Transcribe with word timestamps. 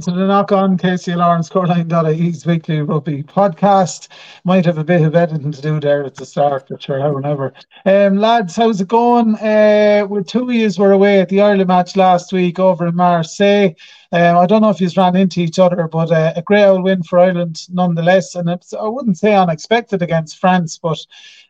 to 0.00 0.10
the 0.12 0.26
knock 0.26 0.52
on 0.52 0.78
KCLR 0.78 1.34
and 1.34 1.44
scoreline.ie's 1.44 2.46
weekly 2.46 2.80
rugby 2.80 3.22
podcast. 3.22 4.08
Might 4.44 4.64
have 4.64 4.78
a 4.78 4.84
bit 4.84 5.02
of 5.02 5.16
editing 5.16 5.50
to 5.50 5.60
do 5.60 5.80
there 5.80 6.04
at 6.04 6.14
the 6.14 6.24
start, 6.24 6.66
but 6.68 6.82
sure, 6.82 7.00
however. 7.00 7.52
Um, 7.84 8.18
lads, 8.18 8.56
how's 8.56 8.80
it 8.80 8.88
going? 8.88 9.34
Uh, 9.36 10.06
we 10.08 10.22
two 10.22 10.50
years 10.52 10.78
were 10.78 10.92
away 10.92 11.20
at 11.20 11.28
the 11.28 11.40
Ireland 11.40 11.68
match 11.68 11.96
last 11.96 12.32
week 12.32 12.58
over 12.58 12.86
in 12.86 12.96
Marseille. 12.96 13.74
Um, 14.12 14.36
I 14.38 14.46
don't 14.46 14.62
know 14.62 14.70
if 14.70 14.80
you 14.80 14.88
ran 14.96 15.16
into 15.16 15.40
each 15.40 15.58
other, 15.58 15.88
but 15.88 16.12
uh, 16.12 16.32
a 16.36 16.42
great 16.42 16.64
old 16.64 16.84
win 16.84 17.02
for 17.02 17.18
Ireland 17.18 17.66
nonetheless. 17.68 18.34
And 18.34 18.48
I 18.48 18.88
wouldn't 18.88 19.18
say 19.18 19.34
unexpected 19.34 20.02
against 20.02 20.38
France, 20.38 20.78
but 20.78 20.98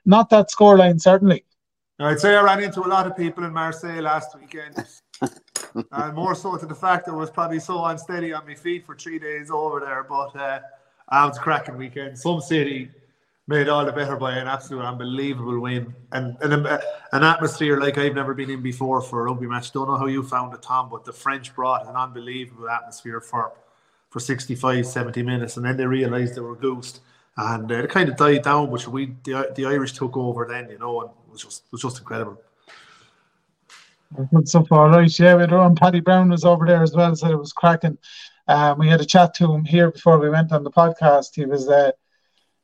not 0.06 0.30
that 0.30 0.50
scoreline, 0.50 1.00
certainly. 1.00 1.44
I'd 1.98 2.20
say 2.20 2.36
I 2.36 2.42
ran 2.42 2.62
into 2.62 2.80
a 2.80 2.88
lot 2.88 3.06
of 3.06 3.16
people 3.16 3.44
in 3.44 3.52
Marseille 3.52 4.00
last 4.00 4.38
weekend. 4.38 4.86
Uh, 5.92 6.12
more 6.12 6.34
so 6.34 6.56
to 6.56 6.66
the 6.66 6.74
fact 6.74 7.06
that 7.06 7.12
I 7.12 7.16
was 7.16 7.30
probably 7.30 7.60
so 7.60 7.84
unsteady 7.84 8.32
on 8.32 8.46
my 8.46 8.54
feet 8.54 8.86
for 8.86 8.94
three 8.94 9.18
days 9.18 9.50
over 9.50 9.80
there. 9.80 10.04
But 10.08 10.36
uh, 10.36 10.60
I 11.08 11.26
was 11.26 11.38
cracking 11.38 11.76
weekend. 11.76 12.18
Some 12.18 12.40
city 12.40 12.90
made 13.46 13.68
all 13.68 13.84
the 13.84 13.92
better 13.92 14.14
by 14.16 14.36
an 14.36 14.46
absolute 14.46 14.82
unbelievable 14.82 15.58
win 15.58 15.94
and, 16.12 16.36
and 16.42 16.66
a, 16.66 16.82
an 17.12 17.24
atmosphere 17.24 17.80
like 17.80 17.96
I've 17.96 18.14
never 18.14 18.34
been 18.34 18.50
in 18.50 18.60
before 18.60 19.00
for 19.00 19.20
a 19.20 19.24
rugby 19.24 19.46
match. 19.46 19.72
Don't 19.72 19.88
know 19.88 19.96
how 19.96 20.06
you 20.06 20.22
found 20.22 20.52
it, 20.54 20.62
Tom, 20.62 20.90
but 20.90 21.06
the 21.06 21.14
French 21.14 21.54
brought 21.54 21.88
an 21.88 21.96
unbelievable 21.96 22.68
atmosphere 22.68 23.20
for 23.20 23.52
for 24.10 24.20
65, 24.20 24.86
70 24.86 25.22
minutes, 25.22 25.56
and 25.58 25.66
then 25.66 25.76
they 25.76 25.84
realised 25.84 26.34
they 26.34 26.40
were 26.40 26.56
goosed, 26.56 27.00
and 27.36 27.70
uh, 27.70 27.74
it 27.74 27.90
kind 27.90 28.08
of 28.08 28.16
died 28.16 28.42
down. 28.42 28.70
which 28.70 28.88
we, 28.88 29.14
the, 29.24 29.52
the 29.54 29.66
Irish, 29.66 29.92
took 29.92 30.16
over 30.16 30.46
then, 30.48 30.70
you 30.70 30.78
know, 30.78 31.02
and 31.02 31.10
it 31.10 31.32
was 31.32 31.42
just 31.42 31.64
it 31.64 31.72
was 31.72 31.82
just 31.82 31.98
incredible. 31.98 32.40
So 34.44 34.64
far, 34.64 34.88
right? 34.88 35.18
Yeah, 35.18 35.34
we 35.34 35.42
had 35.42 35.52
on 35.52 35.74
Paddy 35.74 36.00
Brown 36.00 36.30
was 36.30 36.44
over 36.44 36.64
there 36.64 36.82
as 36.82 36.94
well, 36.94 37.14
said 37.14 37.30
it 37.30 37.36
was 37.36 37.52
cracking. 37.52 37.98
Um, 38.46 38.78
we 38.78 38.88
had 38.88 39.02
a 39.02 39.04
chat 39.04 39.34
to 39.34 39.52
him 39.52 39.64
here 39.64 39.90
before 39.90 40.18
we 40.18 40.30
went 40.30 40.52
on 40.52 40.64
the 40.64 40.70
podcast. 40.70 41.34
He 41.34 41.44
was 41.44 41.68
uh, 41.68 41.92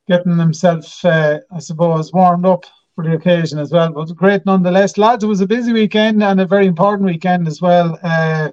getting 0.08 0.38
himself, 0.38 1.04
uh, 1.04 1.40
I 1.52 1.58
suppose, 1.58 2.12
warmed 2.12 2.46
up 2.46 2.64
for 2.94 3.04
the 3.04 3.14
occasion 3.14 3.58
as 3.58 3.72
well. 3.72 3.92
But 3.92 4.16
great 4.16 4.46
nonetheless, 4.46 4.96
lads. 4.96 5.22
It 5.22 5.28
was 5.28 5.42
a 5.42 5.46
busy 5.46 5.72
weekend 5.72 6.22
and 6.22 6.40
a 6.40 6.46
very 6.46 6.66
important 6.66 7.06
weekend 7.06 7.46
as 7.46 7.60
well. 7.60 7.98
Uh, 8.02 8.52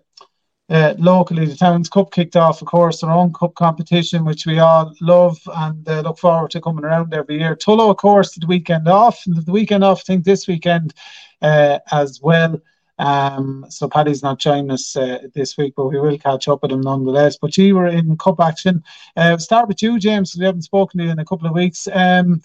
uh, 0.69 0.93
locally, 0.97 1.45
the 1.45 1.55
Towns 1.55 1.89
Cup 1.89 2.11
kicked 2.11 2.35
off, 2.35 2.61
of 2.61 2.67
course, 2.67 3.01
their 3.01 3.11
own 3.11 3.33
cup 3.33 3.55
competition, 3.55 4.25
which 4.25 4.45
we 4.45 4.59
all 4.59 4.93
love 5.01 5.37
and 5.55 5.87
uh, 5.87 6.01
look 6.01 6.17
forward 6.17 6.51
to 6.51 6.61
coming 6.61 6.85
around 6.85 7.13
every 7.13 7.39
year. 7.39 7.55
Tullow, 7.55 7.89
of 7.89 7.97
course, 7.97 8.35
the 8.35 8.47
weekend 8.47 8.87
off, 8.87 9.21
the 9.25 9.51
weekend 9.51 9.83
off, 9.83 9.99
I 9.99 10.03
think 10.03 10.23
this 10.23 10.47
weekend 10.47 10.93
uh, 11.41 11.79
as 11.91 12.19
well. 12.21 12.59
Um, 13.01 13.65
so 13.67 13.89
Paddy's 13.89 14.21
not 14.21 14.37
joining 14.37 14.69
us 14.69 14.95
uh, 14.95 15.27
this 15.33 15.57
week, 15.57 15.73
but 15.75 15.87
we 15.87 15.99
will 15.99 16.19
catch 16.19 16.47
up 16.47 16.61
with 16.61 16.71
him 16.71 16.81
nonetheless. 16.81 17.35
But 17.35 17.57
you 17.57 17.75
were 17.75 17.87
in 17.87 18.15
cup 18.17 18.39
action. 18.39 18.83
Uh, 19.17 19.39
start 19.39 19.67
with 19.67 19.81
you, 19.81 19.97
James. 19.97 20.35
We 20.37 20.45
haven't 20.45 20.61
spoken 20.61 20.99
to 20.99 21.05
you 21.05 21.11
in 21.11 21.17
a 21.17 21.25
couple 21.25 21.47
of 21.47 21.53
weeks. 21.53 21.87
Um, 21.91 22.41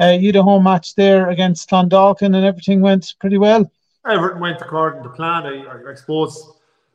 uh, 0.00 0.16
you 0.20 0.28
had 0.28 0.36
a 0.36 0.42
home 0.42 0.64
match 0.64 0.96
there 0.96 1.30
against 1.30 1.70
Clondalkin, 1.70 2.34
and 2.34 2.44
everything 2.44 2.80
went 2.80 3.14
pretty 3.20 3.38
well. 3.38 3.70
Everything 4.04 4.40
went 4.40 4.60
according 4.60 5.04
to 5.04 5.10
plan. 5.10 5.46
I, 5.46 5.90
I 5.90 5.94
suppose, 5.94 6.54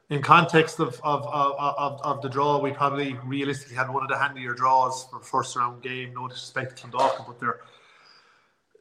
in 0.09 0.21
context 0.21 0.81
of, 0.81 0.99
of, 1.01 1.25
of, 1.25 2.01
of, 2.01 2.21
the 2.21 2.27
draw, 2.27 2.59
we 2.59 2.71
probably 2.71 3.13
realistically 3.23 3.77
had 3.77 3.89
one 3.89 4.03
of 4.03 4.09
the 4.09 4.17
handier 4.17 4.53
draws 4.53 5.05
for 5.05 5.21
first 5.21 5.55
round 5.55 5.81
game. 5.81 6.13
No 6.15 6.27
disrespect 6.27 6.75
to 6.77 6.87
Clondalkin, 6.87 7.25
but 7.25 7.39
they're 7.39 7.61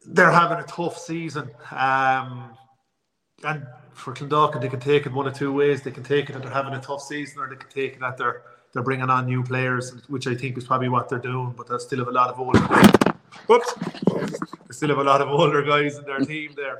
they're 0.06 0.32
having 0.32 0.58
a 0.58 0.64
tough 0.64 0.98
season. 0.98 1.50
Um, 1.70 2.56
and 3.44 3.66
for 3.94 4.12
Clondalkin, 4.12 4.60
they 4.60 4.68
can 4.68 4.80
take 4.80 5.06
it 5.06 5.12
one 5.12 5.26
of 5.26 5.34
two 5.34 5.52
ways. 5.52 5.82
They 5.82 5.90
can 5.90 6.02
take 6.02 6.28
it 6.28 6.34
that 6.34 6.42
they're 6.42 6.50
having 6.50 6.74
a 6.74 6.80
tough 6.80 7.02
season, 7.02 7.40
or 7.40 7.48
they 7.48 7.56
can 7.56 7.70
take 7.70 7.94
it 7.94 8.00
that 8.00 8.16
they're 8.16 8.42
they're 8.72 8.82
bringing 8.82 9.08
on 9.08 9.26
new 9.26 9.42
players, 9.42 9.92
which 10.08 10.26
I 10.26 10.34
think 10.34 10.58
is 10.58 10.64
probably 10.64 10.88
what 10.88 11.08
they're 11.08 11.18
doing. 11.18 11.54
But 11.56 11.68
they 11.68 11.78
still 11.78 12.00
have 12.00 12.08
a 12.08 12.12
lot 12.12 12.28
of 12.28 12.40
older. 12.40 12.58
Whoops, 13.46 13.72
they 13.74 14.72
still 14.72 14.88
have 14.88 14.98
a 14.98 15.04
lot 15.04 15.20
of 15.20 15.28
older 15.28 15.62
guys 15.62 15.96
in 15.96 16.04
their 16.04 16.18
team 16.18 16.52
there. 16.56 16.78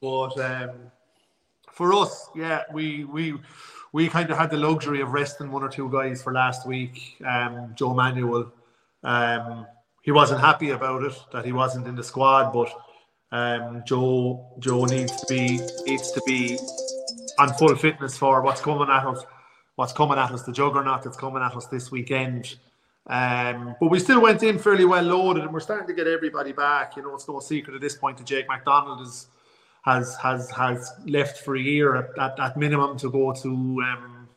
But 0.00 0.38
um, 0.40 0.70
for 1.70 1.92
us, 1.92 2.30
yeah, 2.34 2.62
we 2.72 3.04
we 3.04 3.34
we 3.92 4.08
kind 4.08 4.30
of 4.30 4.38
had 4.38 4.50
the 4.50 4.56
luxury 4.56 5.00
of 5.00 5.12
resting 5.12 5.52
one 5.52 5.62
or 5.62 5.68
two 5.68 5.90
guys 5.90 6.22
for 6.22 6.32
last 6.32 6.66
week. 6.66 7.16
Um, 7.24 7.72
Joe 7.74 7.94
Manuel, 7.94 8.52
um, 9.02 9.66
he 10.02 10.10
wasn't 10.10 10.40
happy 10.40 10.70
about 10.70 11.04
it 11.04 11.14
that 11.32 11.44
he 11.44 11.52
wasn't 11.52 11.86
in 11.86 11.94
the 11.94 12.04
squad, 12.04 12.52
but 12.52 12.72
um, 13.34 13.82
Joe 13.84 14.46
Joe 14.60 14.84
needs 14.84 15.16
to 15.16 15.26
be 15.26 15.58
needs 15.86 16.12
to 16.12 16.22
be 16.24 16.56
on 17.36 17.52
full 17.54 17.74
fitness 17.74 18.16
for 18.16 18.40
what's 18.42 18.60
coming 18.60 18.88
at 18.88 19.04
us. 19.04 19.24
What's 19.74 19.92
coming 19.92 20.18
at 20.18 20.30
us, 20.30 20.44
the 20.44 20.52
juggernaut 20.52 21.02
that's 21.02 21.16
coming 21.16 21.42
at 21.42 21.56
us 21.56 21.66
this 21.66 21.90
weekend. 21.90 22.54
Um, 23.08 23.74
but 23.80 23.90
we 23.90 23.98
still 23.98 24.20
went 24.20 24.44
in 24.44 24.60
fairly 24.60 24.84
well 24.84 25.02
loaded, 25.02 25.42
and 25.42 25.52
we're 25.52 25.58
starting 25.58 25.88
to 25.88 25.94
get 25.94 26.06
everybody 26.06 26.52
back. 26.52 26.96
You 26.96 27.02
know, 27.02 27.16
it's 27.16 27.26
no 27.26 27.40
secret 27.40 27.74
at 27.74 27.80
this 27.80 27.96
point 27.96 28.18
that 28.18 28.26
Jake 28.26 28.46
McDonald 28.46 29.00
is 29.04 29.26
has 29.84 30.16
has 30.22 30.48
has 30.52 30.92
left 31.04 31.38
for 31.38 31.56
a 31.56 31.60
year 31.60 31.96
at, 31.96 32.16
at, 32.16 32.38
at 32.38 32.56
minimum 32.56 32.96
to 32.98 33.10
go 33.10 33.32
to 33.32 33.48
um, 33.48 34.28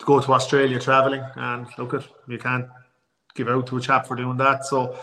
to 0.00 0.04
go 0.04 0.18
to 0.18 0.32
Australia 0.32 0.80
traveling. 0.80 1.22
And 1.36 1.68
look 1.78 1.94
at 1.94 2.08
you 2.26 2.38
can't 2.38 2.66
give 3.36 3.48
out 3.48 3.68
to 3.68 3.76
a 3.76 3.80
chap 3.80 4.08
for 4.08 4.16
doing 4.16 4.36
that. 4.38 4.66
So 4.66 4.98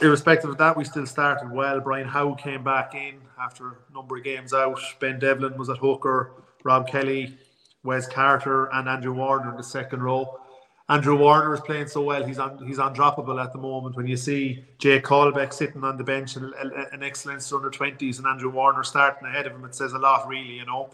irrespective 0.00 0.50
of 0.50 0.58
that, 0.58 0.76
we 0.76 0.84
still 0.84 1.06
started 1.06 1.50
well. 1.50 1.80
Brian 1.80 2.08
Howe 2.08 2.34
came 2.34 2.64
back 2.64 2.94
in 2.94 3.20
after 3.40 3.68
a 3.68 3.92
number 3.92 4.16
of 4.16 4.24
games 4.24 4.52
out. 4.52 4.80
Ben 5.00 5.18
Devlin 5.18 5.56
was 5.56 5.68
at 5.68 5.78
hooker. 5.78 6.32
Rob 6.64 6.88
Kelly, 6.88 7.36
Wes 7.82 8.06
Carter, 8.06 8.66
and 8.72 8.88
Andrew 8.88 9.12
Warner 9.12 9.50
in 9.50 9.56
the 9.56 9.62
second 9.62 10.02
row. 10.02 10.40
Andrew 10.88 11.16
Warner 11.16 11.54
is 11.54 11.60
playing 11.60 11.88
so 11.88 12.02
well; 12.02 12.24
he's 12.24 12.38
on 12.38 12.58
he's 12.66 12.78
undroppable 12.78 13.42
at 13.42 13.52
the 13.52 13.58
moment. 13.58 13.96
When 13.96 14.06
you 14.06 14.16
see 14.16 14.64
Jake 14.78 15.04
Colbeck 15.04 15.52
sitting 15.52 15.82
on 15.82 15.96
the 15.96 16.04
bench, 16.04 16.36
an, 16.36 16.52
an 16.92 17.02
ex-Leinster 17.02 17.56
under 17.56 17.70
twenties, 17.70 18.18
and 18.18 18.26
Andrew 18.26 18.50
Warner 18.50 18.84
starting 18.84 19.26
ahead 19.26 19.46
of 19.46 19.54
him, 19.54 19.64
it 19.64 19.74
says 19.74 19.94
a 19.94 19.98
lot, 19.98 20.28
really. 20.28 20.54
You 20.54 20.66
know, 20.66 20.90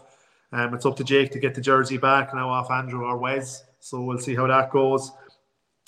um, 0.53 0.73
it's 0.73 0.85
up 0.85 0.95
to 0.97 1.03
Jake 1.03 1.31
to 1.31 1.39
get 1.39 1.55
the 1.55 1.61
jersey 1.61 1.97
back 1.97 2.33
now 2.33 2.49
off 2.49 2.71
Andrew 2.71 3.03
or 3.03 3.17
Wes. 3.17 3.63
So 3.79 4.01
we'll 4.01 4.19
see 4.19 4.35
how 4.35 4.47
that 4.47 4.71
goes 4.71 5.11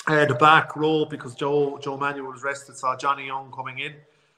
uh, 0.07 0.25
the 0.25 0.35
back 0.35 0.75
row 0.75 1.05
because 1.05 1.35
Joe 1.35 1.79
Joe 1.81 1.97
Manuel 1.97 2.31
was 2.31 2.43
rested. 2.43 2.77
Saw 2.77 2.95
Johnny 2.97 3.27
Young 3.27 3.51
coming 3.51 3.79
in. 3.79 3.93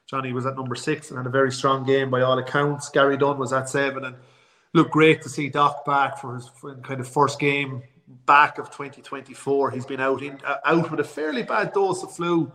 Johnny 0.07 0.33
was 0.33 0.45
at 0.45 0.55
number 0.55 0.75
six 0.75 1.09
and 1.09 1.17
had 1.17 1.25
a 1.25 1.31
very 1.31 1.51
strong 1.51 1.83
game 1.83 2.11
by 2.11 2.21
all 2.21 2.37
accounts. 2.37 2.89
Gary 2.89 3.17
Dunn 3.17 3.39
was 3.39 3.51
at 3.51 3.67
seven 3.67 4.05
and 4.05 4.15
looked 4.73 4.91
great 4.91 5.21
to 5.23 5.29
see 5.29 5.49
Doc 5.49 5.83
back 5.85 6.19
for 6.19 6.35
his 6.35 6.49
kind 6.83 6.99
of 6.99 7.07
first 7.07 7.39
game 7.39 7.81
back 8.27 8.59
of 8.59 8.69
2024. 8.69 9.71
He's 9.71 9.85
been 9.85 9.99
out 9.99 10.21
in 10.21 10.39
uh, 10.45 10.57
out 10.65 10.91
with 10.91 10.99
a 10.99 11.03
fairly 11.03 11.41
bad 11.41 11.73
dose 11.73 12.03
of 12.03 12.15
flu, 12.15 12.51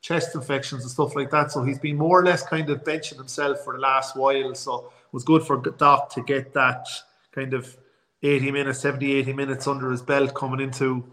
chest 0.00 0.34
infections 0.34 0.82
and 0.82 0.90
stuff 0.90 1.14
like 1.14 1.30
that. 1.30 1.52
So 1.52 1.62
he's 1.62 1.78
been 1.78 1.98
more 1.98 2.20
or 2.20 2.24
less 2.24 2.42
kind 2.42 2.70
of 2.70 2.82
benching 2.84 3.16
himself 3.16 3.60
for 3.62 3.74
the 3.74 3.80
last 3.80 4.16
while. 4.16 4.54
So 4.54 4.86
it 4.86 5.12
was 5.12 5.24
good 5.24 5.42
for 5.42 5.58
Doc 5.58 6.10
to 6.14 6.22
get 6.22 6.54
that 6.54 6.86
kind 7.32 7.52
of 7.52 7.76
80 8.22 8.50
minutes, 8.52 8.80
70, 8.80 9.12
80 9.12 9.32
minutes 9.34 9.66
under 9.66 9.90
his 9.90 10.00
belt 10.00 10.34
coming 10.34 10.60
into 10.60 11.04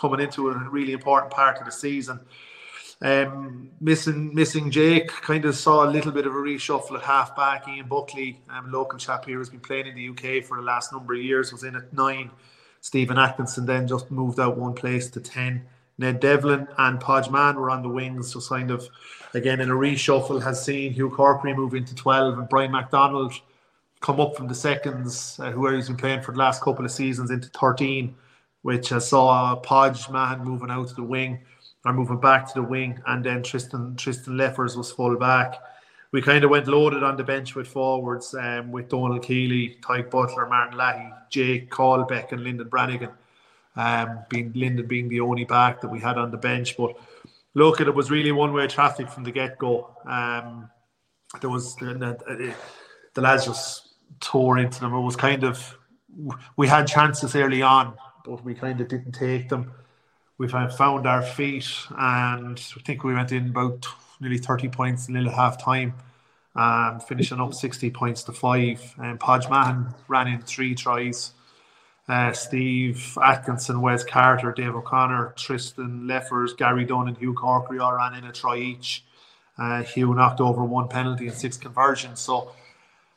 coming 0.00 0.20
into 0.20 0.48
a 0.48 0.58
really 0.70 0.92
important 0.92 1.30
part 1.30 1.58
of 1.58 1.66
the 1.66 1.72
season. 1.72 2.18
Um, 3.02 3.70
missing 3.80 4.34
missing 4.34 4.70
Jake 4.70 5.08
kind 5.08 5.44
of 5.44 5.54
saw 5.54 5.84
a 5.84 5.90
little 5.90 6.12
bit 6.12 6.26
of 6.26 6.32
a 6.32 6.38
reshuffle 6.38 6.96
at 6.96 7.02
half 7.02 7.36
back. 7.36 7.68
Ian 7.68 7.86
Buckley, 7.86 8.40
um, 8.50 8.70
local 8.72 8.98
chap 8.98 9.24
here, 9.24 9.38
has 9.38 9.48
been 9.48 9.60
playing 9.60 9.86
in 9.86 9.94
the 9.94 10.08
UK 10.08 10.44
for 10.44 10.56
the 10.56 10.62
last 10.62 10.92
number 10.92 11.14
of 11.14 11.20
years. 11.20 11.52
Was 11.52 11.64
in 11.64 11.76
at 11.76 11.92
nine. 11.92 12.30
Stephen 12.82 13.18
Atkinson 13.18 13.66
then 13.66 13.86
just 13.86 14.10
moved 14.10 14.40
out 14.40 14.56
one 14.56 14.74
place 14.74 15.08
to 15.10 15.20
ten. 15.20 15.64
Ned 15.98 16.20
Devlin 16.20 16.66
and 16.78 16.98
Podge 16.98 17.30
Mann 17.30 17.56
were 17.56 17.70
on 17.70 17.82
the 17.82 17.88
wings, 17.88 18.32
just 18.32 18.48
kind 18.48 18.70
of 18.70 18.86
again 19.34 19.60
in 19.60 19.70
a 19.70 19.74
reshuffle. 19.74 20.42
Has 20.42 20.62
seen 20.62 20.92
Hugh 20.92 21.10
Corkery 21.10 21.54
move 21.54 21.74
into 21.74 21.94
twelve 21.94 22.38
and 22.38 22.48
Brian 22.48 22.72
McDonald 22.72 23.32
come 24.00 24.20
up 24.20 24.34
from 24.34 24.48
the 24.48 24.54
seconds, 24.54 25.38
uh, 25.40 25.50
who 25.50 25.66
he's 25.68 25.88
been 25.88 25.96
playing 25.96 26.22
for 26.22 26.32
the 26.32 26.38
last 26.38 26.62
couple 26.62 26.84
of 26.84 26.90
seasons, 26.90 27.30
into 27.30 27.48
thirteen 27.48 28.14
which 28.62 28.92
I 28.92 28.98
saw 28.98 29.56
Podge 29.56 30.08
Mann 30.10 30.44
moving 30.44 30.70
out 30.70 30.88
to 30.88 30.94
the 30.94 31.02
wing 31.02 31.40
or 31.84 31.92
moving 31.92 32.20
back 32.20 32.46
to 32.48 32.54
the 32.60 32.66
wing, 32.66 33.00
and 33.06 33.24
then 33.24 33.42
Tristan 33.42 33.96
Tristan 33.96 34.34
Leffers 34.34 34.76
was 34.76 34.92
full 34.92 35.16
back. 35.16 35.56
We 36.12 36.20
kind 36.20 36.44
of 36.44 36.50
went 36.50 36.66
loaded 36.66 37.02
on 37.02 37.16
the 37.16 37.24
bench 37.24 37.54
with 37.54 37.68
forwards 37.68 38.34
um, 38.34 38.72
with 38.72 38.88
Donald 38.88 39.22
Keeley, 39.22 39.78
Tyke 39.80 40.10
Butler, 40.10 40.46
Martin 40.46 40.78
Lahey, 40.78 41.12
Jake 41.30 41.70
Colbeck, 41.70 42.32
and 42.32 42.42
Lyndon 42.42 42.68
Brannigan. 42.68 43.10
Um, 43.76 44.24
being 44.28 44.52
Lyndon 44.54 44.88
being 44.88 45.08
the 45.08 45.20
only 45.20 45.44
back 45.44 45.80
that 45.80 45.88
we 45.88 46.00
had 46.00 46.18
on 46.18 46.32
the 46.32 46.36
bench, 46.36 46.76
but 46.76 46.96
look, 47.54 47.80
it 47.80 47.94
was 47.94 48.10
really 48.10 48.32
one 48.32 48.52
way 48.52 48.66
traffic 48.66 49.08
from 49.08 49.22
the 49.22 49.30
get 49.30 49.58
go. 49.58 49.96
Um, 50.04 50.68
there 51.40 51.50
was 51.50 51.76
the, 51.76 52.54
the 53.14 53.20
lads 53.20 53.46
just 53.46 53.94
tore 54.18 54.58
into 54.58 54.80
them. 54.80 54.92
It 54.92 55.00
was 55.00 55.16
kind 55.16 55.44
of 55.44 55.76
we 56.56 56.66
had 56.66 56.88
chances 56.88 57.36
early 57.36 57.62
on 57.62 57.94
but 58.30 58.44
we 58.44 58.54
kind 58.54 58.80
of 58.80 58.88
didn't 58.88 59.12
take 59.12 59.50
them. 59.50 59.72
We've 60.38 60.50
found 60.50 61.06
our 61.06 61.22
feet, 61.22 61.68
and 61.98 62.58
I 62.76 62.80
think 62.82 63.04
we 63.04 63.14
went 63.14 63.32
in 63.32 63.48
about 63.50 63.86
nearly 64.20 64.38
30 64.38 64.68
points 64.70 65.08
in 65.08 65.14
little 65.14 65.32
half 65.32 65.62
time, 65.62 65.94
um, 66.56 67.00
finishing 67.00 67.40
up 67.40 67.54
60 67.54 67.90
points 67.90 68.24
to 68.24 68.32
five. 68.32 68.94
And 68.98 69.20
Podge 69.20 69.48
Mahan 69.50 69.94
ran 70.08 70.28
in 70.28 70.42
three 70.42 70.74
tries. 70.74 71.32
uh, 72.08 72.32
Steve 72.32 73.18
Atkinson, 73.22 73.80
Wes 73.82 74.04
Carter, 74.04 74.52
Dave 74.52 74.74
O'Connor, 74.76 75.34
Tristan 75.36 76.02
Leffers, 76.08 76.56
Gary 76.56 76.84
Dunn, 76.84 77.08
and 77.08 77.18
Hugh 77.18 77.34
Corkery 77.34 77.80
all 77.80 77.94
ran 77.94 78.14
in 78.14 78.24
a 78.24 78.32
try 78.32 78.58
each. 78.58 79.04
Uh, 79.58 79.82
Hugh 79.82 80.14
knocked 80.14 80.40
over 80.40 80.64
one 80.64 80.88
penalty 80.88 81.28
and 81.28 81.36
six 81.36 81.56
conversions. 81.56 82.20
So 82.20 82.52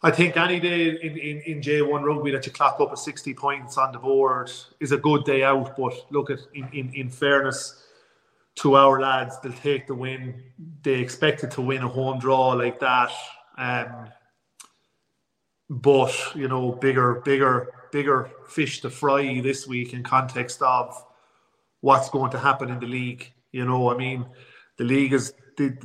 I 0.05 0.11
think 0.11 0.35
any 0.35 0.59
day 0.59 0.89
in, 0.89 1.17
in, 1.17 1.41
in 1.41 1.61
J1 1.61 2.03
rugby 2.03 2.31
that 2.31 2.45
you 2.45 2.51
clock 2.51 2.81
up 2.81 2.91
a 2.91 2.97
60 2.97 3.33
points 3.35 3.77
on 3.77 3.93
the 3.93 3.99
board 3.99 4.51
is 4.81 4.91
a 4.91 4.97
good 4.97 5.23
day 5.23 5.43
out. 5.43 5.77
But 5.77 5.93
look 6.11 6.29
at 6.29 6.39
in, 6.53 6.67
in, 6.73 6.93
in 6.93 7.09
fairness 7.09 7.81
to 8.55 8.75
our 8.75 8.99
lads, 8.99 9.39
they'll 9.39 9.53
take 9.53 9.87
the 9.87 9.95
win. 9.95 10.43
They 10.83 10.95
expected 10.95 11.51
to 11.51 11.61
win 11.61 11.83
a 11.83 11.87
home 11.87 12.19
draw 12.19 12.49
like 12.49 12.81
that. 12.81 13.11
Um, 13.57 14.09
but 15.69 16.13
you 16.35 16.49
know, 16.49 16.73
bigger, 16.73 17.21
bigger, 17.23 17.73
bigger 17.93 18.29
fish 18.49 18.81
to 18.81 18.89
fry 18.89 19.39
this 19.39 19.65
week 19.67 19.93
in 19.93 20.03
context 20.03 20.61
of 20.61 21.01
what's 21.79 22.09
going 22.09 22.31
to 22.31 22.39
happen 22.39 22.69
in 22.69 22.79
the 22.81 22.87
league. 22.87 23.31
You 23.53 23.63
know, 23.63 23.89
I 23.89 23.95
mean, 23.95 24.25
the 24.77 24.83
league 24.83 25.13
is 25.13 25.33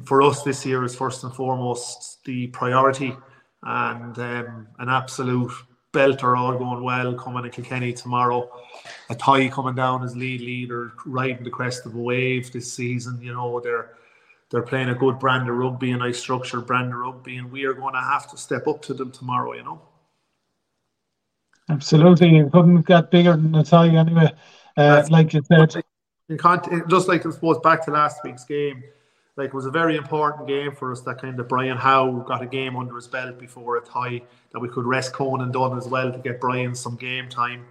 for 0.04 0.22
us 0.22 0.42
this 0.42 0.66
year 0.66 0.82
is 0.82 0.96
first 0.96 1.22
and 1.22 1.32
foremost 1.32 2.24
the 2.24 2.48
priority 2.48 3.14
and 3.62 4.18
um, 4.18 4.68
an 4.78 4.88
absolute 4.88 5.52
belter 5.92 6.36
all 6.38 6.56
going 6.56 6.82
well 6.82 7.14
coming 7.14 7.42
to 7.42 7.50
Kilkenny 7.50 7.92
tomorrow. 7.92 8.50
Athy 9.10 9.50
coming 9.50 9.74
down 9.74 10.04
as 10.04 10.16
lead 10.16 10.40
leader, 10.40 10.92
riding 11.06 11.44
the 11.44 11.50
crest 11.50 11.86
of 11.86 11.94
a 11.94 11.98
wave 11.98 12.52
this 12.52 12.72
season. 12.72 13.20
You 13.22 13.32
know, 13.32 13.60
they're 13.60 13.94
they're 14.50 14.62
playing 14.62 14.88
a 14.88 14.94
good 14.94 15.18
brand 15.18 15.48
of 15.48 15.56
rugby, 15.56 15.90
a 15.90 15.96
nice 15.96 16.18
structured 16.18 16.66
brand 16.66 16.92
of 16.92 16.98
rugby, 16.98 17.36
and 17.36 17.50
we 17.50 17.64
are 17.64 17.74
going 17.74 17.94
to 17.94 18.00
have 18.00 18.30
to 18.30 18.36
step 18.36 18.66
up 18.66 18.80
to 18.82 18.94
them 18.94 19.10
tomorrow, 19.10 19.52
you 19.54 19.62
know. 19.62 19.82
Absolutely. 21.68 22.36
You 22.36 22.48
couldn't 22.50 22.86
get 22.86 23.10
bigger 23.10 23.32
than 23.32 23.52
Athy 23.52 23.94
anyway. 23.94 24.32
Uh, 24.76 25.06
like 25.10 25.34
you 25.34 25.42
said. 25.44 25.82
You 26.28 26.36
can't, 26.36 26.88
just 26.88 27.08
like 27.08 27.26
I 27.26 27.30
suppose 27.30 27.58
back 27.58 27.84
to 27.86 27.90
last 27.90 28.18
week's 28.22 28.44
game, 28.44 28.82
like 29.38 29.48
it 29.48 29.54
was 29.54 29.66
a 29.66 29.70
very 29.70 29.96
important 29.96 30.48
game 30.48 30.74
for 30.74 30.90
us 30.90 31.00
that 31.02 31.20
kind 31.20 31.38
of 31.38 31.48
Brian 31.48 31.76
Howe 31.76 32.24
got 32.26 32.42
a 32.42 32.46
game 32.46 32.74
under 32.76 32.96
his 32.96 33.06
belt 33.06 33.38
before 33.38 33.76
a 33.76 33.80
tie 33.80 34.20
that 34.52 34.58
we 34.58 34.68
could 34.68 34.84
rest 34.84 35.12
Conan 35.12 35.52
Dunn 35.52 35.78
as 35.78 35.86
well 35.86 36.10
to 36.10 36.18
get 36.18 36.40
Brian 36.40 36.74
some 36.74 36.96
game 36.96 37.28
time. 37.28 37.64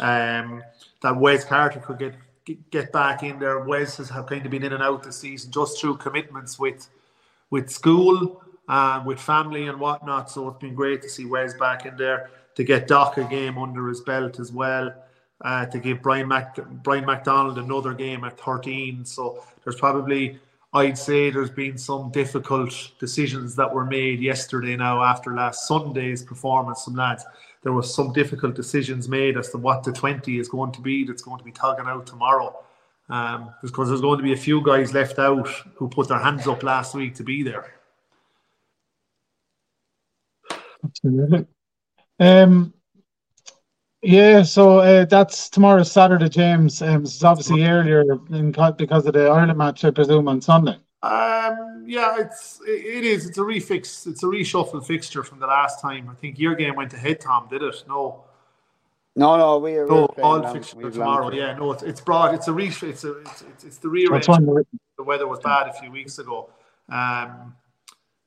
Um, 0.00 0.64
that 1.00 1.16
Wes 1.16 1.44
Carter 1.44 1.78
could 1.78 1.98
get 1.98 2.14
get 2.70 2.90
back 2.92 3.22
in 3.22 3.38
there. 3.38 3.60
Wes 3.60 3.98
has 3.98 4.10
have 4.10 4.26
kind 4.26 4.44
of 4.44 4.50
been 4.50 4.64
in 4.64 4.72
and 4.72 4.82
out 4.82 5.04
this 5.04 5.20
season 5.20 5.52
just 5.52 5.80
through 5.80 5.98
commitments 5.98 6.58
with 6.58 6.88
with 7.50 7.70
school 7.70 8.42
and 8.68 9.06
with 9.06 9.20
family 9.20 9.68
and 9.68 9.78
whatnot. 9.78 10.28
So 10.28 10.48
it's 10.48 10.58
been 10.58 10.74
great 10.74 11.02
to 11.02 11.08
see 11.08 11.24
Wes 11.24 11.54
back 11.54 11.86
in 11.86 11.96
there 11.96 12.30
to 12.56 12.64
get 12.64 12.88
Doc 12.88 13.16
a 13.16 13.24
game 13.24 13.58
under 13.58 13.86
his 13.88 14.00
belt 14.00 14.40
as 14.40 14.50
well. 14.50 14.92
Uh, 15.40 15.66
to 15.66 15.78
give 15.78 16.02
Brian 16.02 16.26
Mac 16.26 16.56
Brian 16.82 17.04
McDonald 17.04 17.58
another 17.58 17.94
game 17.94 18.24
at 18.24 18.40
13. 18.40 19.04
So 19.04 19.44
there's 19.62 19.76
probably 19.76 20.40
I'd 20.74 20.96
say 20.96 21.30
there's 21.30 21.50
been 21.50 21.76
some 21.76 22.10
difficult 22.10 22.92
decisions 22.98 23.54
that 23.56 23.72
were 23.72 23.84
made 23.84 24.20
yesterday 24.20 24.74
now 24.74 25.02
after 25.02 25.34
last 25.34 25.68
Sunday's 25.68 26.22
performance 26.22 26.84
from 26.84 26.94
lads. 26.94 27.24
There 27.62 27.72
was 27.72 27.94
some 27.94 28.12
difficult 28.12 28.54
decisions 28.54 29.08
made 29.08 29.36
as 29.36 29.50
to 29.50 29.58
what 29.58 29.84
the 29.84 29.92
20 29.92 30.38
is 30.38 30.48
going 30.48 30.72
to 30.72 30.80
be 30.80 31.04
that's 31.04 31.22
going 31.22 31.38
to 31.38 31.44
be 31.44 31.52
tugging 31.52 31.86
out 31.86 32.06
tomorrow. 32.06 32.64
Um, 33.08 33.52
because 33.62 33.88
there's 33.88 34.00
going 34.00 34.18
to 34.18 34.22
be 34.22 34.32
a 34.32 34.36
few 34.36 34.64
guys 34.64 34.94
left 34.94 35.18
out 35.18 35.46
who 35.74 35.88
put 35.88 36.08
their 36.08 36.18
hands 36.18 36.46
up 36.46 36.62
last 36.62 36.94
week 36.94 37.14
to 37.16 37.22
be 37.22 37.42
there. 37.42 37.74
Absolutely. 40.82 41.46
Um, 42.18 42.72
yeah, 44.02 44.42
so 44.42 44.80
uh, 44.80 45.04
that's 45.04 45.48
tomorrow, 45.48 45.82
Saturday, 45.82 46.28
James. 46.28 46.82
Um, 46.82 47.02
it's 47.02 47.22
obviously 47.22 47.64
earlier 47.64 48.02
in, 48.30 48.52
because 48.52 49.06
of 49.06 49.14
the 49.14 49.28
Ireland 49.28 49.56
match, 49.56 49.84
I 49.84 49.90
presume, 49.90 50.28
on 50.28 50.40
Sunday. 50.40 50.76
Um, 51.02 51.84
yeah, 51.86 52.18
it's 52.18 52.60
it 52.66 53.04
is. 53.04 53.26
It's 53.26 53.38
a 53.38 53.42
refix. 53.42 54.06
It's 54.06 54.22
a 54.22 54.26
reshuffle 54.26 54.84
fixture 54.86 55.24
from 55.24 55.40
the 55.40 55.46
last 55.46 55.80
time. 55.80 56.08
I 56.10 56.14
think 56.14 56.38
your 56.38 56.54
game 56.54 56.76
went 56.76 56.92
ahead, 56.94 57.20
Tom. 57.20 57.48
Did 57.48 57.62
it? 57.62 57.84
No. 57.88 58.24
No, 59.14 59.36
no, 59.36 59.58
we 59.58 59.76
are. 59.76 59.86
No, 59.86 60.06
all 60.22 60.52
fixture 60.52 60.90
tomorrow. 60.90 61.30
Yeah, 61.32 61.54
no, 61.54 61.72
it's, 61.72 61.82
it's 61.82 62.00
broad. 62.00 62.34
It's 62.34 62.48
a 62.48 62.52
re. 62.52 62.68
It's 62.68 62.82
a. 62.82 63.18
It's, 63.20 63.42
it's, 63.42 63.64
it's 63.64 63.78
the 63.78 63.88
rearrangement. 63.88 64.66
The 64.96 65.02
weather 65.02 65.26
was 65.26 65.40
bad 65.40 65.68
a 65.68 65.72
few 65.72 65.90
weeks 65.90 66.18
ago. 66.18 66.48
Um, 66.88 67.54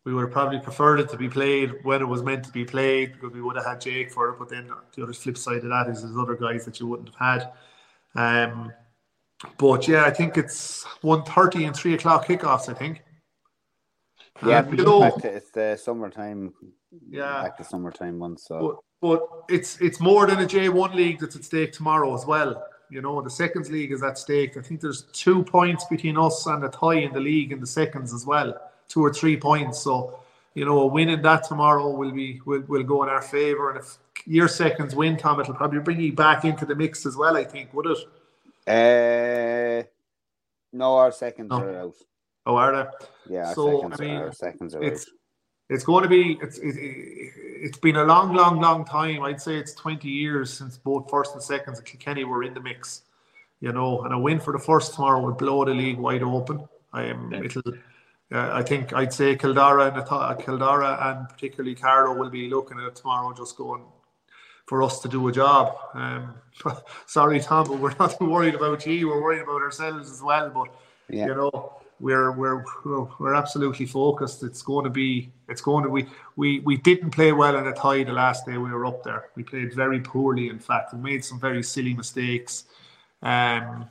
we 0.05 0.13
would 0.13 0.21
have 0.21 0.31
probably 0.31 0.59
preferred 0.59 0.99
it 0.99 1.09
to 1.09 1.17
be 1.17 1.27
played 1.27 1.83
when 1.83 2.01
it 2.01 2.05
was 2.05 2.21
meant 2.21 2.45
to 2.45 2.51
be 2.51 2.63
played 2.63 3.13
because 3.13 3.33
we 3.33 3.41
would 3.41 3.55
have 3.55 3.65
had 3.65 3.81
Jake 3.81 4.11
for 4.11 4.29
it. 4.29 4.39
But 4.39 4.49
then 4.49 4.69
the 4.95 5.03
other 5.03 5.13
flip 5.13 5.37
side 5.37 5.57
of 5.57 5.69
that 5.69 5.87
is 5.89 6.03
there's 6.03 6.15
other 6.15 6.35
guys 6.35 6.63
that 6.65 6.79
you 6.79 6.85
wouldn't 6.85 7.09
have 7.15 7.51
had. 8.15 8.43
Um, 8.47 8.71
but 9.57 9.87
yeah, 9.87 10.05
I 10.05 10.11
think 10.11 10.37
it's 10.37 10.83
1.30 11.03 11.65
and 11.65 11.75
3 11.75 11.95
o'clock 11.95 12.27
kickoffs, 12.27 12.69
I 12.69 12.75
think. 12.75 13.03
Yeah, 14.45 14.59
um, 14.59 14.75
know, 14.75 15.17
to, 15.17 15.35
it's 15.35 15.49
the 15.49 15.75
summertime. 15.81 16.53
Yeah, 17.09 17.41
back 17.41 17.57
to 17.57 17.63
summertime 17.63 18.19
months. 18.19 18.45
So. 18.47 18.81
But, 19.01 19.17
but 19.17 19.43
it's 19.49 19.79
it's 19.79 19.99
more 20.01 20.27
than 20.27 20.39
a 20.39 20.45
J1 20.45 20.93
league 20.93 21.19
that's 21.19 21.37
at 21.37 21.45
stake 21.45 21.71
tomorrow 21.71 22.13
as 22.13 22.25
well. 22.25 22.65
You 22.89 23.01
know, 23.01 23.21
the 23.21 23.29
seconds 23.29 23.71
league 23.71 23.93
is 23.93 24.03
at 24.03 24.17
stake. 24.17 24.57
I 24.57 24.61
think 24.61 24.81
there's 24.81 25.03
two 25.13 25.43
points 25.43 25.85
between 25.85 26.17
us 26.17 26.45
and 26.47 26.61
the 26.61 26.67
tie 26.67 26.95
in 26.95 27.13
the 27.13 27.19
league 27.19 27.53
in 27.53 27.61
the 27.61 27.67
seconds 27.67 28.13
as 28.13 28.25
well 28.25 28.59
two 28.87 29.01
or 29.01 29.13
three 29.13 29.37
points. 29.37 29.79
So, 29.79 30.19
you 30.53 30.65
know, 30.65 30.79
a 30.79 30.87
winning 30.87 31.21
that 31.21 31.43
tomorrow 31.43 31.89
will 31.89 32.11
be 32.11 32.41
will, 32.45 32.61
will 32.67 32.83
go 32.83 33.03
in 33.03 33.09
our 33.09 33.21
favour. 33.21 33.71
And 33.71 33.79
if 33.79 33.97
your 34.25 34.47
seconds 34.47 34.95
win, 34.95 35.17
Tom, 35.17 35.39
it'll 35.39 35.53
probably 35.53 35.79
bring 35.79 35.99
you 35.99 36.13
back 36.13 36.45
into 36.45 36.65
the 36.65 36.75
mix 36.75 37.05
as 37.05 37.15
well. 37.15 37.35
I 37.35 37.43
think, 37.43 37.73
would 37.73 37.87
it? 37.87 37.97
Uh, 38.67 39.87
no, 40.73 40.95
our 40.95 41.11
seconds 41.11 41.49
no. 41.49 41.57
are 41.57 41.77
out. 41.77 41.95
Oh, 42.45 42.55
are 42.55 42.75
they? 42.75 43.33
Yeah, 43.35 43.53
so 43.53 43.81
seconds 43.81 43.99
I 43.99 44.03
mean, 44.03 44.15
our 44.15 44.31
seconds 44.31 44.75
are 44.75 44.83
it's, 44.83 45.01
out. 45.01 45.13
It's 45.69 45.83
going 45.83 46.03
to 46.03 46.09
be. 46.09 46.37
It's 46.41 46.57
it, 46.59 46.75
it's 46.77 47.77
been 47.77 47.95
a 47.95 48.03
long, 48.03 48.33
long, 48.35 48.61
long 48.61 48.85
time. 48.85 49.23
I'd 49.23 49.41
say 49.41 49.57
it's 49.57 49.73
twenty 49.73 50.09
years 50.09 50.53
since 50.53 50.77
both 50.77 51.09
first 51.09 51.33
and 51.33 51.41
seconds 51.41 51.79
of 51.79 51.85
Kilkenny 51.85 52.23
were 52.23 52.43
in 52.43 52.53
the 52.53 52.59
mix. 52.59 53.01
You 53.61 53.71
know, 53.71 54.01
and 54.01 54.13
a 54.13 54.19
win 54.19 54.39
for 54.39 54.53
the 54.53 54.59
first 54.59 54.93
tomorrow 54.93 55.21
would 55.21 55.37
blow 55.37 55.65
the 55.65 55.73
league 55.73 55.97
wide 55.97 56.21
open. 56.21 56.67
Um, 56.93 57.33
it'll 57.33 57.63
uh, 58.31 58.49
I 58.53 58.63
think 58.63 58.93
I'd 58.93 59.13
say 59.13 59.35
Kildara 59.35 59.93
and 59.93 60.03
Kildara 60.43 61.11
and 61.11 61.29
particularly 61.29 61.75
Carlow 61.75 62.15
will 62.15 62.29
be 62.29 62.49
looking 62.49 62.79
at 62.79 62.85
it 62.85 62.95
tomorrow, 62.95 63.33
just 63.33 63.55
going 63.57 63.83
for 64.65 64.81
us 64.81 64.99
to 65.01 65.07
do 65.07 65.27
a 65.27 65.31
job. 65.31 65.77
Um, 65.93 66.33
sorry, 67.05 67.39
Tom, 67.39 67.67
but 67.67 67.79
we're 67.79 67.95
not 67.99 68.19
worried 68.21 68.55
about 68.55 68.85
you. 68.85 69.07
We're 69.07 69.21
worried 69.21 69.41
about 69.41 69.61
ourselves 69.61 70.11
as 70.11 70.21
well. 70.21 70.49
But 70.49 70.69
yeah. 71.09 71.27
you 71.27 71.35
know, 71.35 71.73
we're 71.99 72.31
we're 72.31 72.65
we're 73.19 73.35
absolutely 73.35 73.85
focused. 73.85 74.43
It's 74.43 74.61
going 74.61 74.85
to 74.85 74.89
be. 74.89 75.31
It's 75.47 75.61
going 75.61 75.83
to. 75.83 75.89
We 75.89 76.07
we 76.35 76.59
we 76.61 76.77
didn't 76.77 77.11
play 77.11 77.31
well 77.31 77.55
in 77.57 77.65
the 77.65 77.73
tie 77.73 78.03
the 78.03 78.13
last 78.13 78.45
day 78.45 78.57
we 78.57 78.71
were 78.71 78.85
up 78.85 79.03
there. 79.03 79.29
We 79.35 79.43
played 79.43 79.73
very 79.73 79.99
poorly. 79.99 80.49
In 80.49 80.59
fact, 80.59 80.93
we 80.93 80.99
made 80.99 81.23
some 81.23 81.39
very 81.39 81.61
silly 81.61 81.93
mistakes. 81.93 82.65
Um, 83.21 83.87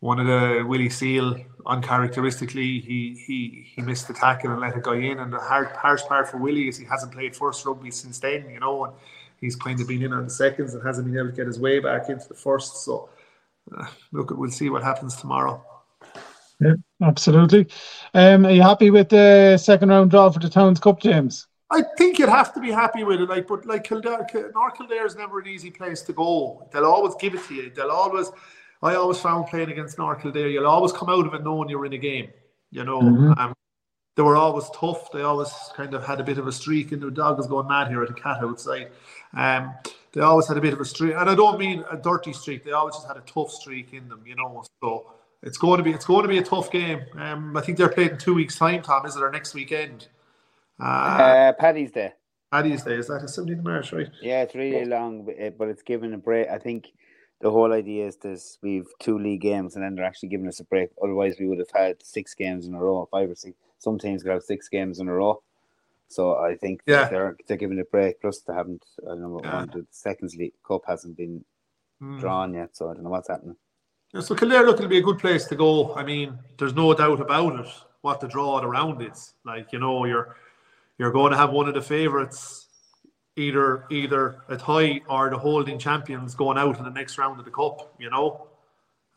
one 0.00 0.20
of 0.20 0.26
the 0.26 0.64
Willie 0.66 0.90
Seal 0.90 1.36
uncharacteristically 1.66 2.80
he 2.80 3.20
he 3.26 3.66
he 3.74 3.82
missed 3.82 4.06
the 4.06 4.14
tackle 4.14 4.52
and 4.52 4.60
let 4.60 4.76
a 4.76 4.80
guy 4.80 4.96
in. 4.96 5.18
And 5.18 5.32
the 5.32 5.38
hard 5.38 5.68
harsh 5.68 6.02
part 6.02 6.28
for 6.28 6.38
Willie 6.38 6.68
is 6.68 6.76
he 6.76 6.84
hasn't 6.84 7.12
played 7.12 7.34
first 7.34 7.64
rugby 7.66 7.90
since 7.90 8.18
then 8.18 8.48
you 8.50 8.60
know 8.60 8.84
and 8.84 8.94
he's 9.40 9.56
kind 9.56 9.80
of 9.80 9.88
been 9.88 10.02
in 10.02 10.12
on 10.12 10.24
the 10.24 10.30
seconds 10.30 10.74
and 10.74 10.86
hasn't 10.86 11.06
been 11.06 11.18
able 11.18 11.30
to 11.30 11.36
get 11.36 11.46
his 11.46 11.58
way 11.58 11.80
back 11.80 12.08
into 12.08 12.28
the 12.28 12.34
first. 12.34 12.84
So 12.84 13.08
uh, 13.76 13.86
look 14.12 14.30
we'll 14.30 14.50
see 14.50 14.70
what 14.70 14.82
happens 14.82 15.16
tomorrow. 15.16 15.64
Yeah 16.60 16.74
absolutely. 17.02 17.66
Um 18.14 18.46
are 18.46 18.52
you 18.52 18.62
happy 18.62 18.90
with 18.90 19.08
the 19.08 19.56
second 19.58 19.88
round 19.88 20.10
draw 20.10 20.30
for 20.30 20.40
the 20.40 20.50
Towns 20.50 20.78
Cup 20.78 21.00
James? 21.00 21.46
I 21.70 21.82
think 21.98 22.18
you'd 22.18 22.28
have 22.28 22.54
to 22.54 22.60
be 22.60 22.70
happy 22.70 23.02
with 23.02 23.20
it, 23.20 23.28
like, 23.28 23.48
but 23.48 23.66
like 23.66 23.82
Kildare, 23.82 24.24
North 24.54 24.76
Kildare 24.76 25.04
is 25.04 25.16
never 25.16 25.40
an 25.40 25.48
easy 25.48 25.70
place 25.70 26.00
to 26.02 26.12
go. 26.12 26.68
They'll 26.72 26.86
always 26.86 27.14
give 27.16 27.34
it 27.34 27.44
to 27.48 27.54
you. 27.54 27.72
They'll 27.74 27.90
always, 27.90 28.30
I 28.82 28.94
always 28.94 29.18
found 29.18 29.46
playing 29.46 29.70
against 29.70 29.98
North 29.98 30.22
Kildare, 30.22 30.48
you'll 30.48 30.66
always 30.66 30.92
come 30.92 31.08
out 31.08 31.26
of 31.26 31.34
it 31.34 31.42
knowing 31.42 31.68
you're 31.68 31.86
in 31.86 31.92
a 31.92 31.98
game. 31.98 32.30
You 32.70 32.84
know, 32.84 33.00
mm-hmm. 33.00 33.38
um, 33.38 33.54
they 34.16 34.22
were 34.22 34.36
always 34.36 34.68
tough. 34.70 35.12
They 35.12 35.22
always 35.22 35.52
kind 35.74 35.94
of 35.94 36.04
had 36.04 36.20
a 36.20 36.24
bit 36.24 36.38
of 36.38 36.46
a 36.46 36.52
streak, 36.52 36.92
and 36.92 37.00
the 37.00 37.10
dog 37.10 37.38
is 37.38 37.46
going 37.46 37.68
mad 37.68 37.88
here 37.88 38.02
at 38.02 38.08
the 38.08 38.14
cat 38.14 38.38
outside. 38.42 38.90
Um, 39.34 39.74
they 40.12 40.20
always 40.22 40.48
had 40.48 40.56
a 40.56 40.60
bit 40.60 40.72
of 40.72 40.80
a 40.80 40.84
streak, 40.84 41.14
and 41.14 41.28
I 41.28 41.34
don't 41.34 41.58
mean 41.58 41.84
a 41.90 41.96
dirty 41.96 42.32
streak. 42.32 42.64
They 42.64 42.72
always 42.72 42.94
just 42.94 43.06
had 43.06 43.16
a 43.18 43.20
tough 43.20 43.50
streak 43.50 43.92
in 43.92 44.08
them, 44.08 44.22
you 44.26 44.34
know. 44.34 44.64
So 44.82 45.12
it's 45.42 45.58
going 45.58 45.78
to 45.78 45.84
be 45.84 45.92
it's 45.92 46.06
going 46.06 46.22
to 46.22 46.28
be 46.28 46.38
a 46.38 46.42
tough 46.42 46.70
game. 46.70 47.02
Um, 47.16 47.56
I 47.56 47.60
think 47.60 47.78
they're 47.78 47.88
playing 47.88 48.10
in 48.10 48.18
two 48.18 48.34
weeks' 48.34 48.56
time. 48.56 48.82
Tom, 48.82 49.04
is 49.06 49.16
it 49.16 49.22
our 49.22 49.30
next 49.30 49.54
weekend? 49.54 50.08
Uh, 50.80 50.84
uh, 50.84 51.52
Paddy's 51.52 51.90
Day. 51.90 52.12
Paddy's 52.50 52.82
Day 52.82 52.94
is 52.94 53.08
that 53.08 53.22
a 53.22 53.26
17th 53.26 53.62
March, 53.62 53.92
right? 53.92 54.08
Yeah, 54.22 54.42
it's 54.42 54.54
really 54.54 54.84
long, 54.84 55.28
but 55.58 55.68
it's 55.68 55.82
given 55.82 56.14
a 56.14 56.18
break. 56.18 56.48
I 56.48 56.58
think 56.58 56.92
the 57.40 57.50
whole 57.50 57.72
idea 57.72 58.06
is 58.06 58.16
this 58.16 58.58
we've 58.62 58.86
two 58.98 59.18
league 59.18 59.42
games 59.42 59.74
and 59.74 59.84
then 59.84 59.94
they're 59.94 60.04
actually 60.04 60.30
giving 60.30 60.48
us 60.48 60.60
a 60.60 60.64
break. 60.64 60.90
Otherwise, 61.02 61.36
we 61.38 61.46
would 61.46 61.58
have 61.58 61.70
had 61.74 62.02
six 62.02 62.34
games 62.34 62.66
in 62.66 62.74
a 62.74 62.80
row, 62.80 63.08
five 63.10 63.30
or 63.30 63.34
six. 63.34 63.56
Some 63.78 63.98
teams 63.98 64.22
could 64.22 64.32
have 64.32 64.42
six 64.42 64.68
games 64.68 65.00
in 65.00 65.08
a 65.08 65.12
row. 65.12 65.42
So 66.08 66.36
I 66.36 66.56
think 66.56 66.82
yeah. 66.86 67.08
they're 67.08 67.36
they're 67.46 67.56
giving 67.56 67.80
a 67.80 67.84
break. 67.84 68.20
Plus, 68.20 68.40
they 68.40 68.54
haven't. 68.54 68.84
I 69.04 69.08
don't 69.08 69.22
know. 69.22 69.40
Yeah. 69.42 69.66
The 69.72 69.86
seconds 69.90 70.36
league 70.36 70.54
cup 70.66 70.82
hasn't 70.86 71.16
been 71.16 71.44
mm. 72.00 72.20
drawn 72.20 72.54
yet, 72.54 72.76
so 72.76 72.90
I 72.90 72.94
don't 72.94 73.02
know 73.04 73.10
what's 73.10 73.28
happening. 73.28 73.56
Yeah, 74.14 74.20
so 74.20 74.34
Kildare 74.34 74.64
look 74.64 74.78
will 74.78 74.88
be 74.88 74.98
a 74.98 75.02
good 75.02 75.18
place 75.18 75.46
to 75.46 75.56
go. 75.56 75.94
I 75.94 76.04
mean, 76.04 76.38
there's 76.58 76.74
no 76.74 76.94
doubt 76.94 77.20
about 77.20 77.60
it. 77.60 77.66
What 78.02 78.20
the 78.20 78.28
draw 78.28 78.60
around 78.60 79.02
is 79.02 79.34
like, 79.44 79.72
you 79.72 79.80
know, 79.80 80.04
you're 80.04 80.36
you're 80.98 81.10
going 81.10 81.32
to 81.32 81.36
have 81.36 81.50
one 81.50 81.68
of 81.68 81.74
the 81.74 81.82
favourites, 81.82 82.65
either 83.36 83.84
either 83.90 84.42
a 84.48 84.56
tie 84.56 85.00
or 85.08 85.30
the 85.30 85.38
holding 85.38 85.78
champions 85.78 86.34
going 86.34 86.58
out 86.58 86.78
in 86.78 86.84
the 86.84 86.90
next 86.90 87.18
round 87.18 87.38
of 87.38 87.44
the 87.44 87.50
cup. 87.50 87.94
You 87.98 88.10
know, 88.10 88.48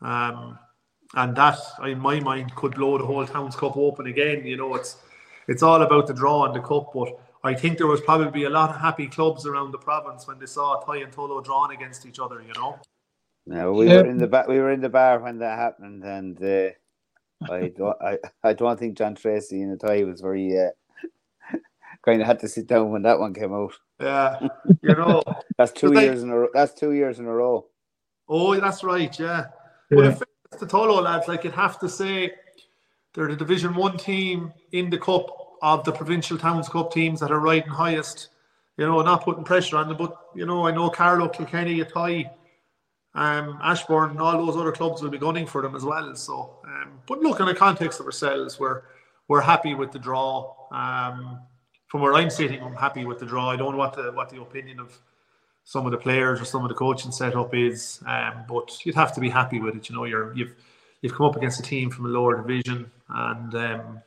um, 0.02 0.58
and 1.14 1.36
that 1.36 1.58
in 1.84 1.98
my 1.98 2.20
mind 2.20 2.54
could 2.54 2.74
blow 2.74 2.98
the 2.98 3.06
whole 3.06 3.26
Towns 3.26 3.56
Cup 3.56 3.76
open 3.76 4.06
again. 4.06 4.46
You 4.46 4.56
know, 4.56 4.74
it's 4.74 4.96
it's 5.48 5.62
all 5.62 5.82
about 5.82 6.06
the 6.06 6.14
draw 6.14 6.44
and 6.44 6.54
the 6.54 6.60
cup, 6.60 6.90
but 6.94 7.18
I 7.42 7.54
think 7.54 7.78
there 7.78 7.86
was 7.86 8.00
probably 8.00 8.44
a 8.44 8.50
lot 8.50 8.70
of 8.70 8.80
happy 8.80 9.08
clubs 9.08 9.46
around 9.46 9.72
the 9.72 9.78
province 9.78 10.26
when 10.26 10.38
they 10.38 10.46
saw 10.46 10.82
Athy 10.82 11.02
and 11.02 11.12
Tullow 11.12 11.42
drawn 11.42 11.72
against 11.72 12.06
each 12.06 12.18
other. 12.18 12.42
You 12.42 12.52
know. 12.54 12.78
No, 13.46 13.72
we 13.72 13.88
yeah. 13.88 13.96
were 13.96 14.06
in 14.06 14.18
the 14.18 14.28
bar. 14.28 14.44
We 14.48 14.58
were 14.58 14.70
in 14.70 14.80
the 14.80 14.88
bar 14.88 15.18
when 15.18 15.38
that 15.38 15.58
happened, 15.58 16.04
and 16.04 16.42
uh, 16.42 17.52
I 17.52 17.72
don't. 17.76 17.96
I, 18.00 18.18
I 18.44 18.52
don't 18.52 18.78
think 18.78 18.96
John 18.98 19.14
Tracy 19.14 19.62
in 19.62 19.70
the 19.70 19.76
tie 19.76 20.04
was 20.04 20.20
very. 20.20 20.56
Uh, 20.56 20.70
kind 22.04 22.20
of 22.20 22.26
had 22.26 22.38
to 22.40 22.48
sit 22.48 22.66
down 22.66 22.90
when 22.90 23.02
that 23.02 23.18
one 23.18 23.34
came 23.34 23.52
out. 23.52 23.74
Yeah, 24.00 24.48
you 24.82 24.94
know. 24.94 25.22
that's 25.58 25.72
two 25.72 25.92
years 25.92 26.22
in 26.22 26.30
a 26.30 26.38
row. 26.38 26.48
That's 26.54 26.74
two 26.74 26.92
years 26.92 27.18
in 27.18 27.26
a 27.26 27.32
row. 27.32 27.66
Oh, 28.28 28.58
that's 28.58 28.82
right. 28.82 29.16
Yeah. 29.18 29.46
yeah. 29.90 29.96
But 29.96 30.04
if 30.06 30.22
it's 30.52 30.60
the 30.60 30.66
Tullow 30.66 31.02
lads, 31.02 31.28
like 31.28 31.44
you'd 31.44 31.52
have 31.52 31.78
to 31.80 31.88
say, 31.88 32.32
they're 33.14 33.28
the 33.28 33.36
Division 33.36 33.74
One 33.74 33.96
team 33.96 34.52
in 34.72 34.88
the 34.88 34.98
cup 34.98 35.26
of 35.62 35.84
the 35.84 35.92
provincial 35.92 36.38
towns 36.38 36.68
cup 36.68 36.92
teams 36.92 37.20
that 37.20 37.30
are 37.30 37.40
riding 37.40 37.68
highest. 37.68 38.28
You 38.76 38.86
know, 38.86 39.02
not 39.02 39.24
putting 39.24 39.44
pressure 39.44 39.76
on 39.76 39.88
them, 39.88 39.98
but 39.98 40.16
you 40.34 40.46
know, 40.46 40.66
I 40.66 40.70
know 40.70 40.88
Carlow, 40.88 41.28
Kilkenny, 41.28 41.80
Athy, 41.80 42.30
um, 43.14 43.58
Ashbourne, 43.62 44.18
all 44.18 44.46
those 44.46 44.56
other 44.56 44.72
clubs 44.72 45.02
will 45.02 45.10
be 45.10 45.18
gunning 45.18 45.46
for 45.46 45.60
them 45.60 45.74
as 45.74 45.84
well. 45.84 46.14
So, 46.14 46.60
um, 46.64 47.00
but 47.06 47.18
look, 47.20 47.40
in 47.40 47.46
the 47.46 47.54
context 47.54 48.00
of 48.00 48.06
ourselves, 48.06 48.58
we're 48.58 48.82
we're 49.28 49.40
happy 49.40 49.74
with 49.74 49.92
the 49.92 49.98
draw. 49.98 50.54
Um, 50.72 51.40
from 51.90 52.02
where 52.02 52.14
I'm 52.14 52.30
sitting, 52.30 52.62
I'm 52.62 52.76
happy 52.76 53.04
with 53.04 53.18
the 53.18 53.26
draw. 53.26 53.50
I 53.50 53.56
don't 53.56 53.72
know 53.72 53.78
what 53.78 53.94
the 53.94 54.12
what 54.12 54.30
the 54.30 54.40
opinion 54.40 54.78
of 54.78 54.96
some 55.64 55.86
of 55.86 55.92
the 55.92 55.98
players 55.98 56.40
or 56.40 56.44
some 56.44 56.62
of 56.62 56.68
the 56.68 56.74
coaching 56.74 57.10
setup 57.10 57.52
is, 57.52 58.00
um, 58.06 58.44
but 58.48 58.84
you'd 58.86 58.94
have 58.94 59.12
to 59.14 59.20
be 59.20 59.28
happy 59.28 59.60
with 59.60 59.76
it. 59.76 59.90
You 59.90 59.96
know, 59.96 60.04
you're 60.04 60.32
you've 60.34 60.54
you've 61.02 61.14
come 61.14 61.26
up 61.26 61.36
against 61.36 61.58
a 61.58 61.64
team 61.64 61.90
from 61.90 62.06
a 62.06 62.08
lower 62.08 62.40
division 62.40 62.90
and 63.08 63.54
um, 63.56 64.02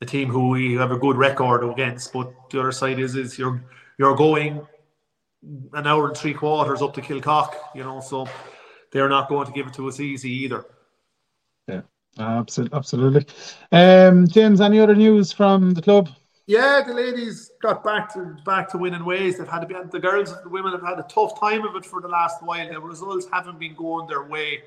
a 0.00 0.06
team 0.06 0.28
who 0.28 0.48
we 0.48 0.74
have 0.74 0.90
a 0.90 0.98
good 0.98 1.16
record 1.16 1.62
against. 1.62 2.12
But 2.12 2.32
the 2.50 2.58
other 2.58 2.72
side 2.72 2.98
is 2.98 3.14
is 3.14 3.38
you're 3.38 3.62
you're 3.96 4.16
going 4.16 4.66
an 5.72 5.86
hour 5.86 6.08
and 6.08 6.16
three 6.16 6.34
quarters 6.34 6.82
up 6.82 6.94
to 6.94 7.00
Kilcock, 7.00 7.54
you 7.76 7.84
know, 7.84 8.00
so 8.00 8.28
they're 8.90 9.08
not 9.08 9.28
going 9.28 9.46
to 9.46 9.52
give 9.52 9.68
it 9.68 9.74
to 9.74 9.86
us 9.88 10.00
easy 10.00 10.30
either. 10.30 10.64
Yeah, 11.68 11.82
absolutely. 12.18 12.76
absolutely. 12.76 13.26
Um, 13.70 14.26
James, 14.26 14.60
any 14.60 14.80
other 14.80 14.96
news 14.96 15.32
from 15.32 15.74
the 15.74 15.82
club? 15.82 16.08
Yeah, 16.52 16.82
the 16.86 16.92
ladies 16.92 17.50
got 17.62 17.82
back 17.82 18.12
to 18.12 18.36
back 18.44 18.68
to 18.72 18.78
winning 18.78 19.04
ways. 19.04 19.38
They've 19.38 19.48
had 19.48 19.60
to 19.60 19.66
be 19.66 19.74
the 19.90 19.98
girls, 19.98 20.34
the 20.42 20.50
women 20.50 20.72
have 20.72 20.82
had 20.82 20.98
a 20.98 21.06
tough 21.08 21.40
time 21.40 21.64
of 21.64 21.74
it 21.76 21.86
for 21.86 22.00
the 22.00 22.08
last 22.08 22.42
while. 22.42 22.68
The 22.68 22.78
results 22.78 23.26
haven't 23.32 23.58
been 23.58 23.74
going 23.74 24.06
their 24.06 24.24
way 24.24 24.62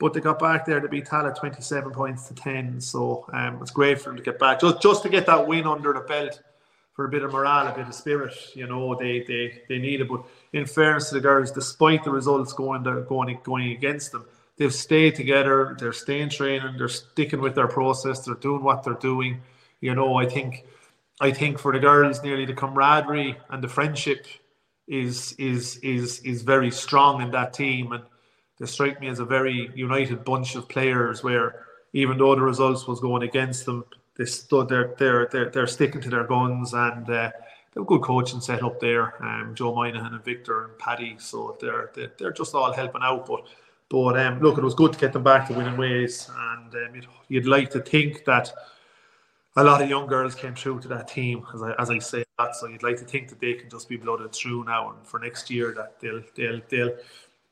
but 0.00 0.14
they 0.14 0.20
got 0.20 0.38
back 0.38 0.64
there 0.64 0.80
to 0.80 0.88
beat 0.88 1.04
Tallaght 1.04 1.38
27 1.38 1.92
points 1.92 2.26
to 2.26 2.34
10. 2.34 2.80
So 2.80 3.26
um, 3.34 3.58
it's 3.60 3.70
great 3.70 4.00
for 4.00 4.08
them 4.08 4.16
to 4.16 4.22
get 4.22 4.38
back. 4.38 4.58
Just 4.58 4.82
just 4.82 5.02
to 5.04 5.08
get 5.08 5.26
that 5.26 5.46
win 5.46 5.66
under 5.66 5.92
the 5.92 6.00
belt 6.00 6.42
for 6.94 7.04
a 7.04 7.08
bit 7.08 7.22
of 7.22 7.32
morale, 7.32 7.68
a 7.68 7.74
bit 7.74 7.86
of 7.86 7.94
spirit, 7.94 8.34
you 8.54 8.66
know, 8.66 8.96
they 8.96 9.20
they, 9.20 9.62
they 9.68 9.78
need 9.78 10.00
it. 10.00 10.08
But 10.08 10.24
in 10.52 10.66
fairness 10.66 11.10
to 11.10 11.14
the 11.16 11.20
girls, 11.20 11.52
despite 11.52 12.02
the 12.02 12.10
results 12.10 12.52
going 12.54 12.82
there, 12.82 13.02
going 13.02 13.38
going 13.44 13.70
against 13.70 14.10
them, 14.10 14.24
they've 14.56 14.74
stayed 14.74 15.14
together, 15.14 15.76
they're 15.78 15.92
staying 15.92 16.30
training, 16.30 16.76
they're 16.78 16.88
sticking 16.88 17.40
with 17.40 17.54
their 17.54 17.68
process, 17.68 18.24
they're 18.24 18.34
doing 18.34 18.64
what 18.64 18.82
they're 18.82 18.94
doing. 18.94 19.42
You 19.80 19.94
know, 19.94 20.16
I 20.16 20.26
think 20.26 20.64
I 21.20 21.32
think 21.32 21.58
for 21.58 21.72
the 21.72 21.78
girls 21.78 22.22
nearly 22.22 22.46
the 22.46 22.54
camaraderie 22.54 23.36
and 23.50 23.62
the 23.62 23.68
friendship 23.68 24.26
is 24.88 25.34
is 25.38 25.76
is 25.78 26.20
is 26.20 26.42
very 26.42 26.70
strong 26.70 27.22
in 27.22 27.30
that 27.30 27.52
team 27.52 27.92
and 27.92 28.02
they 28.58 28.66
strike 28.66 29.00
me 29.00 29.08
as 29.08 29.20
a 29.20 29.24
very 29.24 29.70
united 29.74 30.24
bunch 30.24 30.54
of 30.54 30.68
players 30.68 31.22
where 31.22 31.66
even 31.92 32.18
though 32.18 32.34
the 32.34 32.42
results 32.42 32.86
was 32.86 33.00
going 33.00 33.22
against 33.22 33.66
them, 33.66 33.84
they 34.16 34.24
stood 34.26 34.68
there, 34.68 34.94
they're, 34.98 35.28
they're, 35.32 35.50
they're 35.50 35.66
sticking 35.66 36.00
to 36.02 36.10
their 36.10 36.24
guns 36.24 36.74
and 36.74 37.08
uh, 37.08 37.30
they've 37.72 37.82
a 37.82 37.86
good 37.86 38.02
coaching 38.02 38.40
set 38.40 38.62
up 38.62 38.78
there. 38.78 39.22
Um, 39.24 39.54
Joe 39.54 39.74
Moynihan 39.74 40.12
and 40.12 40.24
Victor 40.24 40.64
and 40.64 40.78
Paddy, 40.78 41.16
so 41.18 41.56
they're, 41.60 41.90
they're, 41.94 42.12
they're 42.18 42.32
just 42.32 42.54
all 42.54 42.72
helping 42.72 43.02
out. 43.02 43.26
But 43.26 43.44
but 43.88 44.20
um, 44.20 44.40
look, 44.40 44.56
it 44.56 44.62
was 44.62 44.74
good 44.74 44.92
to 44.92 44.98
get 45.00 45.12
them 45.12 45.24
back 45.24 45.48
to 45.48 45.54
winning 45.54 45.76
ways, 45.76 46.30
and 46.38 46.72
um, 46.72 46.94
you'd, 46.94 47.06
you'd 47.28 47.46
like 47.46 47.70
to 47.70 47.80
think 47.80 48.24
that 48.24 48.52
a 49.56 49.64
lot 49.64 49.82
of 49.82 49.88
young 49.88 50.06
girls 50.06 50.34
came 50.34 50.54
through 50.54 50.80
to 50.80 50.88
that 50.88 51.08
team, 51.08 51.44
as 51.54 51.62
I, 51.62 51.72
as 51.78 51.90
I 51.90 51.98
say 51.98 52.24
that. 52.38 52.54
So 52.54 52.68
you'd 52.68 52.82
like 52.82 52.98
to 52.98 53.04
think 53.04 53.28
that 53.28 53.40
they 53.40 53.54
can 53.54 53.68
just 53.68 53.88
be 53.88 53.96
blooded 53.96 54.32
through 54.32 54.64
now, 54.64 54.90
and 54.90 55.06
for 55.06 55.18
next 55.18 55.50
year 55.50 55.74
that 55.76 56.00
they'll 56.00 56.22
they'll 56.36 56.60
they'll 56.68 56.96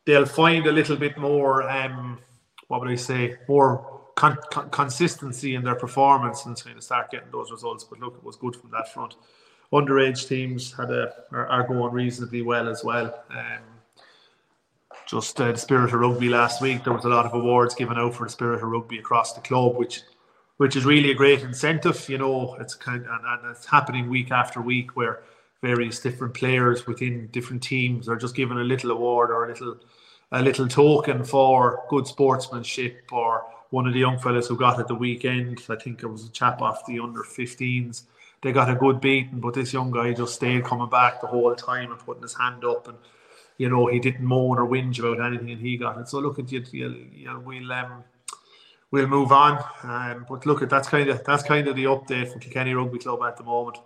they'll 0.06 0.26
find 0.26 0.66
a 0.66 0.72
little 0.72 0.96
bit 0.96 1.18
more, 1.18 1.68
um, 1.68 2.18
what 2.68 2.80
would 2.80 2.90
I 2.90 2.94
say, 2.94 3.36
more 3.48 4.00
con- 4.14 4.38
con- 4.50 4.70
consistency 4.70 5.54
in 5.54 5.64
their 5.64 5.74
performance 5.74 6.46
and 6.46 6.62
kind 6.62 6.76
of 6.76 6.84
start 6.84 7.10
getting 7.10 7.30
those 7.30 7.50
results. 7.50 7.84
But 7.84 8.00
look, 8.00 8.16
it 8.16 8.24
was 8.24 8.36
good 8.36 8.56
from 8.56 8.70
that 8.70 8.92
front. 8.92 9.16
Underage 9.72 10.28
teams 10.28 10.72
had 10.72 10.90
a 10.90 11.12
are, 11.32 11.46
are 11.48 11.66
going 11.66 11.92
reasonably 11.92 12.42
well 12.42 12.68
as 12.68 12.84
well. 12.84 13.22
Um, 13.30 13.62
just 15.06 15.40
uh, 15.40 15.52
the 15.52 15.58
spirit 15.58 15.92
of 15.92 16.00
rugby 16.00 16.28
last 16.28 16.60
week, 16.62 16.84
there 16.84 16.92
was 16.92 17.04
a 17.04 17.08
lot 17.08 17.26
of 17.26 17.34
awards 17.34 17.74
given 17.74 17.98
out 17.98 18.14
for 18.14 18.24
the 18.24 18.30
spirit 18.30 18.62
of 18.62 18.62
rugby 18.62 18.98
across 18.98 19.32
the 19.32 19.40
club, 19.40 19.76
which 19.76 20.02
which 20.58 20.76
is 20.76 20.84
really 20.84 21.10
a 21.10 21.14
great 21.14 21.40
incentive. 21.40 22.08
You 22.08 22.18
know, 22.18 22.56
it's 22.60 22.74
kind 22.74 23.04
of, 23.04 23.10
and, 23.10 23.24
and 23.24 23.50
it's 23.50 23.66
happening 23.66 24.08
week 24.08 24.30
after 24.30 24.60
week 24.60 24.96
where 24.96 25.22
various 25.62 25.98
different 25.98 26.34
players 26.34 26.86
within 26.86 27.28
different 27.28 27.62
teams 27.62 28.08
are 28.08 28.16
just 28.16 28.36
given 28.36 28.58
a 28.58 28.64
little 28.64 28.90
award 28.90 29.30
or 29.30 29.46
a 29.46 29.48
little 29.48 29.78
a 30.30 30.42
little 30.42 30.68
token 30.68 31.24
for 31.24 31.82
good 31.88 32.06
sportsmanship 32.06 33.08
or 33.12 33.46
one 33.70 33.86
of 33.86 33.94
the 33.94 34.00
young 34.00 34.18
fellas 34.18 34.46
who 34.46 34.56
got 34.56 34.78
it 34.78 34.86
the 34.86 34.94
weekend. 34.94 35.62
I 35.70 35.76
think 35.76 36.02
it 36.02 36.06
was 36.06 36.26
a 36.26 36.30
chap 36.30 36.60
off 36.60 36.84
the 36.86 37.00
under 37.00 37.22
15s. 37.22 38.02
They 38.42 38.52
got 38.52 38.70
a 38.70 38.74
good 38.74 39.00
beating, 39.00 39.40
but 39.40 39.54
this 39.54 39.72
young 39.72 39.90
guy 39.90 40.12
just 40.12 40.34
stayed 40.34 40.64
coming 40.64 40.90
back 40.90 41.20
the 41.20 41.26
whole 41.26 41.54
time 41.54 41.90
and 41.90 42.00
putting 42.00 42.22
his 42.22 42.34
hand 42.34 42.64
up, 42.64 42.86
and 42.86 42.96
you 43.56 43.68
know 43.68 43.86
he 43.86 43.98
didn't 43.98 44.24
moan 44.24 44.58
or 44.58 44.66
whinge 44.68 44.98
about 45.00 45.24
anything, 45.24 45.50
and 45.50 45.60
he 45.60 45.76
got 45.76 45.98
it. 45.98 46.08
So 46.08 46.20
look 46.20 46.38
at 46.38 46.52
you, 46.52 46.64
you, 46.70 47.06
you 47.12 47.42
we'll 47.44 47.72
um, 47.72 48.04
we'll 48.90 49.06
move 49.06 49.32
on. 49.32 49.62
Um, 49.82 50.26
but 50.28 50.46
look 50.46 50.62
at 50.62 50.70
that's 50.70 50.88
kind 50.88 51.08
of 51.08 51.24
that's 51.24 51.42
kind 51.42 51.68
of 51.68 51.76
the 51.76 51.84
update 51.84 52.32
for 52.32 52.38
Kilkenny 52.38 52.74
Rugby 52.74 52.98
Club 52.98 53.22
at 53.22 53.36
the 53.36 53.44
moment. 53.44 53.78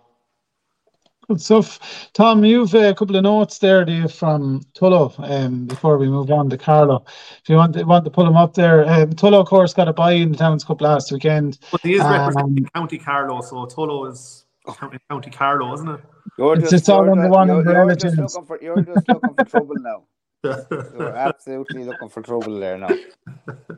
Good 1.29 1.41
stuff. 1.41 2.11
Tom, 2.15 2.45
you've 2.45 2.75
a 2.75 2.95
couple 2.95 3.15
of 3.15 3.23
notes 3.23 3.59
there, 3.59 3.85
do 3.85 3.93
you, 3.93 4.09
from 4.09 4.61
Tullow 4.75 5.15
um, 5.31 5.67
before 5.67 5.97
we 5.97 6.09
move 6.09 6.33
on 6.33 6.51
to 6.51 6.59
Carlow, 6.59 7.05
If 7.41 7.49
you 7.49 7.55
want 7.55 7.75
to, 7.75 7.85
want 7.85 8.05
to 8.05 8.11
pull 8.11 8.27
him 8.27 8.37
up 8.37 8.55
there. 8.55 8.85
Um, 8.89 9.13
Tullow, 9.13 9.41
of 9.41 9.47
course, 9.47 9.73
got 9.73 9.87
a 9.87 9.93
bye 9.93 10.13
in 10.13 10.33
the 10.33 10.39
Towns 10.39 10.65
Cup 10.65 10.81
last 10.81 11.13
weekend. 11.13 11.61
But 11.71 11.81
he 11.83 11.95
is 11.95 12.01
um, 12.01 12.11
representing 12.11 12.69
County 12.75 12.99
Carlow, 12.99 13.41
so 13.41 13.67
Tullow 13.67 14.11
is 14.11 14.47
County, 14.77 14.99
County 15.09 15.31
Carlow, 15.31 15.73
isn't 15.75 15.89
it? 15.89 16.01
You're 16.39 16.57
just, 16.57 16.73
it's 16.73 16.89
all 16.89 17.09
under 17.09 17.29
one 17.29 17.47
you're, 17.47 17.65
you're, 17.65 17.95
just 17.95 18.17
looking 18.17 18.45
for, 18.45 18.59
you're 18.61 18.83
just 18.83 19.09
looking 19.09 19.35
for 19.35 19.45
trouble 19.45 19.77
now. 19.79 20.05
you're 20.43 21.17
absolutely 21.17 21.85
looking 21.85 22.09
for 22.09 22.21
trouble 22.21 22.59
there 22.59 22.79
now. 22.79 22.89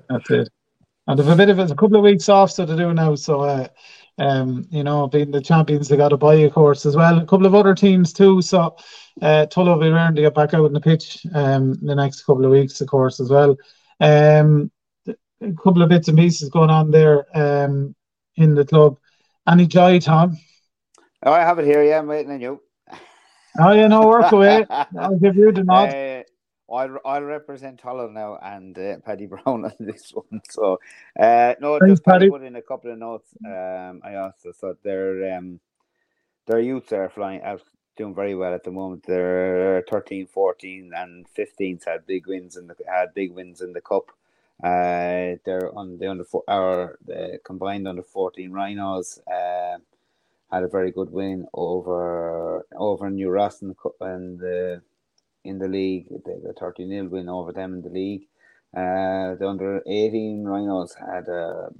That's 0.08 0.30
it. 0.30 0.48
And 1.06 1.18
they've 1.18 1.28
a 1.28 1.36
bit 1.36 1.50
of 1.50 1.58
a, 1.58 1.64
a 1.64 1.76
couple 1.76 1.96
of 1.96 2.02
weeks 2.02 2.28
off, 2.28 2.50
so 2.50 2.64
they 2.64 2.76
do 2.76 2.94
now. 2.94 3.14
So 3.14 3.42
uh, 3.42 3.68
um, 4.18 4.66
you 4.70 4.84
know, 4.84 5.06
being 5.08 5.30
the 5.30 5.40
champions, 5.40 5.88
they 5.88 5.96
got 5.96 6.12
a 6.12 6.16
bye, 6.16 6.34
of 6.34 6.52
course, 6.52 6.86
as 6.86 6.96
well. 6.96 7.18
A 7.18 7.26
couple 7.26 7.46
of 7.46 7.54
other 7.54 7.74
teams 7.74 8.12
too. 8.12 8.40
So, 8.42 8.76
uh, 9.20 9.46
Tullow 9.46 9.74
will 9.74 9.80
be 9.80 9.88
around 9.88 10.16
to 10.16 10.22
get 10.22 10.34
back 10.34 10.54
out 10.54 10.64
on 10.64 10.72
the 10.72 10.80
pitch 10.80 11.26
um, 11.34 11.74
the 11.82 11.94
next 11.94 12.22
couple 12.22 12.44
of 12.44 12.50
weeks, 12.50 12.80
of 12.80 12.88
course, 12.88 13.20
as 13.20 13.30
well. 13.30 13.56
Um, 14.00 14.70
a 15.06 15.52
couple 15.62 15.82
of 15.82 15.88
bits 15.88 16.08
and 16.08 16.16
pieces 16.16 16.48
going 16.48 16.70
on 16.70 16.90
there 16.90 17.26
um, 17.36 17.94
in 18.36 18.54
the 18.54 18.64
club. 18.64 18.98
Any 19.48 19.66
joy, 19.66 19.98
Tom? 20.00 20.38
Oh, 21.24 21.32
I 21.32 21.40
have 21.40 21.58
it 21.58 21.64
here. 21.64 21.82
Yeah, 21.82 21.98
I'm 21.98 22.06
waiting 22.06 22.32
on 22.32 22.40
you. 22.40 22.60
Oh, 23.58 23.72
yeah, 23.72 23.88
no, 23.88 24.06
work 24.06 24.32
away. 24.32 24.64
I'll 24.70 25.18
give 25.18 25.36
you 25.36 25.52
the 25.52 25.64
nod. 25.64 25.90
I'll, 26.72 26.98
I'll 27.04 27.22
represent 27.22 27.82
Tullow 27.82 28.12
now 28.12 28.38
and 28.42 28.78
uh, 28.78 28.98
Paddy 29.04 29.26
Brown 29.28 29.64
on 29.64 29.72
this 29.80 30.12
one. 30.12 30.42
So, 30.50 30.80
uh, 31.18 31.54
no, 31.60 31.80
Thanks, 31.80 31.80
just 31.80 32.02
Paddy. 32.02 32.28
put 32.28 32.42
in 32.42 32.56
a 32.56 32.62
couple 32.62 32.92
of 32.92 32.98
notes. 32.98 33.30
Um, 33.46 34.02
I 34.04 34.16
also 34.16 34.52
thought 34.52 34.82
their 34.82 35.36
um, 35.36 35.60
their 36.46 36.60
youths 36.60 36.92
are 36.92 37.10
flying 37.10 37.42
out, 37.42 37.62
doing 37.96 38.14
very 38.14 38.34
well 38.34 38.54
at 38.54 38.64
the 38.64 38.70
moment. 38.72 39.04
They're 39.06 39.84
13, 39.90 40.26
14, 40.26 40.92
and 40.96 41.26
15s 41.36 41.84
had 41.86 42.06
big 42.06 42.26
wins 42.26 42.56
and 42.56 42.72
had 42.88 43.14
big 43.14 43.32
wins 43.32 43.60
in 43.62 43.72
the 43.72 43.80
cup. 43.80 44.10
Uh, 44.62 45.36
they're 45.44 45.70
on 45.76 45.98
the 45.98 46.08
under 46.08 46.24
four, 46.24 46.44
or 46.48 46.98
the 47.06 47.38
combined 47.44 47.88
under 47.88 48.02
14 48.02 48.52
Rhinos. 48.52 49.20
Uh, 49.26 49.78
had 50.52 50.62
a 50.62 50.68
very 50.68 50.90
good 50.92 51.10
win 51.10 51.46
over 51.54 52.66
over 52.76 53.10
New 53.10 53.30
Ross 53.30 53.62
in 53.62 53.68
the 53.68 53.74
cup 53.74 53.94
and 54.00 54.38
the 54.38 54.82
in 55.44 55.58
the 55.58 55.68
league. 55.68 56.08
The 56.08 56.54
30 56.58 56.88
0 56.88 57.08
win 57.08 57.28
over 57.28 57.52
them 57.52 57.74
in 57.74 57.82
the 57.82 57.90
league. 57.90 58.26
Uh, 58.76 59.36
the 59.36 59.46
under 59.48 59.82
18 59.86 60.44
Rhinos 60.44 60.94
had 60.94 61.28
a 61.28 61.70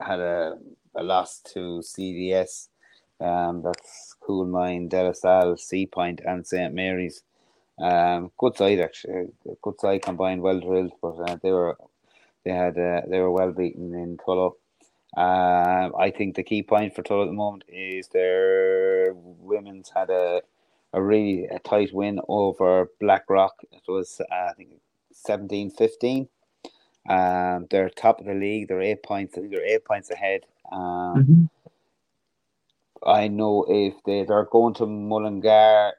had 0.00 0.20
a, 0.20 0.58
a 0.94 1.02
loss 1.02 1.40
to 1.52 1.82
CDS. 1.82 2.68
Um, 3.20 3.62
that's 3.62 4.14
Coolmine, 4.20 4.88
De 4.88 5.02
La 5.02 5.12
Salle, 5.12 5.54
Seapoint, 5.54 6.20
and 6.26 6.46
St 6.46 6.74
Mary's. 6.74 7.22
Um, 7.78 8.30
good 8.38 8.56
side 8.56 8.80
actually, 8.80 9.28
good 9.62 9.80
side 9.80 10.02
combined, 10.02 10.42
well 10.42 10.60
drilled, 10.60 10.92
but 11.00 11.16
uh, 11.18 11.36
they 11.42 11.50
were 11.50 11.76
they 12.44 12.52
had 12.52 12.78
uh, 12.78 13.02
they 13.08 13.18
were 13.20 13.30
well 13.30 13.52
beaten 13.52 13.94
in 13.94 14.18
Tullow. 14.18 14.54
Um, 15.16 15.92
I 15.98 16.10
think 16.16 16.36
the 16.36 16.42
key 16.42 16.62
point 16.62 16.94
for 16.94 17.02
Tullow 17.02 17.22
at 17.22 17.26
the 17.26 17.32
moment 17.32 17.64
is 17.68 18.08
their 18.08 19.12
women's 19.14 19.90
had 19.94 20.10
a 20.10 20.42
a 20.92 21.02
really 21.02 21.46
a 21.46 21.58
tight 21.58 21.92
win 21.92 22.20
over 22.28 22.90
Blackrock. 23.00 23.54
It 23.70 23.82
was 23.88 24.20
uh, 24.20 24.50
I 24.50 24.52
think 24.54 24.70
17-15. 25.28 26.28
Um, 27.08 27.66
they're 27.70 27.88
top 27.88 28.20
of 28.20 28.26
the 28.26 28.34
league. 28.34 28.68
They're 28.68 28.82
eight 28.82 29.02
points. 29.02 29.36
I 29.36 29.40
think 29.40 29.52
they're 29.52 29.66
eight 29.66 29.84
points 29.84 30.10
ahead. 30.10 30.42
Um, 30.70 30.80
mm-hmm. 31.16 31.44
I 33.04 33.28
know 33.28 33.64
if 33.68 33.94
they 34.04 34.24
they're 34.24 34.44
going 34.44 34.74
to 34.74 34.86
Mullingar 34.86 35.92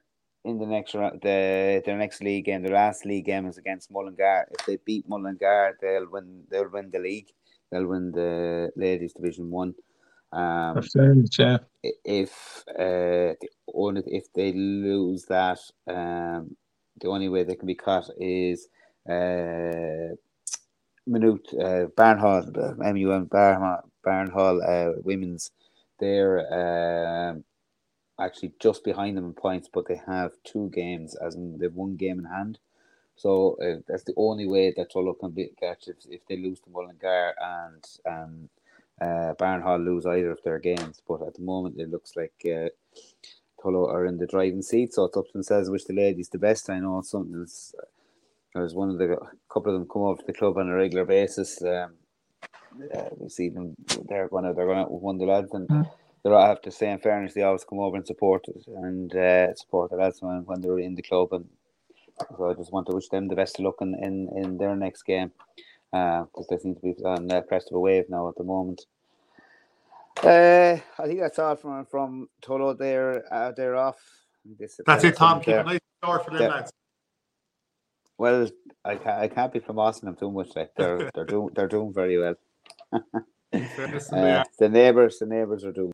in 0.45 0.57
the 0.57 0.65
next 0.65 0.95
round, 0.95 1.21
the 1.21 1.81
their 1.85 1.97
next 1.97 2.21
league 2.21 2.45
game, 2.45 2.63
the 2.63 2.71
last 2.71 3.05
league 3.05 3.25
game 3.25 3.45
is 3.47 3.57
against 3.57 3.91
Mullingar. 3.91 4.47
If 4.51 4.65
they 4.65 4.77
beat 4.85 5.07
Mullingar, 5.07 5.77
they'll 5.81 6.09
win. 6.09 6.43
They'll 6.49 6.69
win 6.69 6.91
the 6.91 6.99
league. 6.99 7.29
They'll 7.71 7.87
win 7.87 8.11
the 8.11 8.71
ladies 8.75 9.13
division 9.13 9.49
one. 9.49 9.73
Um, 10.33 10.89
yeah. 11.37 11.57
If 12.05 12.63
uh, 12.79 13.33
only 13.73 14.03
if 14.07 14.31
they 14.33 14.53
lose 14.53 15.25
that, 15.25 15.59
um, 15.87 16.55
the 17.01 17.09
only 17.09 17.29
way 17.29 17.43
they 17.43 17.55
can 17.55 17.67
be 17.67 17.75
cut 17.75 18.09
is 18.17 18.67
uh, 19.09 20.15
Minute 21.05 21.47
uh, 21.59 21.87
Barnhall, 21.97 22.45
MUM 22.77 23.27
Barnhall, 23.27 23.81
Barnhall 24.05 24.61
uh, 24.63 25.01
women's. 25.03 25.51
They're 25.99 27.29
um, 27.31 27.43
actually 28.19 28.53
just 28.59 28.83
behind 28.83 29.17
them 29.17 29.25
in 29.25 29.33
points, 29.33 29.69
but 29.71 29.87
they 29.87 30.01
have 30.07 30.31
two 30.43 30.69
games, 30.73 31.15
as 31.15 31.35
in 31.35 31.57
they've 31.57 31.73
one 31.73 31.95
game 31.97 32.19
in 32.19 32.25
hand. 32.25 32.59
So 33.15 33.57
uh, 33.63 33.81
that's 33.87 34.03
the 34.03 34.13
only 34.17 34.47
way 34.47 34.73
that 34.75 34.91
Tullow 34.91 35.19
can 35.19 35.31
be 35.31 35.51
catch 35.59 35.87
if, 35.87 35.97
if 36.09 36.25
they 36.27 36.37
lose 36.37 36.59
to 36.61 36.69
Mullingar 36.71 37.35
and 37.39 37.83
and 38.05 38.49
uh, 39.01 39.33
Barnhall 39.39 39.83
lose 39.83 40.05
either 40.05 40.31
of 40.31 40.43
their 40.43 40.59
games. 40.59 41.01
But 41.07 41.21
at 41.27 41.35
the 41.35 41.41
moment, 41.41 41.79
it 41.79 41.89
looks 41.89 42.15
like 42.15 42.33
uh, 42.45 42.69
Tullow 43.61 43.89
are 43.89 44.05
in 44.05 44.17
the 44.17 44.27
driving 44.27 44.61
seat, 44.61 44.93
so 44.93 45.05
it's 45.05 45.17
up 45.17 45.25
to 45.27 45.33
themselves. 45.33 45.69
Wish 45.69 45.85
the 45.85 45.93
ladies 45.93 46.29
the 46.29 46.39
best. 46.39 46.69
I 46.69 46.79
know 46.79 47.01
something 47.01 47.39
else. 47.39 47.75
There's 48.53 48.75
one 48.75 48.89
of 48.89 48.97
the 48.99 49.13
a 49.13 49.53
couple 49.53 49.73
of 49.73 49.79
them 49.79 49.89
come 49.91 50.03
over 50.03 50.19
to 50.21 50.27
the 50.27 50.33
club 50.33 50.57
on 50.57 50.69
a 50.69 50.75
regular 50.75 51.05
basis. 51.05 51.61
Um, 51.63 51.95
uh, 52.95 53.09
we 53.17 53.29
see 53.29 53.49
them. 53.49 53.75
They're 54.07 54.29
gonna 54.29 54.53
they're 54.53 54.67
gonna 54.67 54.85
one 54.85 55.15
of 55.15 55.19
the 55.21 55.27
lads 55.27 55.53
and. 55.53 55.67
Mm 55.69 55.89
they 56.23 56.31
I 56.31 56.47
have 56.47 56.61
to 56.61 56.71
say 56.71 56.89
in 56.89 56.99
fairness, 56.99 57.33
they 57.33 57.43
always 57.43 57.65
come 57.65 57.79
over 57.79 57.97
and 57.97 58.07
support 58.07 58.45
it 58.47 58.63
and 58.67 59.13
uh, 59.15 59.53
support 59.55 59.91
the 59.91 59.97
lads 59.97 60.21
when, 60.21 60.45
when 60.45 60.61
they're 60.61 60.79
in 60.79 60.95
the 60.95 61.01
club. 61.01 61.33
And 61.33 61.45
so 62.37 62.49
I 62.49 62.53
just 62.53 62.71
want 62.71 62.87
to 62.87 62.95
wish 62.95 63.09
them 63.09 63.27
the 63.27 63.35
best 63.35 63.59
of 63.59 63.65
luck 63.65 63.75
in, 63.81 63.95
in, 63.95 64.29
in 64.35 64.57
their 64.57 64.75
next 64.75 65.03
game 65.03 65.31
because 65.93 66.47
uh, 66.49 66.55
they 66.55 66.57
seem 66.57 66.73
to 66.73 66.81
be 66.81 66.95
on 67.05 67.27
the 67.27 67.43
crest 67.43 67.67
of 67.69 67.75
a 67.75 67.79
wave 67.79 68.05
now 68.09 68.27
at 68.27 68.35
the 68.35 68.43
moment. 68.43 68.81
Uh, 70.23 70.77
I 70.97 71.05
think 71.05 71.19
that's 71.19 71.37
all 71.37 71.55
from 71.55 71.85
from 71.85 72.29
Tullow. 72.41 72.77
They're 72.77 73.23
uh, 73.31 73.51
they're 73.51 73.75
off. 73.75 73.99
This 74.59 74.79
that's 74.85 75.03
it, 75.03 75.15
Tom. 75.15 75.39
Keep 75.39 75.55
a 75.55 75.63
nice 75.63 75.79
start 76.03 76.25
for 76.25 76.31
them 76.31 76.49
lads. 76.49 76.71
Well, 78.17 78.49
I 78.83 78.95
can't, 78.95 79.19
I 79.19 79.27
can't 79.27 79.53
be 79.53 79.59
from 79.59 79.79
Austin. 79.79 80.07
them 80.07 80.15
too 80.15 80.31
much. 80.31 80.49
Like 80.55 80.71
they're 80.75 81.11
they're 81.15 81.25
doing 81.25 81.49
they're 81.55 81.67
doing 81.67 81.93
very 81.93 82.17
well. 82.17 82.35
uh, 82.93 82.99
the 83.53 84.69
neighbors, 84.69 85.19
the 85.19 85.25
neighbors 85.27 85.63
are 85.63 85.71
doing 85.71 85.93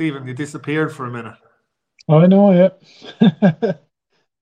Stephen, 0.00 0.26
you 0.26 0.34
disappeared 0.34 0.92
for 0.92 1.04
a 1.04 1.10
minute. 1.10 1.36
I 2.08 2.26
know, 2.26 2.52
yeah. 3.20 3.72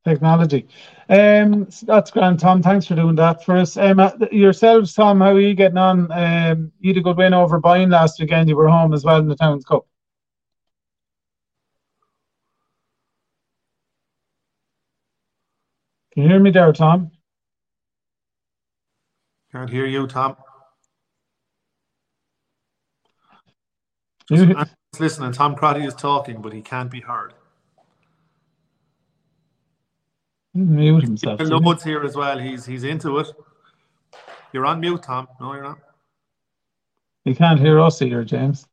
Technology. 0.08 0.66
Um, 1.10 1.68
that's 1.82 2.10
grand, 2.10 2.40
Tom. 2.40 2.62
Thanks 2.62 2.86
for 2.86 2.94
doing 2.94 3.14
that 3.16 3.44
for 3.44 3.56
us. 3.56 3.76
Um, 3.76 4.00
uh, 4.00 4.12
yourselves, 4.32 4.94
Tom, 4.94 5.20
how 5.20 5.32
are 5.32 5.40
you 5.40 5.54
getting 5.54 5.76
on? 5.76 6.10
Um, 6.10 6.72
you 6.80 6.90
had 6.90 6.98
a 6.98 7.02
good 7.02 7.18
win 7.18 7.34
over 7.34 7.60
Boyne 7.60 7.90
last 7.90 8.18
weekend. 8.18 8.48
You 8.48 8.56
were 8.56 8.68
home 8.68 8.94
as 8.94 9.04
well 9.04 9.18
in 9.18 9.28
the 9.28 9.36
Towns 9.36 9.64
Cup. 9.64 9.86
Can 16.12 16.22
you 16.22 16.30
hear 16.30 16.40
me 16.40 16.50
there, 16.50 16.72
Tom? 16.72 17.10
Can't 19.52 19.70
hear 19.70 19.86
you, 19.86 20.06
Tom. 20.06 20.36
I'm 24.30 24.66
listening. 24.98 25.32
Tom 25.32 25.54
Crotty 25.54 25.84
is 25.84 25.94
talking, 25.94 26.42
but 26.42 26.52
he 26.52 26.60
can't 26.60 26.90
be 26.90 27.00
heard. 27.00 27.34
Mute 30.66 31.04
himself. 31.04 31.38
The 31.38 31.60
notes 31.60 31.84
here 31.84 32.02
as 32.04 32.16
well. 32.16 32.38
He's 32.38 32.66
he's 32.66 32.84
into 32.84 33.18
it. 33.18 33.28
You're 34.52 34.66
on 34.66 34.80
mute, 34.80 35.02
Tom. 35.02 35.28
No, 35.40 35.54
you're 35.54 35.62
not. 35.62 35.78
You 37.24 37.34
can't 37.34 37.60
hear 37.60 37.80
us 37.80 38.00
either, 38.00 38.24
James. 38.24 38.66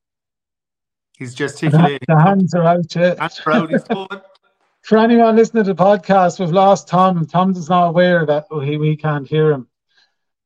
He's 1.18 1.36
gesticulating. 1.36 2.00
The 2.08 2.20
hands 2.20 2.54
are 2.54 2.64
out, 2.64 2.96
yeah. 2.96 3.16
Hands 3.20 3.42
are 3.46 3.52
out. 3.52 3.70
He's 3.70 3.84
going. 3.84 4.08
For 4.82 5.00
anyone 5.00 5.36
listening 5.36 5.64
to 5.64 5.74
the 5.74 5.84
podcast, 5.84 6.40
we've 6.40 6.52
lost 6.52 6.88
Tom. 6.88 7.26
Tom 7.26 7.52
is 7.52 7.70
not 7.70 7.88
aware 7.88 8.26
that 8.26 8.46
we, 8.52 8.78
we 8.78 8.96
can't 8.96 9.28
hear 9.28 9.52
him. 9.52 9.68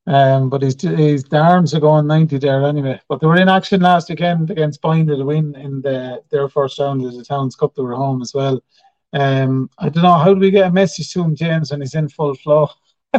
Um, 0.07 0.49
but 0.49 0.61
his, 0.61 0.81
his 0.81 1.25
the 1.25 1.37
arms 1.37 1.73
are 1.73 1.79
going 1.79 2.07
90 2.07 2.37
there 2.37 2.65
anyway. 2.65 2.99
But 3.09 3.19
they 3.19 3.27
were 3.27 3.39
in 3.39 3.49
action 3.49 3.81
last 3.81 4.09
weekend 4.09 4.49
against 4.49 4.81
Boyne 4.81 5.07
to 5.07 5.23
win 5.23 5.55
in 5.55 5.81
the 5.81 6.23
their 6.29 6.47
first 6.49 6.79
round 6.79 7.05
of 7.05 7.13
the 7.13 7.23
Towns 7.23 7.55
Cup. 7.55 7.75
They 7.75 7.83
were 7.83 7.95
home 7.95 8.21
as 8.21 8.33
well. 8.33 8.63
Um, 9.13 9.69
I 9.77 9.89
don't 9.89 10.03
know 10.03 10.17
how 10.17 10.33
do 10.33 10.39
we 10.39 10.51
get 10.51 10.67
a 10.67 10.71
message 10.71 11.11
to 11.13 11.23
him, 11.23 11.35
James, 11.35 11.71
when 11.71 11.81
he's 11.81 11.95
in 11.95 12.09
full 12.09 12.35
flow. 12.35 12.69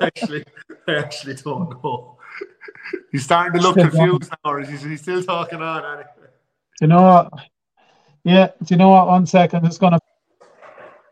Actually, 0.00 0.44
I 0.86 0.94
actually 0.94 1.34
don't 1.34 1.82
know. 1.82 2.18
He's 3.10 3.24
starting 3.24 3.60
to 3.60 3.66
look 3.66 3.76
confused 3.76 4.30
now, 4.30 4.50
or 4.50 4.60
is 4.60 4.82
he 4.82 4.96
still 4.96 5.22
talking 5.22 5.60
on? 5.60 5.84
Anyway? 5.84 6.08
Do 6.16 6.28
you 6.82 6.86
know 6.86 7.02
what? 7.02 7.32
Yeah, 8.24 8.48
do 8.62 8.74
you 8.74 8.76
know 8.76 8.90
what? 8.90 9.08
One 9.08 9.26
second, 9.26 9.66
it's 9.66 9.78
gonna 9.78 9.98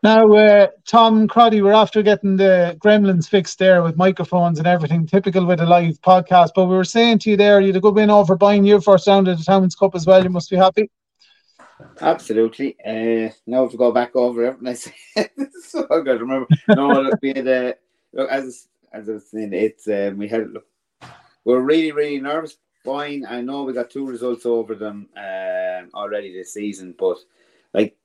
now, 0.03 0.33
uh, 0.33 0.67
Tom 0.87 1.27
Crotty, 1.27 1.61
we're 1.61 1.73
after 1.73 2.01
getting 2.01 2.35
the 2.35 2.75
gremlins 2.79 3.29
fixed 3.29 3.59
there 3.59 3.83
with 3.83 3.97
microphones 3.97 4.57
and 4.57 4.67
everything, 4.67 5.05
typical 5.05 5.45
with 5.45 5.59
a 5.59 5.65
live 5.65 6.01
podcast. 6.01 6.51
But 6.55 6.65
we 6.65 6.75
were 6.75 6.83
saying 6.83 7.19
to 7.19 7.29
you 7.29 7.37
there, 7.37 7.61
you 7.61 7.67
had 7.67 7.75
a 7.75 7.79
good 7.79 7.93
win 7.93 8.09
over 8.09 8.35
Boyne 8.35 8.65
your 8.65 8.81
first 8.81 9.05
round 9.05 9.27
of 9.27 9.37
the 9.37 9.43
Towns 9.43 9.75
Cup 9.75 9.93
as 9.93 10.07
well. 10.07 10.23
You 10.23 10.31
must 10.31 10.49
be 10.49 10.55
happy. 10.55 10.89
Absolutely. 12.01 12.75
Uh, 12.85 13.31
now 13.47 13.67
to 13.67 13.77
go 13.77 13.91
back 13.91 14.15
over 14.15 14.45
everything 14.45 14.67
I 14.67 14.73
said, 14.73 15.29
so 15.63 15.85
I 15.91 16.01
got 16.01 16.13
to 16.13 16.19
remember. 16.19 16.47
No, 16.69 16.87
look, 16.89 17.19
we 17.21 17.29
had 17.29 17.47
uh, 17.47 17.73
look 18.13 18.29
as 18.29 18.67
as 18.93 19.09
I 19.09 19.13
was 19.13 19.29
saying, 19.29 19.53
it's 19.53 19.87
um, 19.87 20.17
we 20.17 20.27
had 20.27 20.51
look, 20.51 20.65
we 21.45 21.53
are 21.53 21.61
really 21.61 21.91
really 21.91 22.19
nervous. 22.19 22.57
Fine, 22.83 23.25
I 23.29 23.41
know 23.41 23.63
we 23.63 23.73
got 23.73 23.91
two 23.91 24.07
results 24.07 24.45
over 24.45 24.73
them 24.73 25.07
um, 25.15 25.89
already 25.93 26.33
this 26.33 26.53
season, 26.53 26.95
but 26.97 27.17
like 27.73 27.95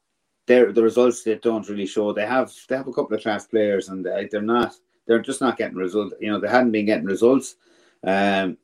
the 0.47 0.67
results 0.67 1.23
they 1.23 1.37
don't 1.37 1.69
really 1.69 1.87
show. 1.87 2.13
They 2.13 2.27
have 2.27 2.53
they 2.69 2.77
have 2.77 2.89
a 2.89 2.93
couple 2.93 3.17
of 3.17 3.23
class 3.23 3.47
players, 3.47 3.89
and 3.89 4.05
they, 4.05 4.29
they're 4.31 4.43
not 4.43 4.75
they're 5.07 5.21
just 5.21 5.41
not 5.41 5.57
getting 5.57 5.77
results. 5.77 6.15
You 6.21 6.31
know, 6.31 6.41
they 6.41 6.49
hadn't 6.49 6.73
been 6.73 6.87
getting 6.87 7.07
results. 7.07 7.57
Um, 8.05 8.59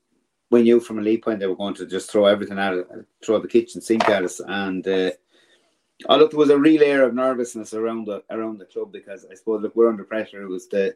we 0.52 0.62
knew 0.62 0.78
from 0.78 0.98
a 0.98 1.02
lead 1.02 1.22
point 1.22 1.40
they 1.40 1.46
were 1.46 1.56
going 1.56 1.74
to 1.74 1.86
just 1.86 2.10
throw 2.10 2.26
everything 2.26 2.58
at 2.58 2.74
it, 2.74 2.86
throw 3.24 3.40
the 3.40 3.48
kitchen 3.48 3.80
sink 3.80 4.06
at 4.08 4.22
us, 4.22 4.40
and 4.46 4.86
uh, 4.86 5.10
oh 6.08 6.16
look, 6.18 6.30
there 6.30 6.38
was 6.38 6.50
a 6.50 6.58
real 6.58 6.82
air 6.82 7.02
of 7.04 7.14
nervousness 7.14 7.72
around 7.72 8.06
the 8.06 8.22
around 8.30 8.58
the 8.58 8.66
club 8.66 8.92
because 8.92 9.26
I 9.28 9.34
suppose 9.34 9.62
look 9.62 9.74
we're 9.74 9.88
under 9.88 10.04
pressure. 10.04 10.42
It 10.42 10.48
was 10.48 10.68
the 10.68 10.94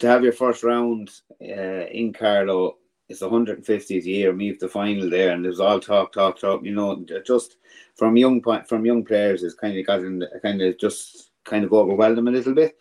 to 0.00 0.06
have 0.08 0.24
your 0.24 0.32
first 0.32 0.64
round 0.64 1.10
uh, 1.40 1.86
in 1.86 2.12
Carlow. 2.12 2.76
It's 3.08 3.22
150th 3.22 4.04
year, 4.04 4.34
meet 4.34 4.60
the 4.60 4.68
final 4.68 5.08
there, 5.08 5.30
and 5.32 5.42
there's 5.42 5.60
all 5.60 5.80
talk, 5.80 6.12
talk, 6.12 6.38
talk. 6.38 6.62
You 6.62 6.74
know, 6.74 7.06
just 7.24 7.56
from 7.94 8.18
young 8.18 8.42
point, 8.42 8.68
from 8.68 8.84
young 8.84 9.04
players 9.04 9.44
is 9.44 9.54
kind 9.54 9.78
of 9.78 9.86
got 9.86 10.00
in, 10.00 10.24
kind 10.42 10.60
of 10.60 10.76
just 10.76 11.30
kind 11.44 11.64
of 11.64 11.72
overwhelmed 11.72 12.18
them 12.18 12.28
a 12.28 12.32
little 12.32 12.52
bit. 12.52 12.76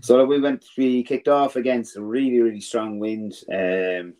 So 0.00 0.24
we 0.24 0.40
went 0.40 0.66
we 0.76 1.04
kicked 1.04 1.28
off 1.28 1.54
against 1.56 1.96
a 1.96 2.02
really 2.02 2.40
really 2.40 2.60
strong 2.60 2.98
wind. 2.98 3.34
Um, 3.50 4.14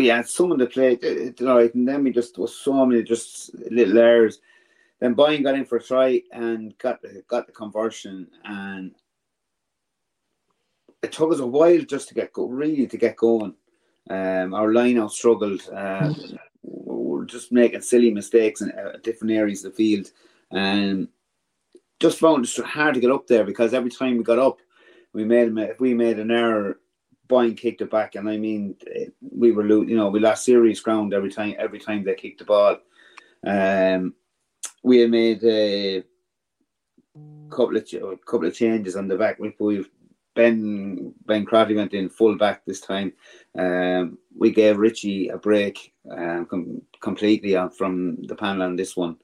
we 0.00 0.06
had 0.06 0.26
someone 0.26 0.58
that 0.58 0.72
played 0.72 1.02
you 1.02 1.34
know, 1.40 1.58
and 1.58 1.86
then 1.86 2.02
we 2.02 2.10
just 2.10 2.38
was 2.38 2.56
so 2.56 2.86
many 2.86 3.02
just 3.02 3.54
little 3.70 3.98
errors. 3.98 4.40
Then 4.98 5.12
Boyne 5.12 5.42
got 5.42 5.56
in 5.56 5.66
for 5.66 5.76
a 5.76 5.82
try 5.82 6.22
and 6.32 6.76
got 6.78 7.00
got 7.28 7.46
the 7.46 7.52
conversion, 7.52 8.26
and 8.44 8.94
it 11.02 11.12
took 11.12 11.32
us 11.32 11.40
a 11.40 11.46
while 11.46 11.82
just 11.82 12.08
to 12.08 12.14
get 12.14 12.32
go, 12.32 12.46
really 12.46 12.86
to 12.86 12.96
get 12.96 13.16
going. 13.16 13.54
Um, 14.08 14.54
our 14.54 14.72
line 14.72 14.98
out 14.98 15.12
struggled. 15.12 15.68
Uh, 15.70 16.14
were 16.62 17.26
just 17.26 17.52
making 17.52 17.82
silly 17.82 18.10
mistakes 18.10 18.62
in 18.62 18.70
uh, 18.70 18.96
different 19.02 19.34
areas 19.34 19.64
of 19.64 19.72
the 19.72 19.76
field, 19.76 20.10
and 20.50 21.08
just 21.98 22.18
found 22.18 22.46
it 22.46 22.64
hard 22.64 22.94
to 22.94 23.00
get 23.00 23.10
up 23.10 23.26
there 23.26 23.44
because 23.44 23.74
every 23.74 23.90
time 23.90 24.16
we 24.16 24.24
got 24.24 24.38
up, 24.38 24.60
we 25.12 25.24
made 25.24 25.52
we 25.78 25.92
made 25.92 26.18
an 26.18 26.30
error, 26.30 26.78
Boyne 27.30 27.54
kicked 27.54 27.80
it 27.80 27.90
back, 27.90 28.16
and 28.16 28.28
I 28.28 28.36
mean 28.36 28.76
we 29.20 29.52
were 29.52 29.66
you 29.66 29.96
know 29.96 30.10
we 30.10 30.20
lost 30.20 30.44
serious 30.44 30.80
ground 30.80 31.14
every 31.14 31.30
time 31.30 31.54
every 31.58 31.78
time 31.78 32.04
they 32.04 32.14
kicked 32.14 32.40
the 32.40 32.44
ball. 32.44 32.76
Um, 33.46 34.14
we 34.82 34.98
had 34.98 35.10
made 35.10 35.42
a 35.44 36.02
couple 37.48 37.76
of 37.76 37.84
a 37.92 38.16
couple 38.26 38.48
of 38.48 38.54
changes 38.54 38.96
on 38.96 39.08
the 39.08 39.16
back. 39.16 39.38
We 39.38 39.54
we 39.60 39.86
Ben 40.34 41.14
Ben 41.26 41.46
Crotty 41.46 41.74
went 41.74 41.94
in 41.94 42.08
full 42.08 42.36
back 42.36 42.64
this 42.64 42.80
time. 42.80 43.12
Um, 43.56 44.18
we 44.36 44.50
gave 44.50 44.78
Richie 44.78 45.28
a 45.28 45.38
break 45.38 45.92
um, 46.10 46.46
com- 46.46 46.82
completely 47.00 47.56
from 47.76 48.22
the 48.24 48.34
panel 48.34 48.62
on 48.62 48.76
this 48.76 48.96
one. 48.96 49.16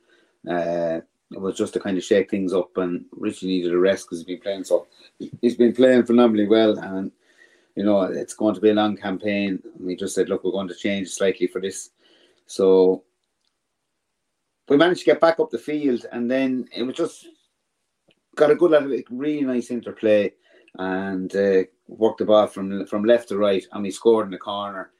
Uh, 0.49 1.01
it 1.33 1.41
was 1.41 1.57
just 1.57 1.73
to 1.75 1.81
kind 1.81 1.99
of 1.99 2.05
shake 2.05 2.31
things 2.31 2.53
up, 2.53 2.77
and 2.77 3.05
Richie 3.11 3.49
needed 3.49 3.73
a 3.73 3.79
rest 3.79 4.07
because 4.07 4.19
he's 4.19 4.27
been 4.27 4.41
playing 4.41 4.65
so. 4.65 4.87
He's 5.41 5.57
been 5.57 5.75
playing 5.75 6.05
phenomenally 6.05 6.47
well, 6.47 6.79
and 6.79 7.11
you 7.77 7.85
know 7.85 8.03
it's 8.03 8.35
going 8.35 8.55
to 8.55 8.61
be 8.61 8.71
a 8.71 8.75
long 8.75 8.97
campaign. 8.97 9.63
And 9.77 9.87
we 9.87 9.95
just 9.95 10.15
said, 10.15 10.29
look, 10.29 10.43
we're 10.43 10.51
going 10.51 10.69
to 10.69 10.75
change 10.75 11.09
slightly 11.11 11.47
for 11.47 11.61
this. 11.61 11.91
So 12.47 13.05
we 14.69 14.77
managed 14.77 15.01
to 15.01 15.07
get 15.07 15.21
back 15.21 15.39
up 15.39 15.51
the 15.51 15.59
field, 15.59 16.07
and 16.11 16.31
then 16.31 16.69
it 16.75 16.83
was 16.83 16.97
just 16.97 17.29
got 18.35 18.51
a 18.51 18.55
good 18.55 18.73
lot 18.73 18.83
of 18.83 18.93
really 19.11 19.43
nice 19.43 19.71
interplay 19.71 20.33
and 20.79 21.35
uh, 21.37 21.63
worked 21.89 22.19
the 22.19 22.25
ball 22.25 22.47
from 22.47 22.87
from 22.87 23.05
left 23.05 23.29
to 23.29 23.39
right, 23.39 23.65
and 23.73 23.83
we 23.83 23.91
scored 23.91 24.27
in 24.27 24.33
the 24.33 24.39
corner. 24.39 24.91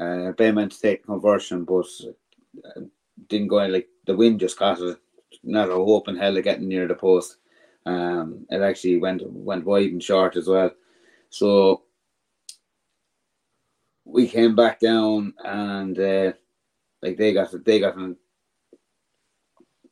Uh, 0.00 0.32
ben 0.32 0.54
meant 0.54 0.72
to 0.72 0.80
take 0.80 1.06
conversion, 1.06 1.64
but 1.64 1.86
uh, 2.64 2.80
didn't 3.28 3.48
go 3.48 3.60
in. 3.60 3.72
Like 3.72 3.88
the 4.06 4.16
wind 4.16 4.40
just 4.40 4.58
caught 4.58 4.80
it. 4.80 4.98
Not 5.42 5.70
a 5.70 5.74
hope 5.74 6.08
in 6.08 6.16
hell 6.16 6.36
of 6.36 6.44
getting 6.44 6.68
near 6.68 6.86
the 6.86 6.94
post. 6.94 7.36
Um, 7.86 8.46
it 8.50 8.60
actually 8.60 8.98
went 8.98 9.22
went 9.30 9.64
wide 9.64 9.92
and 9.92 10.02
short 10.02 10.36
as 10.36 10.48
well. 10.48 10.70
So 11.30 11.82
we 14.06 14.28
came 14.28 14.54
back 14.54 14.80
down, 14.80 15.34
and 15.44 15.98
uh, 15.98 16.32
like 17.02 17.16
they 17.16 17.34
got 17.34 17.52
they 17.64 17.80
got 17.80 17.96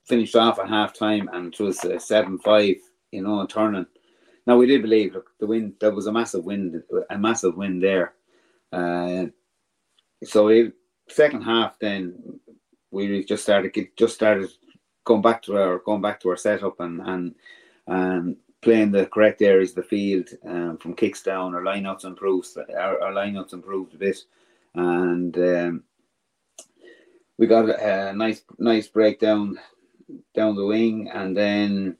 finished 0.07 0.37
off 0.37 0.59
at 0.59 0.69
half 0.69 0.97
time, 0.97 1.29
and 1.33 1.53
it 1.53 1.61
was 1.61 1.81
seven 1.99 2.39
five. 2.39 2.77
You 3.11 3.23
know, 3.23 3.45
turning 3.47 3.87
now 4.47 4.57
we 4.57 4.67
did 4.67 4.83
believe 4.83 5.15
look 5.15 5.31
the 5.39 5.47
wind 5.47 5.75
there 5.81 5.93
was 5.93 6.07
a 6.07 6.13
massive 6.13 6.45
wind 6.45 6.83
a 7.11 7.19
massive 7.19 7.57
wind 7.57 7.83
there. 7.83 8.15
Uh, 8.73 9.27
so 10.23 10.47
we, 10.47 10.73
second 11.09 11.43
half 11.43 11.79
then 11.79 12.41
we 12.91 13.25
just 13.25 13.43
started 13.43 13.75
just 13.97 14.15
started 14.15 14.49
going 15.05 15.23
back 15.23 15.43
to 15.43 15.57
our 15.57 15.79
going 15.79 16.01
back 16.01 16.21
to 16.21 16.29
our 16.31 16.37
setup 16.37 16.81
and 16.81 17.01
and 17.01 17.35
and 17.87 18.37
playing 18.65 18.91
the 18.91 19.07
correct 19.07 19.43
areas 19.43 19.71
of 19.71 19.77
the 19.77 19.83
field 19.83 20.29
um, 20.45 20.79
from 20.79 20.95
kicks 20.95 21.23
down. 21.23 21.55
Our 21.55 21.63
lineouts 21.63 22.05
improved. 22.05 22.49
Our, 22.57 23.01
our 23.03 23.13
lineouts 23.13 23.53
improved 23.53 23.95
a 23.95 23.99
bit, 23.99 24.19
and 24.75 25.37
um, 25.39 25.85
we 27.39 27.47
got 27.47 27.69
a 27.69 28.13
nice 28.13 28.43
nice 28.59 28.89
breakdown 28.89 29.59
down 30.35 30.57
the 30.57 30.67
wing, 30.67 31.11
and 31.13 31.37
then 31.37 31.97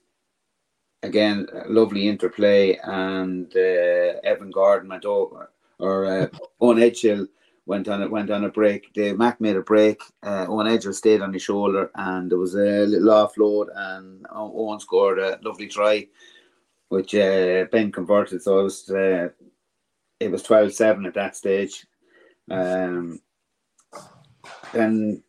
again, 1.03 1.47
lovely 1.69 2.09
interplay, 2.09 2.79
and 2.83 3.55
uh, 3.55 4.21
Evan 4.25 4.51
Gordon 4.51 4.89
went 4.89 5.05
over, 5.05 5.53
or 5.79 6.07
uh, 6.07 6.27
Owen 6.61 6.79
Edgehill 6.79 7.29
went 7.67 7.89
on 7.89 8.03
it 8.03 8.11
went 8.11 8.31
on 8.31 8.45
a 8.45 8.51
break. 8.51 8.93
Dave 8.93 9.17
Mack 9.17 9.41
made 9.41 9.57
a 9.57 9.63
break. 9.63 10.01
Uh, 10.23 10.47
Owen 10.49 10.67
Edgehill 10.67 10.95
stayed 10.95 11.21
on 11.21 11.33
his 11.33 11.43
shoulder, 11.43 11.91
and 11.95 12.31
there 12.31 12.39
was 12.39 12.55
a 12.55 12.87
little 12.87 13.09
offload, 13.09 13.69
and 13.75 14.27
Owen 14.31 14.81
scored 14.81 15.19
a 15.19 15.39
lovely 15.43 15.69
try, 15.69 16.09
which 16.95 17.15
uh, 17.15 17.65
Ben 17.73 17.91
converted. 17.91 18.43
So 18.43 18.61
it 18.61 18.63
was 18.63 18.91
uh, 18.91 19.29
it 20.21 20.31
was 20.31 20.43
12-7 20.45 21.07
at 21.07 21.15
that 21.15 21.37
stage. 21.37 21.87
Um, 22.51 23.21
then 24.73 25.23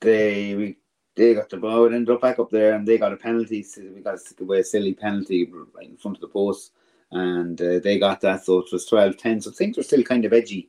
they 0.00 0.54
we 0.54 0.76
they 1.14 1.34
got 1.34 1.50
the 1.50 1.56
ball 1.56 1.86
and 1.86 1.94
ended 1.94 2.14
up 2.14 2.20
back 2.20 2.38
up 2.38 2.50
there 2.50 2.74
and 2.74 2.86
they 2.86 2.98
got 2.98 3.12
a 3.12 3.16
penalty. 3.16 3.62
So 3.62 3.82
we 3.94 4.00
got 4.00 4.18
away 4.40 4.60
a 4.60 4.64
silly 4.64 4.94
penalty 4.94 5.50
right 5.74 5.88
in 5.88 5.96
front 5.96 6.16
of 6.16 6.20
the 6.20 6.28
post 6.28 6.72
and 7.10 7.60
uh, 7.60 7.78
they 7.78 7.98
got 7.98 8.20
that. 8.22 8.44
So 8.44 8.58
it 8.58 8.72
was 8.72 8.86
12 8.86 9.16
10. 9.16 9.40
So 9.40 9.50
things 9.50 9.76
were 9.76 9.82
still 9.82 10.02
kind 10.02 10.24
of 10.24 10.32
edgy. 10.32 10.68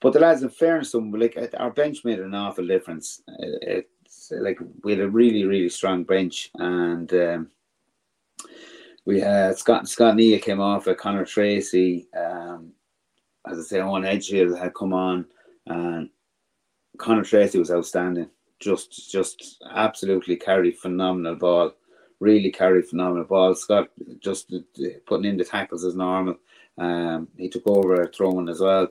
But 0.00 0.12
the 0.12 0.20
lads, 0.20 0.42
in 0.42 0.50
fairness, 0.50 0.90
some 0.90 1.12
like 1.12 1.38
our 1.58 1.70
bench 1.70 2.04
made 2.04 2.18
an 2.18 2.34
awful 2.34 2.66
difference. 2.66 3.22
It's 3.38 4.30
like 4.32 4.58
we 4.82 4.92
had 4.92 5.00
a 5.00 5.08
really, 5.08 5.44
really 5.44 5.68
strong 5.68 6.04
bench 6.04 6.50
and. 6.54 7.12
Um, 7.12 7.50
we 9.04 9.20
had 9.20 9.58
Scott 9.58 9.88
Scott 9.88 10.16
Nia 10.16 10.38
came 10.38 10.60
off 10.60 10.88
at 10.88 10.98
Connor 10.98 11.24
Tracy. 11.24 12.08
Um, 12.16 12.72
as 13.46 13.58
I 13.58 13.62
say, 13.62 13.80
Owen 13.80 14.04
Edgehill 14.04 14.58
had 14.58 14.74
come 14.74 14.92
on, 14.92 15.26
and 15.66 16.08
Connor 16.98 17.24
Tracy 17.24 17.58
was 17.58 17.70
outstanding 17.70 18.30
just 18.64 19.10
just 19.10 19.62
absolutely 19.72 20.36
carried 20.36 20.78
phenomenal 20.78 21.36
ball. 21.36 21.72
Really 22.20 22.50
carried 22.50 22.86
phenomenal 22.86 23.24
ball. 23.24 23.54
Scott 23.54 23.90
just 24.20 24.52
putting 25.06 25.26
in 25.26 25.36
the 25.36 25.44
tackles 25.44 25.84
as 25.84 25.94
normal. 25.94 26.36
Um, 26.78 27.28
he 27.36 27.48
took 27.48 27.66
over 27.66 28.06
throwing 28.06 28.48
as 28.48 28.60
well, 28.60 28.88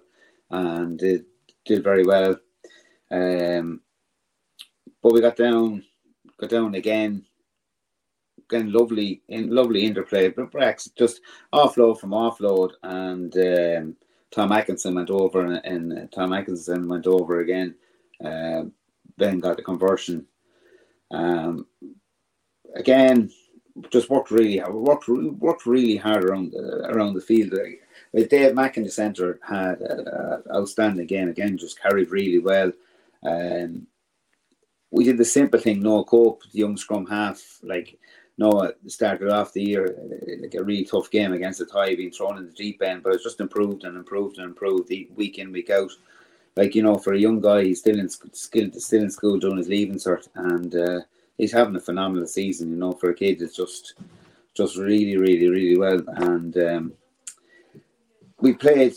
and 0.52 1.00
did 1.00 1.26
did 1.66 1.84
very 1.84 2.04
well. 2.04 2.38
Um, 3.10 3.82
but 5.02 5.14
we 5.14 5.22
got 5.22 5.36
down, 5.36 5.84
got 6.40 6.50
down 6.50 6.76
again. 6.76 7.26
Again, 8.54 8.72
lovely, 8.72 9.22
in 9.30 9.50
lovely 9.50 9.84
interplay. 9.84 10.30
But 10.30 10.52
Brax 10.52 10.94
just 10.96 11.22
offload 11.54 12.00
from 12.00 12.12
offload, 12.12 12.72
and 12.84 13.36
um, 13.36 13.96
Tom 14.30 14.52
Atkinson 14.52 14.96
went 14.96 15.10
over, 15.10 15.46
and, 15.46 15.66
and 15.66 16.12
Tom 16.12 16.34
Atkinson 16.34 16.88
went 16.88 17.08
over 17.08 17.40
again. 17.40 17.76
Um, 18.24 18.74
Ben 19.18 19.40
got 19.40 19.58
the 19.58 19.64
conversion. 19.64 20.28
Um, 21.10 21.66
again, 22.76 23.32
just 23.90 24.10
worked 24.10 24.30
really 24.30 24.58
hard. 24.58 24.76
Worked 24.76 25.08
worked 25.08 25.66
really 25.66 25.98
hard 25.98 26.24
around 26.24 26.52
the, 26.52 26.90
around 26.90 27.16
the 27.16 27.22
field. 27.22 27.54
Dave 28.30 28.54
Mack 28.54 28.78
in 28.78 28.84
the 28.84 28.92
centre 28.92 29.40
had 29.42 29.82
uh, 29.82 30.38
outstanding 30.54 31.08
game. 31.08 31.30
Again, 31.30 31.58
just 31.58 31.82
carried 31.82 32.12
really 32.12 32.40
well. 32.40 32.72
Um, 33.24 33.88
we 34.92 35.04
did 35.04 35.18
the 35.18 35.26
simple 35.26 35.60
thing. 35.60 35.82
No 35.82 36.04
cope, 36.04 36.44
the 36.52 36.60
young 36.60 36.78
scrum 36.78 37.08
half. 37.08 37.42
Like 37.64 37.98
Noah 38.38 38.74
started 38.88 39.30
off 39.30 39.54
the 39.54 39.64
year 39.64 39.96
like 40.42 40.56
a 40.56 40.64
really 40.64 40.86
tough 40.86 41.12
game 41.12 41.34
against 41.34 41.60
the 41.60 41.66
tie, 41.66 41.96
being 41.96 42.12
thrown 42.12 42.38
in 42.38 42.46
the 42.46 42.52
deep 42.52 42.82
end, 42.82 43.04
but 43.04 43.14
it's 43.14 43.24
just 43.24 43.40
improved 43.40 43.84
and 43.84 43.96
improved 43.96 44.38
and 44.38 44.48
improved 44.48 44.92
week 45.16 45.38
in 45.38 45.52
week 45.52 45.70
out 45.70 45.92
like 46.56 46.76
you 46.76 46.84
know, 46.84 46.98
for 46.98 47.14
a 47.14 47.20
young 47.20 47.40
guy, 47.40 47.64
he's 47.64 47.80
still 47.80 48.00
in 48.00 48.10
school, 48.10 48.32
still 48.34 49.02
in 49.04 49.10
school 49.10 49.40
doing 49.40 49.58
his 49.58 49.68
leaving 49.68 49.96
cert, 49.96 50.28
and 50.36 50.76
uh, 50.76 51.00
he's 51.38 51.52
having 51.52 51.76
a 51.76 51.80
phenomenal 51.80 52.28
season. 52.28 52.70
You 52.70 52.78
know, 52.78 52.92
for 52.94 53.10
a 53.10 53.16
kid, 53.16 53.42
it's 53.42 53.56
just 53.56 53.96
just 54.54 54.78
really, 54.78 55.18
really, 55.18 55.50
really 55.50 55.78
well. 55.78 56.02
And 56.08 56.58
um, 56.58 56.94
we 58.40 58.54
played 58.54 58.94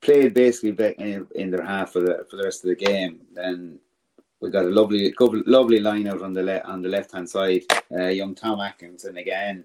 played 0.00 0.34
basically 0.34 0.94
in, 0.98 1.26
in 1.34 1.50
their 1.50 1.64
half 1.64 1.92
for 1.92 2.00
the 2.00 2.26
for 2.30 2.36
the 2.36 2.44
rest 2.44 2.64
of 2.64 2.68
the 2.68 2.76
game. 2.76 3.20
Then 3.32 3.78
we 4.40 4.50
got 4.50 4.64
a 4.64 4.68
lovely 4.68 5.14
lovely 5.18 5.80
line 5.80 6.06
out 6.06 6.22
on 6.22 6.32
the 6.32 6.42
left 6.42 6.66
on 6.66 6.82
the 6.82 6.88
left 6.88 7.12
hand 7.12 7.28
side. 7.28 7.62
Uh, 7.92 8.06
young 8.06 8.34
Tom 8.34 8.60
Atkinson 8.60 9.16
again. 9.16 9.64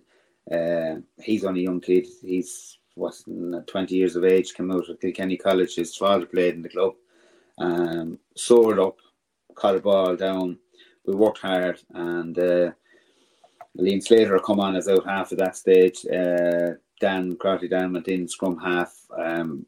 Uh, 0.52 0.96
he's 1.22 1.46
only 1.46 1.62
a 1.62 1.64
young 1.64 1.80
kid. 1.80 2.08
He's 2.22 2.78
what 2.96 3.16
twenty 3.68 3.96
years 3.96 4.16
of 4.16 4.26
age. 4.26 4.54
Came 4.54 4.72
out 4.72 4.90
of 4.90 5.00
Kilkenny 5.00 5.38
College. 5.38 5.76
His 5.76 5.96
father 5.96 6.26
played 6.26 6.56
in 6.56 6.62
the 6.62 6.70
club 6.70 6.94
um, 7.58 8.20
soared 8.36 8.80
up, 8.80 8.98
caught 9.56 9.76
a 9.76 9.80
ball 9.80 10.16
down. 10.16 10.58
We 11.06 11.16
worked 11.16 11.40
hard, 11.40 11.80
and 11.94 12.38
uh, 12.38 12.72
Liam 13.78 14.02
Slater 14.02 14.40
come 14.40 14.60
on 14.60 14.76
as 14.76 14.88
out 14.88 15.06
half 15.06 15.32
at 15.32 15.38
that 15.40 15.58
stage. 15.58 16.06
Uh, 16.06 16.74
Dan 17.00 17.36
Crotty 17.36 17.68
Dan 17.68 17.94
went 17.94 18.08
in 18.08 18.28
scrum 18.28 18.58
half. 18.58 18.96
Um, 19.18 19.66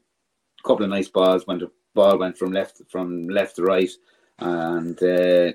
couple 0.65 0.85
of 0.85 0.89
nice 0.89 1.09
balls. 1.09 1.45
Went 1.45 1.63
ball 1.93 2.17
went 2.17 2.37
from 2.37 2.51
left 2.51 2.81
from 2.89 3.27
left 3.27 3.57
to 3.57 3.63
right, 3.63 3.91
and 4.39 5.01
uh, 5.01 5.53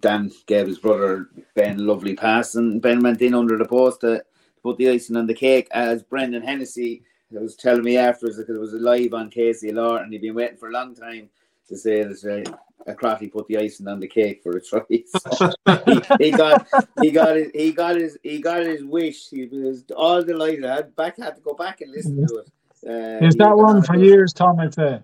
Dan 0.00 0.30
gave 0.46 0.66
his 0.66 0.78
brother 0.78 1.28
Ben 1.54 1.78
a 1.78 1.82
lovely 1.82 2.14
pass, 2.14 2.54
and 2.54 2.82
Ben 2.82 3.02
went 3.02 3.22
in 3.22 3.34
under 3.34 3.56
the 3.56 3.64
post 3.64 4.00
to 4.02 4.24
put 4.62 4.76
the 4.76 4.90
icing 4.90 5.16
on 5.16 5.26
the 5.26 5.34
cake 5.34 5.68
as 5.70 6.02
Brendan 6.02 6.42
Hennessy 6.42 7.02
was 7.30 7.56
telling 7.56 7.84
me 7.84 7.96
afterwards 7.96 8.38
because 8.38 8.56
it 8.56 8.60
was 8.60 8.72
live 8.72 9.14
on 9.14 9.30
KCLR 9.30 10.02
and 10.02 10.12
he'd 10.12 10.22
been 10.22 10.34
waiting 10.34 10.56
for 10.56 10.68
a 10.68 10.72
long 10.72 10.94
time 10.94 11.28
to 11.68 11.76
say 11.76 12.02
that 12.02 12.46
uh, 12.46 12.56
a 12.86 12.94
Crotty 12.94 13.28
put 13.28 13.46
the 13.48 13.58
icing 13.58 13.86
on 13.86 14.00
the 14.00 14.06
cake 14.06 14.42
for 14.42 14.56
a 14.56 14.62
try. 14.62 14.80
So 15.06 15.52
he, 15.86 16.00
he, 16.18 16.30
got 16.30 16.66
he 17.00 17.10
got 17.10 17.36
his 17.36 17.50
he 17.52 17.72
got 17.72 17.96
his 17.96 18.18
he 18.22 18.40
got 18.40 18.62
his 18.62 18.82
wish. 18.82 19.28
He 19.28 19.46
was 19.46 19.84
all 19.94 20.22
delighted. 20.22 20.64
I 20.64 20.76
had 20.76 20.96
back 20.96 21.18
had 21.18 21.36
to 21.36 21.42
go 21.42 21.54
back 21.54 21.82
and 21.82 21.92
listen 21.92 22.26
to 22.26 22.36
it. 22.38 22.50
Uh, 22.86 23.26
Is 23.26 23.34
that 23.36 23.56
one 23.56 23.82
for 23.82 23.96
years, 23.96 24.32
Tom? 24.32 24.58
I'd 24.60 24.72
say. 24.72 25.00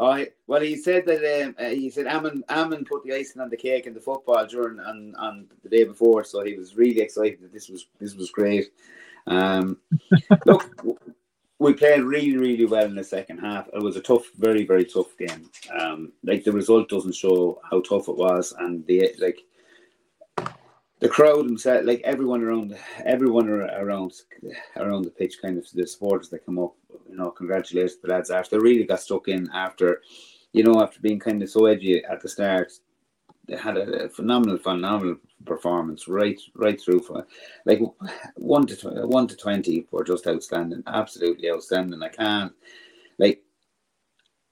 Oh, 0.00 0.24
well, 0.46 0.60
he 0.60 0.76
said 0.76 1.06
that 1.06 1.42
um, 1.44 1.56
uh, 1.58 1.70
he 1.70 1.90
said 1.90 2.06
Ammon, 2.06 2.44
Ammon 2.48 2.84
put 2.84 3.02
the 3.02 3.14
icing 3.14 3.42
on 3.42 3.50
the 3.50 3.56
cake 3.56 3.86
in 3.86 3.94
the 3.94 4.00
football 4.00 4.46
during 4.46 4.78
on, 4.78 5.14
on 5.16 5.46
the 5.64 5.68
day 5.68 5.82
before, 5.82 6.22
so 6.22 6.44
he 6.44 6.54
was 6.54 6.76
really 6.76 7.00
excited 7.00 7.40
that 7.42 7.52
this 7.52 7.68
was 7.68 7.88
this 7.98 8.14
was 8.14 8.30
great. 8.30 8.66
Um, 9.26 9.78
look, 10.46 10.70
we 11.58 11.72
played 11.72 12.02
really, 12.02 12.36
really 12.36 12.64
well 12.64 12.84
in 12.84 12.94
the 12.94 13.02
second 13.02 13.38
half. 13.38 13.66
It 13.74 13.82
was 13.82 13.96
a 13.96 14.00
tough, 14.00 14.30
very, 14.38 14.64
very 14.64 14.84
tough 14.84 15.16
game. 15.18 15.50
Um, 15.76 16.12
like 16.22 16.44
the 16.44 16.52
result 16.52 16.88
doesn't 16.88 17.16
show 17.16 17.60
how 17.68 17.80
tough 17.80 18.08
it 18.08 18.16
was, 18.16 18.54
and 18.60 18.86
the 18.86 19.12
like 19.18 19.40
the 21.00 21.08
crowd 21.08 21.46
themselves, 21.46 21.86
like 21.86 22.02
everyone 22.04 22.42
around, 22.42 22.76
everyone 23.04 23.48
around, 23.48 24.12
around 24.76 25.04
the 25.04 25.10
pitch, 25.10 25.42
kind 25.42 25.58
of 25.58 25.66
the 25.72 25.86
supporters 25.86 26.28
that 26.28 26.44
come 26.46 26.58
up, 26.58 26.74
you 27.08 27.16
know, 27.16 27.30
congratulations 27.30 27.98
the 28.00 28.08
lads 28.08 28.30
after 28.30 28.56
they 28.56 28.62
really 28.62 28.84
got 28.84 29.00
stuck 29.00 29.28
in 29.28 29.48
after, 29.52 30.02
you 30.52 30.62
know, 30.62 30.82
after 30.82 31.00
being 31.00 31.18
kind 31.18 31.42
of 31.42 31.50
so 31.50 31.66
edgy 31.66 32.04
at 32.04 32.20
the 32.20 32.28
start. 32.28 32.72
They 33.46 33.56
had 33.56 33.78
a 33.78 34.10
phenomenal, 34.10 34.58
phenomenal 34.58 35.16
performance 35.46 36.06
right, 36.06 36.38
right 36.54 36.78
through 36.78 37.00
for 37.00 37.26
like 37.64 37.80
one 38.34 38.66
to 38.66 39.06
one 39.06 39.26
to 39.26 39.36
twenty 39.36 39.86
were 39.90 40.04
just 40.04 40.26
outstanding, 40.26 40.82
absolutely 40.86 41.50
outstanding. 41.50 42.02
I 42.02 42.08
can't 42.08 42.52
like 43.18 43.42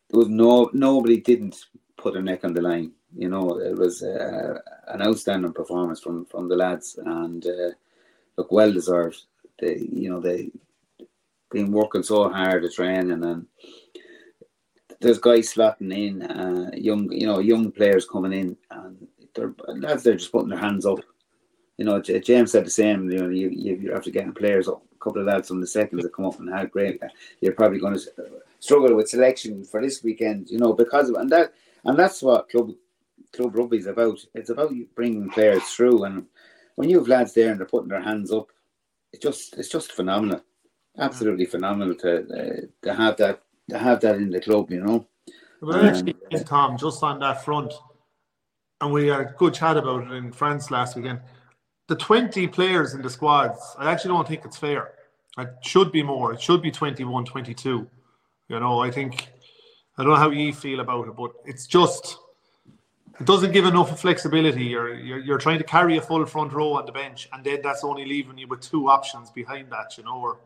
there 0.09 0.19
was 0.19 0.29
no 0.29 0.71
nobody 0.73 1.21
didn't 1.21 1.67
put 1.99 2.17
a 2.17 2.23
neck 2.23 2.45
on 2.45 2.55
the 2.55 2.63
line 2.63 2.93
you 3.17 3.29
know, 3.29 3.59
it 3.59 3.77
was 3.77 4.03
uh, 4.03 4.59
an 4.89 5.03
outstanding 5.03 5.53
performance 5.53 6.01
from 6.01 6.27
from 6.27 6.49
the 6.49 6.57
lads, 6.57 6.99
and 7.03 7.45
uh, 7.47 7.71
look, 8.37 8.53
well 8.53 8.73
deserved. 8.73 9.23
They, 9.59 9.89
you 9.91 10.11
know, 10.11 10.21
they 10.21 10.51
been 11.51 11.73
working 11.73 12.03
so 12.03 12.29
hard 12.29 12.63
to 12.63 12.71
train, 12.71 13.11
and 13.11 13.47
there's 15.01 15.19
guys 15.19 15.53
slotting 15.53 15.95
in, 15.97 16.23
uh, 16.23 16.71
young, 16.75 17.11
you 17.13 17.27
know, 17.27 17.39
young 17.39 17.71
players 17.71 18.07
coming 18.07 18.33
in, 18.33 18.57
and 18.71 19.07
they're 19.35 19.55
lads. 19.69 20.03
They're 20.03 20.15
just 20.15 20.33
putting 20.33 20.49
their 20.49 20.59
hands 20.59 20.87
up. 20.87 21.01
You 21.77 21.85
know, 21.85 22.01
James 22.01 22.53
said 22.53 22.65
the 22.65 22.71
same. 22.71 23.11
You 23.11 23.19
know, 23.19 23.29
you 23.29 23.51
you 23.51 23.93
after 23.95 24.11
getting 24.11 24.33
players 24.33 24.69
up, 24.69 24.83
a 24.95 24.99
couple 25.05 25.21
of 25.21 25.27
lads 25.27 25.49
from 25.49 25.61
the 25.61 25.67
seconds 25.67 26.03
that 26.03 26.15
come 26.15 26.25
up 26.25 26.39
and 26.39 26.49
had 26.49 26.71
great. 26.71 27.01
You're 27.41 27.53
probably 27.53 27.79
going 27.79 27.95
to 27.95 28.01
struggle 28.61 28.97
with 28.97 29.11
selection 29.11 29.65
for 29.65 29.83
this 29.83 30.03
weekend. 30.03 30.51
You 30.51 30.59
know, 30.59 30.73
because 30.73 31.11
of 31.11 31.17
and 31.17 31.31
that 31.31 31.53
and 31.85 31.99
that's 31.99 32.23
what 32.23 32.49
club 32.49 32.73
club 33.33 33.55
rugby 33.55 33.79
is 33.79 33.87
about. 33.87 34.19
It's 34.35 34.51
about 34.51 34.73
bringing 34.95 35.29
players 35.31 35.63
through, 35.65 36.05
and 36.05 36.27
when 36.77 36.89
you 36.89 36.99
have 36.99 37.09
lads 37.09 37.35
there 37.35 37.51
and 37.51 37.61
they're 37.61 37.67
putting 37.67 37.89
their 37.89 38.03
hands 38.03 38.33
up, 38.33 38.49
it's 39.13 39.23
just 39.23 39.57
it's 39.59 39.69
just 39.69 39.93
phenomenal, 39.93 40.43
absolutely 40.99 41.47
phenomenal 41.47 41.95
to 41.97 42.19
uh, 42.19 42.67
to 42.83 42.95
have 42.95 43.17
that 43.19 43.43
to 43.71 43.79
have 43.79 44.01
that 44.01 44.17
in 44.17 44.31
the 44.31 44.41
club. 44.41 44.71
You 44.71 44.81
know. 44.85 45.07
Well, 45.61 45.87
actually, 45.87 46.17
um, 46.35 46.45
Tom, 46.45 46.79
just 46.79 47.03
on 47.03 47.19
that 47.21 47.45
front, 47.45 47.73
and 48.81 48.93
we 48.93 49.09
had 49.09 49.21
a 49.21 49.35
good 49.37 49.55
chat 49.55 49.77
about 49.77 50.07
it 50.07 50.13
in 50.13 50.33
France 50.33 50.71
last 50.71 50.97
weekend. 50.97 51.21
The 51.89 51.97
20 51.97 52.49
players 52.49 52.95
in 52.95 53.03
the 53.03 53.09
squads, 53.09 53.61
I 53.79 53.91
actually 53.91 54.09
don't 54.09 54.29
think 54.29 54.45
it's 54.45 54.57
fair. 54.57 54.93
It 55.39 55.51
should 55.63 55.93
be 55.93 56.03
more. 56.03 56.33
It 56.33 56.41
should 56.41 56.61
be 56.61 56.71
21, 56.71 57.25
22. 57.25 57.89
You 58.49 58.61
know, 58.61 58.81
I 58.81 58.91
think, 58.91 59.29
I 59.97 60.03
don't 60.03 60.13
know 60.13 60.19
how 60.19 60.31
you 60.31 60.53
feel 60.53 60.81
about 60.81 61.09
it, 61.09 61.17
but 61.17 61.33
it's 61.45 61.67
just, 61.67 62.19
it 63.21 63.27
doesn't 63.27 63.53
give 63.53 63.65
enough 63.65 63.99
flexibility. 64.01 64.65
You're, 64.65 64.95
you're 64.95 65.21
you're 65.21 65.39
trying 65.39 65.59
to 65.59 65.65
carry 65.65 65.97
a 65.97 66.03
full 66.03 66.27
front 66.27 66.53
row 66.53 66.75
on 66.75 66.87
the 66.87 66.93
bench, 66.93 67.29
and 67.33 67.43
then 67.43 67.61
that's 67.63 67.83
only 67.83 68.05
leaving 68.05 68.37
you 68.37 68.47
with 68.47 68.61
two 68.61 68.89
options 68.89 69.31
behind 69.31 69.71
that. 69.71 69.97
You 69.97 70.05
know, 70.05 70.21
or 70.21 70.39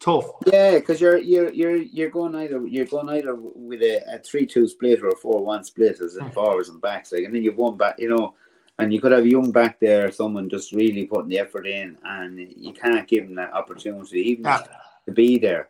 tough. 0.00 0.26
Yeah, 0.46 0.74
because 0.74 1.00
you're 1.00 1.18
you're 1.18 1.52
you're 1.52 1.76
you're 1.76 2.10
going 2.10 2.34
either 2.34 2.66
you're 2.66 2.86
going 2.86 3.08
either 3.10 3.34
with 3.36 3.82
a, 3.82 4.02
a 4.14 4.18
three 4.18 4.46
two 4.46 4.66
split 4.66 5.02
or 5.02 5.08
a 5.08 5.16
four 5.16 5.44
one 5.44 5.62
split 5.62 6.00
as 6.00 6.16
in 6.16 6.24
mm. 6.24 6.34
forwards 6.34 6.68
and 6.68 6.80
backs, 6.80 7.12
like, 7.12 7.24
and 7.24 7.34
then 7.34 7.42
you've 7.42 7.56
one 7.56 7.76
back. 7.76 7.96
You 7.98 8.08
know, 8.08 8.34
and 8.78 8.92
you 8.92 9.00
could 9.00 9.12
have 9.12 9.24
a 9.24 9.30
young 9.30 9.52
back 9.52 9.78
there, 9.78 10.10
someone 10.10 10.48
just 10.48 10.72
really 10.72 11.06
putting 11.06 11.28
the 11.28 11.38
effort 11.38 11.66
in, 11.66 11.96
and 12.04 12.38
you 12.56 12.72
can't 12.72 13.06
give 13.06 13.26
them 13.26 13.36
that 13.36 13.52
opportunity 13.52 14.20
even 14.20 14.44
yeah. 14.44 14.62
to 15.06 15.12
be 15.12 15.38
there. 15.38 15.68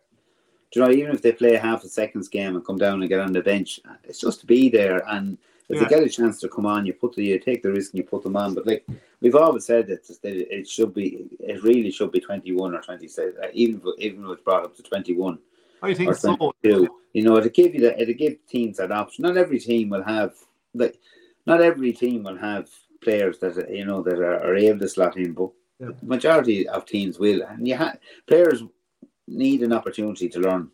Do 0.70 0.80
you 0.80 0.86
know, 0.86 0.92
even 0.92 1.12
if 1.12 1.20
they 1.20 1.32
play 1.32 1.56
half 1.56 1.82
a 1.82 1.88
seconds 1.88 2.28
game 2.28 2.54
and 2.54 2.64
come 2.64 2.78
down 2.78 3.00
and 3.00 3.08
get 3.08 3.18
on 3.18 3.32
the 3.32 3.42
bench, 3.42 3.80
it's 4.04 4.20
just 4.20 4.40
to 4.40 4.46
be 4.46 4.68
there 4.68 5.02
and 5.08 5.36
if 5.70 5.76
yeah. 5.76 5.84
they 5.84 5.94
get 5.94 6.02
a 6.02 6.08
chance 6.08 6.40
to 6.40 6.48
come 6.48 6.66
on, 6.66 6.84
you 6.84 6.92
put 6.92 7.14
the, 7.14 7.24
you 7.24 7.38
take 7.38 7.62
the 7.62 7.70
risk 7.70 7.92
and 7.92 7.98
you 7.98 8.04
put 8.04 8.22
them 8.24 8.36
on. 8.36 8.54
But 8.54 8.66
like 8.66 8.84
we've 9.20 9.36
always 9.36 9.64
said 9.64 9.86
that 9.86 10.02
it 10.24 10.68
should 10.68 10.92
be, 10.92 11.28
it 11.38 11.62
really 11.62 11.92
should 11.92 12.12
be 12.12 12.20
twenty 12.20 12.52
one 12.52 12.74
or 12.74 12.82
twenty 12.82 13.08
six, 13.08 13.38
uh, 13.42 13.48
even 13.52 13.80
even 13.98 14.24
if 14.24 14.30
it's 14.32 14.42
brought 14.42 14.64
up 14.64 14.76
to 14.76 14.82
twenty 14.82 15.14
one. 15.14 15.38
I 15.82 15.94
think 15.94 16.14
so. 16.16 16.52
You 17.12 17.22
know, 17.24 17.40
to 17.40 17.48
give 17.48 17.74
you 17.74 17.80
that, 17.82 17.98
to 17.98 18.14
give 18.14 18.36
teams 18.46 18.76
that 18.76 18.92
option. 18.92 19.22
Not 19.22 19.36
every 19.36 19.58
team 19.58 19.88
will 19.90 20.02
have 20.04 20.34
like, 20.74 20.98
not 21.46 21.60
every 21.60 21.92
team 21.92 22.24
will 22.24 22.36
have 22.36 22.68
players 23.00 23.38
that 23.38 23.70
you 23.70 23.84
know 23.84 24.02
that 24.02 24.18
are, 24.18 24.44
are 24.44 24.56
able 24.56 24.80
to 24.80 24.88
slot 24.88 25.16
in, 25.16 25.32
but 25.32 25.50
yeah. 25.78 25.88
the 25.98 26.06
majority 26.06 26.68
of 26.68 26.84
teams 26.84 27.18
will. 27.18 27.42
And 27.42 27.66
you 27.66 27.76
have 27.76 27.98
players 28.26 28.62
need 29.26 29.62
an 29.62 29.72
opportunity 29.72 30.28
to 30.28 30.40
learn. 30.40 30.70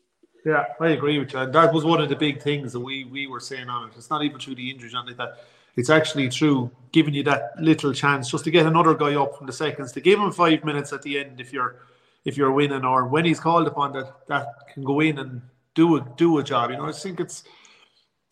Yeah, 0.47 0.65
I 0.79 0.91
agree 0.91 1.19
with 1.19 1.33
you. 1.33 1.41
And 1.41 1.53
that 1.53 1.75
was 1.75 1.85
one 1.85 2.01
of 2.01 2.09
the 2.09 2.15
big 2.15 2.41
things 2.41 2.73
that 2.73 2.79
we 2.79 3.05
we 3.05 3.27
were 3.27 3.41
saying 3.41 3.69
on 3.69 3.89
it. 3.89 3.95
It's 3.97 4.11
not 4.11 4.23
even 4.23 4.39
through 4.39 4.55
the 4.55 4.71
injuries 4.71 4.95
or 4.95 5.05
like 5.05 5.17
that. 5.17 5.41
It's 5.75 5.91
actually 5.91 6.31
through 6.31 6.71
giving 6.93 7.15
you 7.15 7.25
that 7.25 7.61
little 7.61 7.93
chance 7.93 8.31
just 8.31 8.45
to 8.45 8.53
get 8.53 8.65
another 8.65 8.95
guy 8.95 9.17
up 9.17 9.37
from 9.37 9.49
the 9.49 9.53
seconds 9.53 9.91
to 9.93 10.01
give 10.01 10.21
him 10.21 10.31
five 10.31 10.63
minutes 10.65 10.93
at 10.93 11.03
the 11.03 11.19
end 11.19 11.41
if 11.41 11.53
you're 11.53 11.81
if 12.25 12.37
you're 12.37 12.53
winning 12.53 12.85
or 12.85 13.09
when 13.09 13.25
he's 13.25 13.41
called 13.41 13.67
upon 13.67 13.93
that 13.95 14.15
that 14.29 14.47
can 14.73 14.85
go 14.85 15.01
in 15.01 15.19
and 15.19 15.43
do 15.75 15.97
a 15.97 16.01
do 16.17 16.39
a 16.39 16.45
job. 16.45 16.71
You 16.71 16.77
know, 16.77 16.87
I 16.87 16.93
think 16.93 17.19
it's 17.19 17.43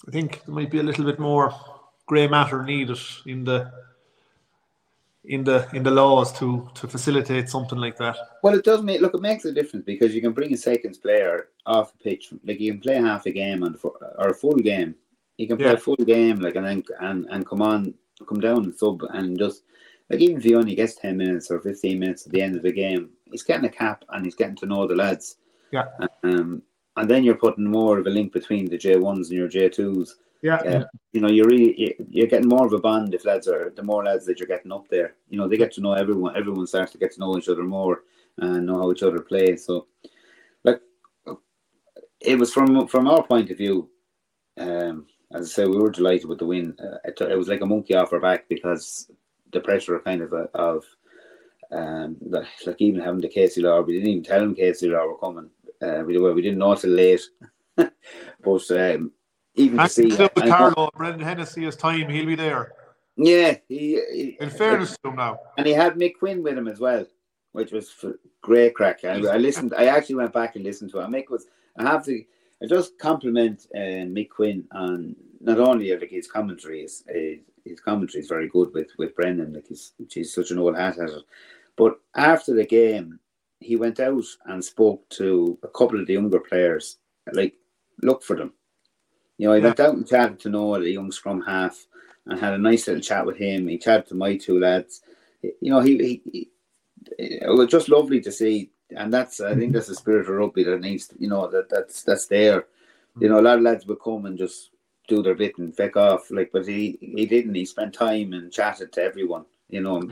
I 0.07 0.13
think 0.13 0.41
there 0.47 0.55
might 0.55 0.71
be 0.71 0.79
a 0.79 0.85
little 0.85 1.05
bit 1.05 1.19
more 1.19 1.53
grey 2.07 2.29
matter 2.29 2.63
needed 2.63 3.01
in 3.27 3.43
the 3.43 3.73
in 5.27 5.45
the 5.45 5.69
in 5.73 5.83
the 5.83 5.91
laws 5.91 6.33
to 6.39 6.69
to 6.75 6.87
facilitate 6.87 7.49
something 7.49 7.79
like 7.79 7.97
that. 7.97 8.17
Well, 8.43 8.55
it 8.55 8.65
does 8.65 8.83
make 8.83 9.01
look. 9.01 9.15
It 9.15 9.21
makes 9.21 9.45
a 9.45 9.53
difference 9.53 9.85
because 9.85 10.15
you 10.15 10.21
can 10.21 10.33
bring 10.33 10.53
a 10.53 10.57
seconds 10.57 10.99
player 10.99 11.49
off 11.67 11.93
the 11.93 11.99
pitch. 11.99 12.33
Like 12.45 12.61
you 12.61 12.73
can 12.73 12.81
play 12.81 12.97
half 12.97 13.27
a 13.27 13.31
game 13.31 13.63
and 13.63 13.77
or 13.83 14.29
a 14.29 14.35
full 14.35 14.57
game. 14.57 14.95
You 15.39 15.49
can 15.49 15.57
play 15.57 15.67
yeah. 15.67 15.73
a 15.73 15.79
full 15.79 15.97
game, 15.97 16.41
like 16.41 16.57
and 16.57 16.67
then 16.67 16.85
and 17.01 17.27
and 17.31 17.47
come 17.47 17.63
on, 17.63 17.95
come 18.29 18.41
down 18.41 18.65
and 18.65 18.75
sub 18.75 19.03
and 19.11 19.39
just 19.39 19.63
like 20.11 20.21
even 20.21 20.37
if 20.37 20.45
he 20.45 20.55
only 20.55 20.75
gets 20.75 20.97
ten 20.97 21.17
minutes 21.17 21.51
or 21.51 21.61
fifteen 21.61 21.99
minutes 21.99 22.27
at 22.27 22.33
the 22.33 22.43
end 22.43 22.57
of 22.57 22.63
the 22.63 22.73
game, 22.73 23.11
he's 23.31 23.43
getting 23.43 23.67
a 23.67 23.71
cap 23.71 24.05
and 24.11 24.25
he's 24.25 24.35
getting 24.35 24.57
to 24.57 24.67
know 24.67 24.87
the 24.87 24.95
lads. 24.95 25.37
Yeah. 25.73 25.87
Um, 26.23 26.63
and 26.97 27.11
then 27.11 27.25
you're 27.25 27.35
putting 27.35 27.65
more 27.65 27.99
of 27.99 28.07
a 28.07 28.11
link 28.11 28.33
between 28.33 28.67
the 28.67 28.79
J 28.79 28.97
ones 28.97 29.31
and 29.31 29.39
your 29.39 29.49
J 29.49 29.69
twos 29.69 30.17
yeah. 30.45 30.85
You 31.13 31.21
know, 31.23 31.29
you're 31.29 31.47
really 31.47 31.97
you're 32.11 32.27
getting 32.27 32.49
more 32.49 32.67
of 32.67 32.73
a 32.75 32.79
bond 32.79 33.15
if 33.15 33.25
lads 33.25 33.49
are 33.49 33.73
the 33.75 33.83
more 33.83 34.05
lads 34.05 34.27
that 34.27 34.39
you're 34.39 34.47
getting 34.47 34.73
up 34.73 34.87
there. 34.89 35.15
You 35.31 35.39
know, 35.39 35.49
they 35.49 35.57
get 35.57 35.73
to 35.73 35.81
know 35.81 35.95
everyone. 35.95 36.37
Everyone 36.37 36.67
starts 36.67 36.93
to 36.93 36.99
get 36.99 37.13
to 37.13 37.21
know 37.21 37.39
each 37.39 37.49
other 37.49 37.63
more 37.63 38.03
and 38.39 38.67
know 38.67 38.79
how 38.79 38.93
each 38.93 39.03
other 39.03 39.21
play. 39.21 39.57
So, 39.57 39.87
like, 40.63 40.81
it 42.21 42.39
was 42.39 42.53
from 42.53 42.87
from 42.89 43.09
our 43.09 43.23
point 43.23 43.51
of 43.51 43.57
view. 43.57 43.89
Um, 44.59 45.07
as 45.33 45.47
I 45.47 45.49
said, 45.49 45.69
we 45.69 45.79
were 45.79 45.91
delighted 45.91 46.27
with 46.27 46.39
the 46.39 46.47
win. 46.47 46.77
Uh, 46.79 46.99
it, 47.05 47.19
it, 47.21 47.39
was 47.39 47.49
like 47.49 47.63
a 47.63 47.67
monkey 47.67 47.95
off 47.95 48.13
our 48.13 48.21
back 48.21 48.49
because 48.49 49.11
the 49.53 49.61
pressure 49.61 49.99
kind 50.01 50.21
of 50.21 50.33
uh, 50.33 50.47
of 50.55 50.85
um, 51.73 52.17
like 52.21 52.47
even 52.79 53.01
having 53.01 53.21
the 53.21 53.29
KCLR, 53.29 53.87
we 53.87 53.95
didn't 53.95 54.09
even 54.09 54.23
tell 54.23 54.43
him 54.43 54.55
KCLR 54.55 55.09
were 55.09 55.19
coming. 55.19 55.51
Uh, 55.83 56.03
we, 56.07 56.19
we 56.19 56.43
didn't 56.43 56.59
know 56.59 56.75
till 56.75 56.91
late, 56.91 57.23
but 57.77 57.91
um, 58.71 59.11
even 59.55 59.79
to 59.79 59.89
see. 59.89 60.07
With 60.07 60.35
Carlo, 60.35 60.91
Brendan 60.97 61.21
Hennessy 61.21 61.65
his 61.65 61.77
time, 61.77 62.09
he'll 62.09 62.27
be 62.27 62.35
there. 62.35 62.73
Yeah, 63.17 63.57
he, 63.69 64.01
he 64.13 64.37
in 64.41 64.51
fairness 64.51 64.97
to 65.03 65.11
him 65.11 65.17
now, 65.17 65.39
and 65.57 65.67
he 65.67 65.73
had 65.73 65.95
Mick 65.95 66.15
Quinn 66.19 66.43
with 66.43 66.59
him 66.59 66.67
as 66.67 66.81
well, 66.81 67.07
which 67.53 67.71
was 67.71 67.95
great 68.43 68.75
crack. 68.75 69.05
I, 69.05 69.13
I, 69.13 69.37
listened. 69.37 69.73
I 69.77 69.87
actually 69.87 70.17
went 70.17 70.33
back 70.33 70.57
and 70.57 70.65
listened 70.65 70.91
to 70.93 71.01
it. 71.01 71.09
Mick 71.09 71.31
was. 71.31 71.47
I 71.79 71.85
have 71.85 72.05
to. 72.07 72.25
I 72.63 72.67
just 72.67 72.99
compliment 72.99 73.67
uh, 73.75 74.07
Mick 74.11 74.31
Quinn 74.31 74.65
on 74.73 75.15
not 75.41 75.61
only 75.61 75.95
like 75.97 76.11
his 76.11 76.27
commentary 76.27 76.83
is 76.83 77.05
uh, 77.09 77.41
his 77.65 77.79
commentary 77.81 78.23
is 78.23 78.29
very 78.29 78.49
good 78.49 78.73
with 78.75 78.89
with 78.99 79.15
Brendan. 79.15 79.53
Like 79.53 79.69
he's 79.69 79.93
he's 80.11 80.35
such 80.35 80.51
an 80.51 80.59
old 80.59 80.77
hat 80.77 80.99
at 80.99 81.11
it. 81.11 81.23
But 81.77 82.01
after 82.17 82.53
the 82.53 82.67
game, 82.67 83.21
he 83.61 83.77
went 83.77 84.01
out 84.01 84.25
and 84.47 84.65
spoke 84.65 85.09
to 85.11 85.57
a 85.63 85.69
couple 85.69 86.01
of 86.01 86.07
the 86.07 86.13
younger 86.15 86.41
players. 86.41 86.99
Like, 87.33 87.55
look 88.03 88.23
for 88.23 88.37
them 88.37 88.53
you 89.39 89.49
know, 89.49 89.55
I 89.55 89.59
yeah. 89.59 89.65
went 89.65 89.81
out 89.81 89.95
and 89.95 90.07
chatted 90.07 90.41
to 90.41 90.49
Noah, 90.49 90.81
the 90.81 90.91
young 90.91 91.11
scrum 91.11 91.41
half, 91.43 91.87
and 92.27 92.39
had 92.39 92.55
a 92.55 92.59
nice 92.59 92.87
little 92.87 93.03
chat 93.03 93.27
with 93.27 93.37
him. 93.37 93.69
He 93.69 93.79
chatted 93.79 94.07
to 94.09 94.15
my 94.15 94.37
two 94.37 94.61
lads. 94.61 95.03
You 95.43 95.71
know, 95.71 95.81
he, 95.81 95.99
he, 95.99 96.23
he 96.33 96.51
it 97.19 97.49
was 97.49 97.69
just 97.69 97.89
lovely 97.89 98.21
to 98.21 98.33
see, 98.33 98.71
and 98.91 99.13
that's 99.13 99.41
I 99.41 99.55
think 99.55 99.73
that's 99.73 99.89
the 99.89 99.95
spirit 99.95 100.21
of 100.23 100.29
rugby 100.29 100.65
that 100.65 100.81
needs, 100.81 101.09
to, 101.09 101.17
you 101.19 101.29
know, 101.29 101.49
that 101.51 101.69
that's 101.69 102.03
that's 102.03 102.27
there. 102.27 102.67
You 103.21 103.29
know, 103.29 103.41
a 103.41 103.43
lot 103.43 103.59
of 103.59 103.63
lads 103.63 103.87
would 103.87 104.01
come 104.01 104.27
and 104.27 104.39
just 104.39 104.71
do 105.07 105.23
their 105.23 105.35
bit 105.35 105.59
and 105.59 105.77
feck 105.77 105.97
off, 105.97 106.31
like, 106.31 106.51
but 106.53 106.67
he 106.67 106.99
he 107.01 107.27
didn't. 107.27 107.55
He 107.55 107.65
spent 107.65 107.93
time 107.93 108.33
and 108.33 108.53
chatted 108.53 108.93
to 108.93 109.03
everyone. 109.03 109.45
You 109.69 109.83
know, 109.83 110.11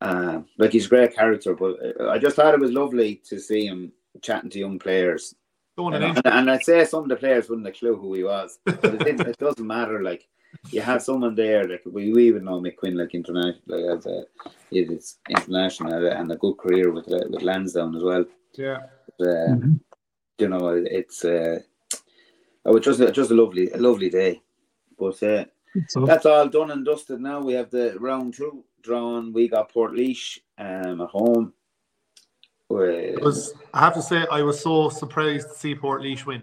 uh, 0.00 0.40
like 0.58 0.72
he's 0.72 0.86
a 0.86 0.90
great 0.90 1.14
character. 1.14 1.54
But 1.54 1.76
uh, 2.00 2.08
I 2.08 2.18
just 2.18 2.36
thought 2.36 2.54
it 2.54 2.60
was 2.60 2.72
lovely 2.72 3.16
to 3.28 3.38
see 3.38 3.66
him 3.66 3.92
chatting 4.22 4.50
to 4.50 4.58
young 4.58 4.78
players 4.78 5.34
Going 5.76 5.94
And, 5.94 6.04
and, 6.04 6.26
and 6.26 6.50
I'd 6.50 6.64
say 6.64 6.84
some 6.84 7.04
of 7.04 7.08
the 7.08 7.16
players 7.16 7.48
wouldn't 7.48 7.66
have 7.66 7.74
a 7.74 7.78
clue 7.78 7.96
who 7.96 8.12
he 8.14 8.24
was. 8.24 8.58
But 8.64 8.84
it, 8.84 8.98
didn't, 8.98 9.28
it 9.28 9.38
doesn't 9.38 9.66
matter. 9.66 10.02
Like 10.02 10.28
you 10.70 10.80
have 10.80 11.02
someone 11.02 11.34
there. 11.34 11.64
Like 11.66 11.82
we, 11.86 12.12
we 12.12 12.28
even 12.28 12.44
know 12.44 12.60
Mick 12.60 12.76
Quinn, 12.76 12.96
like 12.96 13.14
international, 13.14 13.62
like 13.66 13.98
as 13.98 14.06
a 14.06 14.24
it's 14.70 15.18
international 15.28 16.06
and 16.06 16.32
a, 16.32 16.36
good 16.36 16.54
career 16.54 16.90
with 16.90 17.10
uh, 17.12 17.26
with 17.28 17.42
Lansdowne 17.42 17.96
as 17.96 18.02
well. 18.02 18.24
Yeah. 18.54 18.78
But, 19.18 19.28
uh, 19.28 19.48
Mhm. 19.48 19.80
You 20.38 20.48
know, 20.48 20.68
it's 20.68 21.24
uh, 21.24 21.60
oh, 22.64 22.76
it's 22.76 22.86
just 22.86 23.00
a, 23.00 23.12
just 23.12 23.30
a 23.30 23.34
lovely 23.34 23.70
a 23.70 23.76
lovely 23.76 24.10
day. 24.10 24.42
But 24.98 25.22
uh, 25.22 25.44
So 25.88 26.04
that's 26.04 26.26
all 26.26 26.48
done 26.48 26.70
and 26.70 26.84
dusted 26.84 27.20
now. 27.20 27.40
We 27.40 27.52
have 27.54 27.70
the 27.70 27.96
round 28.00 28.34
two 28.34 28.64
drawn. 28.82 29.32
We 29.32 29.48
got 29.48 29.72
Port 29.72 29.92
um, 29.92 31.00
at 31.00 31.08
home. 31.08 31.52
We- 32.68 33.16
was, 33.20 33.54
I 33.74 33.80
have 33.80 33.94
to 33.94 34.02
say, 34.02 34.26
I 34.30 34.42
was 34.42 34.60
so 34.60 34.88
surprised 34.88 35.48
to 35.48 35.54
see 35.54 35.74
Portlaoise 35.74 36.24
win. 36.26 36.42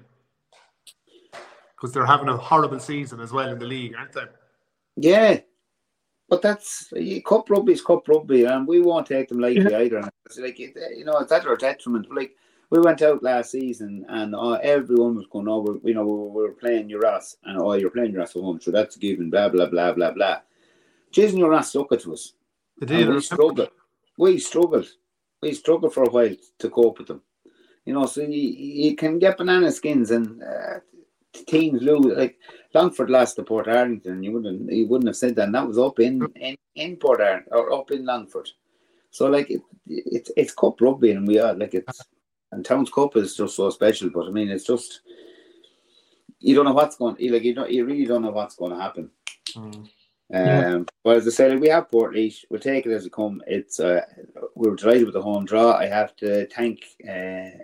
Because 1.75 1.93
they're 1.93 2.05
having 2.05 2.27
a 2.27 2.38
horrible 2.38 2.79
season 2.79 3.19
as 3.21 3.32
well 3.32 3.49
in 3.49 3.60
the 3.60 3.65
league, 3.65 3.95
aren't 3.95 4.12
they? 4.12 4.25
Yeah, 4.97 5.39
but 6.29 6.41
that's 6.41 6.91
cup 7.25 7.49
rugby 7.49 7.73
is 7.73 7.82
cup 7.82 8.08
rugby, 8.08 8.43
and 8.45 8.67
we 8.67 8.82
won't 8.82 9.08
take 9.08 9.29
them 9.29 9.39
lightly 9.39 9.73
either. 9.73 10.08
It's 10.25 10.38
like 10.38 10.60
you 10.60 11.03
know, 11.05 11.17
it's 11.17 11.32
at 11.32 11.47
our 11.47 11.55
detriment. 11.55 12.13
Like 12.13 12.36
we 12.69 12.79
went 12.79 13.01
out 13.01 13.23
last 13.23 13.51
season, 13.51 14.05
and 14.10 14.36
uh, 14.36 14.60
everyone 14.62 15.15
was 15.15 15.25
going 15.32 15.47
over. 15.47 15.79
You 15.84 15.95
know, 15.95 16.05
we 16.05 16.12
were, 16.12 16.29
we 16.29 16.43
were 16.43 16.53
playing 16.53 16.89
Uras, 16.89 17.38
and 17.45 17.60
oh, 17.60 17.73
you're 17.73 17.89
playing 17.89 18.13
Uras 18.13 18.36
at 18.36 18.43
home, 18.43 18.62
so 18.62 18.71
that's 18.71 18.95
a 18.95 18.99
given. 18.99 19.29
Blah 19.29 19.49
blah 19.49 19.65
blah 19.65 19.93
blah 19.93 20.12
blah. 20.12 20.38
Jason 21.12 21.39
Uras 21.39 21.65
stuck 21.65 21.91
it 21.93 22.01
to 22.01 22.13
us. 22.13 22.34
They 22.79 22.86
did. 22.86 23.10
We 23.10 23.21
struggled. 23.21 23.69
We 24.17 24.38
struggled. 24.38 24.88
We 25.41 25.54
struggled 25.54 25.93
for 25.93 26.04
a 26.04 26.10
while 26.10 26.36
to 26.60 26.69
cope 26.69 26.99
with 26.99 27.08
them. 27.08 27.21
You 27.86 27.93
know, 27.93 28.06
so 28.06 28.21
you, 28.21 28.30
you 28.30 28.95
can 28.95 29.19
get 29.19 29.38
banana 29.38 29.71
skins 29.71 30.12
and 30.12 30.43
uh, 30.43 30.80
teams 31.47 31.82
lose. 31.82 32.17
Like 32.17 32.38
Longford 32.73 33.10
lost 33.10 33.38
to 33.38 33.43
Portarlington. 33.43 34.23
You 34.23 34.34
wouldn't 34.34 34.71
you 34.71 34.88
wouldn't 34.88 35.08
have 35.08 35.15
said 35.15 35.36
that. 35.36 35.45
And 35.45 35.56
that 35.56 35.67
was 35.67 35.80
up 35.80 35.99
in 35.99 36.28
in, 36.36 36.56
in 36.75 36.97
Portarlington 36.97 37.52
or 37.52 37.73
up 37.73 37.91
in 37.91 38.06
Longford. 38.06 38.49
So 39.12 39.28
like 39.28 39.49
it, 39.49 39.62
it's 39.88 40.32
it's 40.36 40.54
cup 40.54 40.82
rugby 40.82 41.12
and 41.12 41.28
we 41.28 41.39
are 41.39 41.54
like 41.54 41.73
it's 41.73 41.99
and 42.52 42.65
Towns 42.65 42.89
Cup 42.89 43.15
is 43.15 43.36
just 43.36 43.56
so 43.56 43.69
special. 43.69 44.10
But 44.10 44.28
I 44.28 44.32
mean, 44.32 44.49
it's 44.49 44.65
just 44.65 45.02
you 46.39 46.56
don't 46.56 46.65
know 46.65 46.73
what's 46.73 46.95
going. 46.95 47.15
Like 47.19 47.43
you 47.43 47.54
don't 47.54 47.71
you 47.71 47.86
really 47.86 48.06
don't 48.06 48.21
know 48.21 48.32
what's 48.32 48.56
going 48.56 48.71
to 48.71 48.80
happen. 48.80 49.12
Mm. 49.56 49.89
Yeah. 50.30 50.74
Um, 50.74 50.88
but 51.04 51.18
as 51.18 51.28
I 51.28 51.32
said, 51.32 51.60
we 51.60 51.70
have 51.70 51.89
Port 51.89 52.15
We'll 52.50 52.60
take 52.60 52.86
it 52.86 52.92
as 52.92 53.06
it 53.06 53.12
come. 53.12 53.42
It's 53.48 53.80
uh, 53.80 54.02
we 54.56 54.70
were 54.70 54.76
delighted 54.76 55.06
with 55.06 55.15
the 55.15 55.22
home 55.22 55.46
draw. 55.46 55.74
I 55.74 55.88
have 55.88 56.15
to 56.18 56.46
thank 56.48 56.86
uh, 57.04 57.63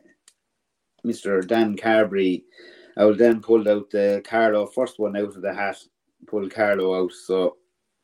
Mr. 1.06 1.45
Dan 1.45 1.78
Carberry. 1.78 2.43
I 2.97 3.06
will 3.06 3.15
then 3.15 3.41
pulled 3.41 3.67
out 3.67 3.91
the 3.91 4.21
Carlow 4.25 4.65
first 4.65 4.99
one 4.99 5.15
out 5.15 5.36
of 5.36 5.41
the 5.41 5.54
hat. 5.54 5.78
Pulled 6.28 6.51
Carlow 6.51 7.04
out. 7.04 7.12
So 7.12 7.58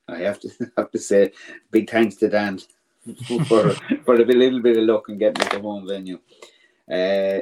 I 0.07 0.19
have 0.19 0.39
to 0.41 0.49
have 0.77 0.91
to 0.91 0.99
say 0.99 1.31
big 1.71 1.89
thanks 1.89 2.15
to 2.17 2.29
Dan 2.29 2.59
for 3.47 3.71
for 4.05 4.15
a 4.15 4.25
little 4.25 4.61
bit 4.61 4.77
of 4.77 4.83
luck 4.83 5.09
and 5.09 5.19
getting 5.19 5.47
the 5.49 5.59
home 5.59 5.87
venue. 5.87 6.19
Uh, 6.91 7.39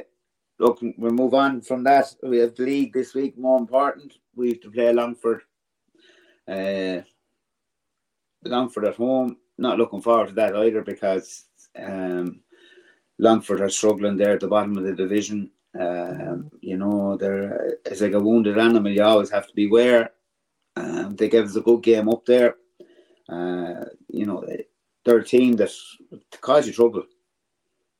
look, 0.58 0.80
we'll 0.96 1.10
move 1.10 1.34
on 1.34 1.60
from 1.60 1.84
that. 1.84 2.14
We 2.22 2.38
have 2.38 2.54
the 2.54 2.64
league 2.64 2.92
this 2.92 3.14
week. 3.14 3.36
More 3.36 3.58
important, 3.58 4.14
we 4.34 4.50
have 4.50 4.60
to 4.60 4.70
play 4.70 4.92
Longford. 4.92 5.42
Uh, 6.48 7.02
Longford 8.44 8.86
at 8.86 8.96
home. 8.96 9.36
Not 9.58 9.78
looking 9.78 10.00
forward 10.00 10.28
to 10.28 10.34
that 10.34 10.56
either 10.56 10.82
because 10.82 11.44
um, 11.78 12.40
Longford 13.18 13.60
are 13.60 13.68
struggling 13.68 14.16
there 14.16 14.32
at 14.34 14.40
the 14.40 14.48
bottom 14.48 14.76
of 14.78 14.84
the 14.84 14.94
division. 14.94 15.50
Um, 15.78 16.50
you 16.60 16.76
know, 16.76 17.16
they're 17.16 17.76
it's 17.84 18.00
like 18.00 18.12
a 18.14 18.20
wounded 18.20 18.58
animal. 18.58 18.90
You 18.90 19.02
always 19.04 19.30
have 19.30 19.46
to 19.46 19.54
beware. 19.54 20.12
Um, 20.76 21.14
they 21.16 21.28
gave 21.28 21.44
us 21.44 21.56
a 21.56 21.60
good 21.60 21.82
game 21.82 22.08
up 22.08 22.24
there. 22.26 22.56
Uh, 23.28 23.84
you 24.08 24.26
know, 24.26 24.42
they- 24.46 24.66
they're 25.04 25.18
a 25.18 25.24
team 25.24 25.56
that 25.56 25.70
cause 26.42 26.66
you 26.66 26.74
trouble. 26.74 27.04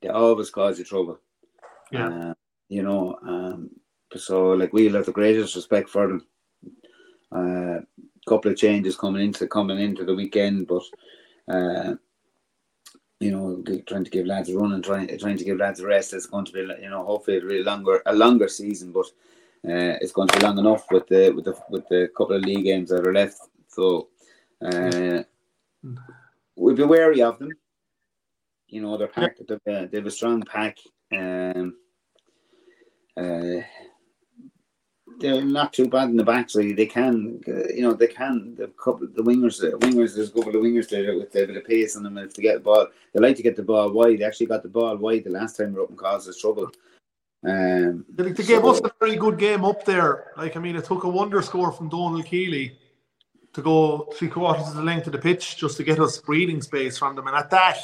They 0.02 0.08
always 0.08 0.50
cause 0.50 0.78
you 0.78 0.84
trouble. 0.84 1.18
Yeah. 1.90 2.08
Uh, 2.08 2.34
you 2.68 2.82
know, 2.82 3.18
um, 3.22 3.70
so 4.16 4.50
like 4.50 4.72
we'll 4.74 4.92
have 4.94 5.06
the 5.06 5.12
greatest 5.12 5.56
respect 5.56 5.88
for 5.88 6.08
them. 6.08 6.26
Uh, 7.32 7.80
couple 8.26 8.50
of 8.50 8.56
changes 8.56 8.96
coming 8.96 9.24
into 9.24 9.46
coming 9.46 9.78
into 9.78 10.04
the 10.04 10.14
weekend, 10.14 10.66
but 10.66 10.82
uh, 11.48 11.94
you 13.20 13.30
know, 13.30 13.62
trying 13.86 14.04
to 14.04 14.10
give 14.10 14.26
lads 14.26 14.48
a 14.48 14.56
run 14.56 14.72
and 14.72 14.84
trying 14.84 15.06
trying 15.18 15.36
to 15.36 15.44
give 15.44 15.58
lads 15.58 15.80
a 15.80 15.86
rest. 15.86 16.14
It's 16.14 16.26
going 16.26 16.46
to 16.46 16.52
be 16.52 16.60
you 16.82 16.90
know 16.90 17.04
hopefully 17.04 17.38
a 17.38 17.44
really 17.44 17.62
longer 17.62 18.02
a 18.06 18.14
longer 18.14 18.48
season, 18.48 18.92
but 18.92 19.06
uh, 19.66 19.98
it's 20.00 20.12
going 20.12 20.28
to 20.28 20.38
be 20.38 20.44
long 20.44 20.58
enough 20.58 20.86
with 20.90 21.06
the 21.08 21.30
with 21.30 21.44
the 21.44 21.56
with 21.68 21.86
the 21.88 22.10
couple 22.16 22.36
of 22.36 22.42
league 22.42 22.64
games 22.64 22.88
that 22.90 23.06
are 23.06 23.12
left. 23.12 23.38
So 23.68 24.08
uh, 24.64 25.22
we'll 26.56 26.76
be 26.76 26.82
wary 26.82 27.22
of 27.22 27.38
them. 27.38 27.50
You 28.68 28.82
know, 28.82 28.96
they're 28.96 29.08
packed. 29.08 29.42
They've, 29.46 29.74
uh, 29.74 29.86
they 29.86 29.98
have 29.98 30.06
a 30.06 30.10
strong 30.10 30.42
pack. 30.42 30.78
Um, 31.12 31.76
uh, 33.16 33.60
they're 35.20 35.44
not 35.44 35.72
too 35.72 35.88
bad 35.88 36.08
in 36.08 36.16
the 36.16 36.24
back, 36.24 36.50
so 36.50 36.58
they 36.60 36.86
can, 36.86 37.40
uh, 37.46 37.68
you 37.74 37.82
know, 37.82 37.92
they 37.92 38.08
can. 38.08 38.54
The 38.56 38.68
couple, 38.68 39.06
the 39.06 39.22
wingers, 39.22 39.60
the 39.60 39.76
wingers. 39.78 40.14
There's 40.14 40.30
a 40.30 40.32
couple 40.32 40.56
of 40.56 40.62
wingers 40.62 40.88
there 40.88 41.16
with 41.16 41.34
a 41.36 41.46
bit 41.46 41.56
of 41.56 41.64
pace 41.64 41.96
on 41.96 42.02
them. 42.02 42.18
If 42.18 42.34
they 42.34 42.42
get 42.42 42.54
the 42.54 42.60
ball, 42.60 42.88
they 43.12 43.20
like 43.20 43.36
to 43.36 43.42
get 43.42 43.56
the 43.56 43.62
ball 43.62 43.90
wide. 43.92 44.18
They 44.18 44.24
actually 44.24 44.46
got 44.46 44.62
the 44.62 44.68
ball 44.68 44.96
wide 44.96 45.24
the 45.24 45.30
last 45.30 45.56
time 45.56 45.72
we 45.72 45.78
were 45.78 45.84
up 45.84 45.90
and 45.90 45.98
caused 45.98 46.28
us 46.28 46.38
trouble. 46.38 46.70
Um, 47.44 48.04
They, 48.14 48.32
they 48.32 48.44
gave 48.44 48.62
so- 48.62 48.70
us 48.70 48.80
a 48.80 48.90
very 48.98 49.16
good 49.16 49.38
game 49.38 49.64
up 49.64 49.84
there. 49.84 50.32
Like, 50.36 50.56
I 50.56 50.60
mean, 50.60 50.76
it 50.76 50.84
took 50.84 51.04
a 51.04 51.08
wonder 51.08 51.40
score 51.42 51.72
from 51.72 51.88
Donald 51.88 52.24
Keeley 52.26 52.78
to 53.52 53.62
go 53.62 54.08
three 54.14 54.28
quarters 54.28 54.68
of 54.68 54.74
the 54.74 54.82
length 54.82 55.06
of 55.06 55.12
the 55.12 55.18
pitch 55.18 55.56
just 55.56 55.76
to 55.76 55.82
get 55.82 55.98
us 55.98 56.18
breathing 56.18 56.62
space 56.62 56.98
from 56.98 57.16
them. 57.16 57.26
And 57.26 57.36
at 57.36 57.50
that, 57.50 57.78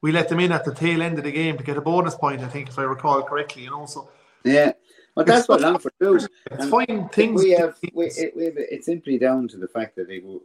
we 0.00 0.12
let 0.12 0.28
them 0.28 0.40
in 0.40 0.52
at 0.52 0.64
the 0.64 0.74
tail 0.74 1.02
end 1.02 1.18
of 1.18 1.24
the 1.24 1.32
game 1.32 1.56
to 1.58 1.64
get 1.64 1.76
a 1.76 1.80
bonus 1.80 2.14
point, 2.14 2.42
I 2.42 2.48
think, 2.48 2.68
if 2.68 2.78
I 2.78 2.82
recall 2.82 3.22
correctly. 3.22 3.64
You 3.64 3.70
know, 3.70 3.86
so 3.86 4.08
yeah, 4.44 4.72
but 5.16 5.26
that's 5.26 5.48
what 5.48 5.60
Longford 5.60 5.92
do. 6.00 6.28
it's 6.50 6.64
And 6.64 6.70
fine 6.70 7.08
things. 7.10 7.42
we 7.42 7.50
have 7.52 7.76
we, 7.92 8.06
it, 8.06 8.36
we 8.36 8.46
have, 8.46 8.54
it's 8.58 8.86
simply 8.86 9.18
down 9.18 9.48
to 9.48 9.58
the 9.58 9.68
fact 9.68 9.96
that 9.96 10.08
they 10.08 10.20
were 10.20 10.40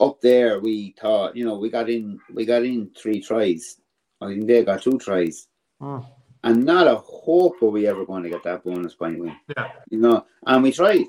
up 0.00 0.20
there. 0.22 0.60
We 0.60 0.94
thought, 1.00 1.36
you 1.36 1.44
know, 1.44 1.58
we 1.58 1.70
got 1.70 1.90
in, 1.90 2.20
we 2.32 2.46
got 2.46 2.64
in 2.64 2.90
three 2.96 3.20
tries. 3.22 3.78
I 4.20 4.28
think 4.28 4.46
they 4.46 4.64
got 4.64 4.82
two 4.82 4.98
tries, 4.98 5.48
Mm, 5.82 6.06
and 6.44 6.64
not 6.64 6.88
a 6.88 6.96
hope 6.96 7.62
were 7.62 7.70
we 7.70 7.86
ever 7.88 8.06
going 8.06 8.24
to 8.24 8.30
get 8.30 8.44
that 8.44 8.64
bonus 8.64 8.94
point 8.94 9.20
win. 9.20 9.36
yeah, 9.56 9.68
You 9.90 9.98
know, 10.00 10.26
and 10.46 10.62
we 10.62 10.72
tried, 10.72 11.06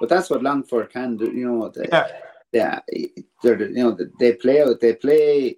but 0.00 0.08
that's 0.10 0.30
what 0.30 0.42
Longford 0.42 0.90
can 0.92 1.16
do. 1.16 1.32
You 1.32 1.50
know, 1.52 1.68
they, 1.70 1.92
yeah. 1.92 2.08
yeah, 2.52 2.80
they're 3.42 3.62
you 3.68 3.74
know 3.84 3.98
they 4.20 4.34
play 4.34 4.62
out, 4.62 4.80
they 4.80 4.94
play 4.94 5.56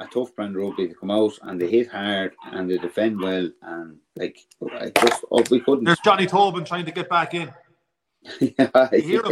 a 0.00 0.06
tough 0.06 0.34
brand 0.34 0.56
of 0.56 0.62
rugby 0.62 0.88
to 0.88 0.94
come 0.94 1.10
out, 1.10 1.38
and 1.42 1.60
they 1.60 1.70
hit 1.70 1.88
hard 1.88 2.34
and 2.52 2.68
they 2.68 2.78
defend 2.78 3.20
well, 3.20 3.48
and 3.62 3.98
like 4.16 4.38
I 4.80 4.90
just 5.04 5.24
oh, 5.30 5.44
we 5.50 5.60
couldn't. 5.60 5.84
There's 5.84 6.00
Johnny 6.00 6.26
Tobin 6.26 6.64
trying 6.64 6.86
to 6.86 6.90
get 6.90 7.08
back 7.08 7.34
in. 7.34 7.52
yeah, 8.40 8.88
You 8.92 9.22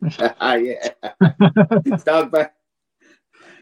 yeah. 0.18 0.32
yeah. 0.40 1.96
Dog 2.04 2.30
back. 2.30 2.54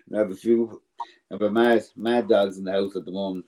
We 0.09 0.19
have 0.19 0.31
a 0.31 0.37
few 0.37 0.83
of 1.31 1.43
a 1.43 1.51
mad 1.51 1.85
mad 1.97 2.29
dogs 2.29 2.59
in 2.59 2.65
the 2.65 2.73
house 2.73 2.97
at 2.97 3.05
the 3.05 3.13
moment. 3.13 3.47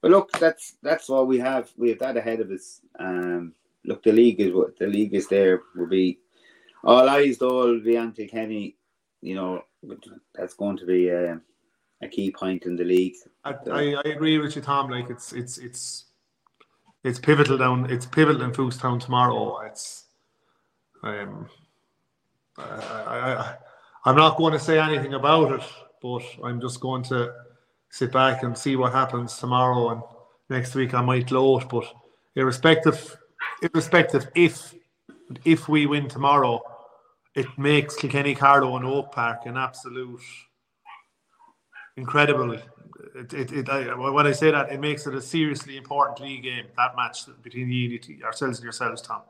But 0.00 0.10
look, 0.10 0.32
that's 0.32 0.76
that's 0.82 1.10
all 1.10 1.26
we 1.26 1.38
have. 1.38 1.70
We 1.76 1.90
have 1.90 1.98
that 2.00 2.16
ahead 2.16 2.40
of 2.40 2.50
us. 2.50 2.80
Um, 2.98 3.52
look, 3.84 4.02
the 4.02 4.12
league 4.12 4.40
is 4.40 4.52
what 4.52 4.78
the 4.78 4.86
league 4.86 5.14
is 5.14 5.28
there. 5.28 5.62
Will 5.76 5.86
be 5.86 6.20
all 6.84 7.08
eyes 7.08 7.42
All 7.42 7.78
be 7.80 7.96
on 7.96 8.12
Kilkenny. 8.12 8.76
You 9.20 9.34
know, 9.34 9.62
that's 10.34 10.54
going 10.54 10.76
to 10.76 10.86
be 10.86 11.08
a, 11.08 11.40
a 12.02 12.08
key 12.08 12.30
point 12.30 12.64
in 12.64 12.76
the 12.76 12.84
league. 12.84 13.14
I, 13.44 13.54
I, 13.70 13.94
I 14.04 14.08
agree 14.08 14.38
with 14.38 14.56
you, 14.56 14.62
Tom. 14.62 14.90
Like 14.90 15.10
it's 15.10 15.32
it's 15.32 15.58
it's 15.58 16.04
it's 17.04 17.18
pivotal 17.18 17.58
down. 17.58 17.90
It's 17.90 18.06
pivotal 18.06 18.42
in 18.42 18.52
Foulkstown 18.52 19.00
tomorrow. 19.00 19.60
It's 19.60 20.04
um, 21.02 21.48
I, 22.56 22.62
I, 22.62 23.34
I 23.34 23.56
I'm 24.04 24.16
not 24.16 24.36
going 24.36 24.52
to 24.52 24.58
say 24.58 24.78
anything 24.78 25.14
about 25.14 25.52
it, 25.52 25.66
but 26.00 26.22
I'm 26.44 26.60
just 26.60 26.80
going 26.80 27.02
to 27.04 27.32
sit 27.90 28.12
back 28.12 28.42
and 28.42 28.56
see 28.56 28.76
what 28.76 28.92
happens 28.92 29.36
tomorrow 29.38 29.90
and 29.90 30.02
next 30.48 30.74
week. 30.74 30.94
I 30.94 31.02
might 31.02 31.26
gloat, 31.26 31.68
but 31.68 31.84
irrespective, 32.34 33.16
irrespective 33.62 34.28
if 34.34 34.74
if 35.44 35.68
we 35.68 35.86
win 35.86 36.08
tomorrow, 36.08 36.62
it 37.34 37.46
makes 37.58 37.96
Kilkenny 37.96 38.34
Carlow 38.34 38.76
and 38.76 38.86
Oak 38.86 39.12
Park 39.12 39.46
an 39.46 39.56
absolute 39.56 40.20
incredible. 41.98 42.52
It, 42.52 43.34
it, 43.34 43.52
it, 43.52 43.68
I, 43.68 43.94
when 43.94 44.26
I 44.26 44.32
say 44.32 44.50
that, 44.50 44.72
it 44.72 44.80
makes 44.80 45.06
it 45.06 45.14
a 45.14 45.20
seriously 45.20 45.76
important 45.76 46.20
league 46.20 46.44
game. 46.44 46.66
That 46.76 46.96
match 46.96 47.24
between 47.42 47.70
you, 47.70 47.98
ourselves 48.24 48.58
and 48.58 48.64
yourselves, 48.64 49.02
Tom. 49.02 49.22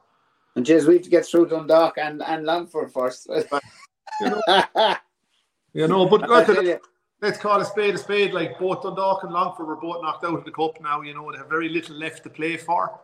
And 0.54 0.64
Jez, 0.64 0.86
we 0.86 0.94
have 0.94 1.02
to 1.02 1.10
get 1.10 1.26
through 1.26 1.48
Dundalk 1.48 1.98
and 1.98 2.22
and 2.22 2.44
Longford 2.44 2.92
first. 2.92 3.28
You 5.74 5.86
know, 5.86 6.06
but 6.06 6.24
I 6.24 6.26
look, 6.26 6.46
tell 6.46 6.64
you, 6.64 6.80
let's 7.20 7.38
call 7.38 7.60
a 7.60 7.64
spade 7.64 7.94
a 7.94 7.98
spade. 7.98 8.32
Like 8.32 8.58
both 8.58 8.82
Dundalk 8.82 9.22
and 9.22 9.32
Longford 9.32 9.66
were 9.66 9.76
both 9.76 10.02
knocked 10.02 10.24
out 10.24 10.34
of 10.34 10.44
the 10.44 10.50
cup 10.50 10.80
now. 10.80 11.02
You 11.02 11.14
know 11.14 11.30
they 11.30 11.38
have 11.38 11.48
very 11.48 11.68
little 11.68 11.96
left 11.96 12.22
to 12.24 12.30
play 12.30 12.56
for. 12.56 12.98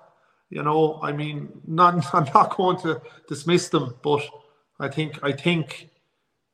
You 0.50 0.62
know, 0.62 0.98
I 1.02 1.12
mean, 1.12 1.48
none, 1.66 2.02
I'm 2.12 2.26
not 2.34 2.56
going 2.56 2.78
to 2.78 3.00
dismiss 3.28 3.68
them, 3.68 3.94
but 4.02 4.22
I 4.80 4.88
think 4.88 5.22
I 5.22 5.32
think 5.32 5.90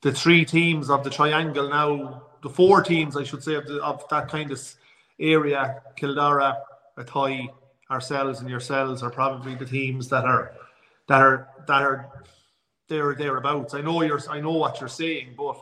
the 0.03 0.13
three 0.13 0.45
teams 0.45 0.91
of 0.91 1.05
the 1.05 1.11
triangle 1.11 1.69
now, 1.69 2.27
the 2.43 2.49
four 2.49 2.83
teams 2.83 3.17
I 3.17 3.25
should 3.25 3.43
say 3.43 3.55
of, 3.55 3.67
the, 3.67 3.83
of 3.83 4.05
that 4.11 4.29
kind 4.29 4.51
of 4.51 4.61
area, 5.19 5.83
Kildare, 5.97 6.55
Athy, 6.99 7.49
ourselves, 7.91 8.41
and 8.41 8.49
yourselves 8.49 9.03
are 9.03 9.11
probably 9.11 9.55
the 9.55 9.67
teams 9.67 10.09
that 10.09 10.25
are 10.25 10.53
that 11.09 11.21
are 11.21 11.49
that 11.67 11.83
are 11.83 12.25
there 12.89 13.15
thereabouts. 13.15 13.75
I 13.75 13.81
know 13.81 14.03
you're 14.03 14.21
I 14.29 14.41
know 14.41 14.53
what 14.53 14.81
you're 14.81 14.89
saying, 14.89 15.35
but 15.37 15.57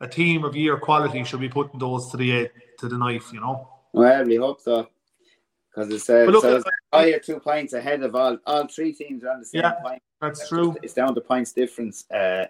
a 0.00 0.08
team 0.08 0.44
of 0.44 0.56
year 0.56 0.76
quality 0.78 1.24
should 1.24 1.40
be 1.40 1.48
putting 1.48 1.78
those 1.78 2.10
to 2.10 2.16
the 2.16 2.50
to 2.78 2.88
the 2.88 2.98
knife, 2.98 3.32
you 3.32 3.40
know. 3.40 3.68
Well, 3.92 4.24
we 4.24 4.36
hope 4.36 4.60
so. 4.60 4.88
Because 5.74 5.92
it's, 5.92 6.10
uh, 6.10 6.24
look, 6.28 6.42
so 6.42 6.56
it's 6.56 6.64
higher 6.92 7.18
two 7.20 7.38
points 7.38 7.74
ahead 7.74 8.02
of 8.02 8.16
all 8.16 8.38
all 8.46 8.66
three 8.66 8.92
teams 8.92 9.22
are 9.22 9.30
on 9.30 9.40
the 9.40 9.46
same 9.46 9.62
yeah, 9.62 9.72
point. 9.72 10.02
That's 10.20 10.48
true. 10.48 10.76
It's 10.82 10.94
down 10.94 11.14
to 11.14 11.20
points 11.20 11.52
difference. 11.52 12.10
Uh, 12.10 12.46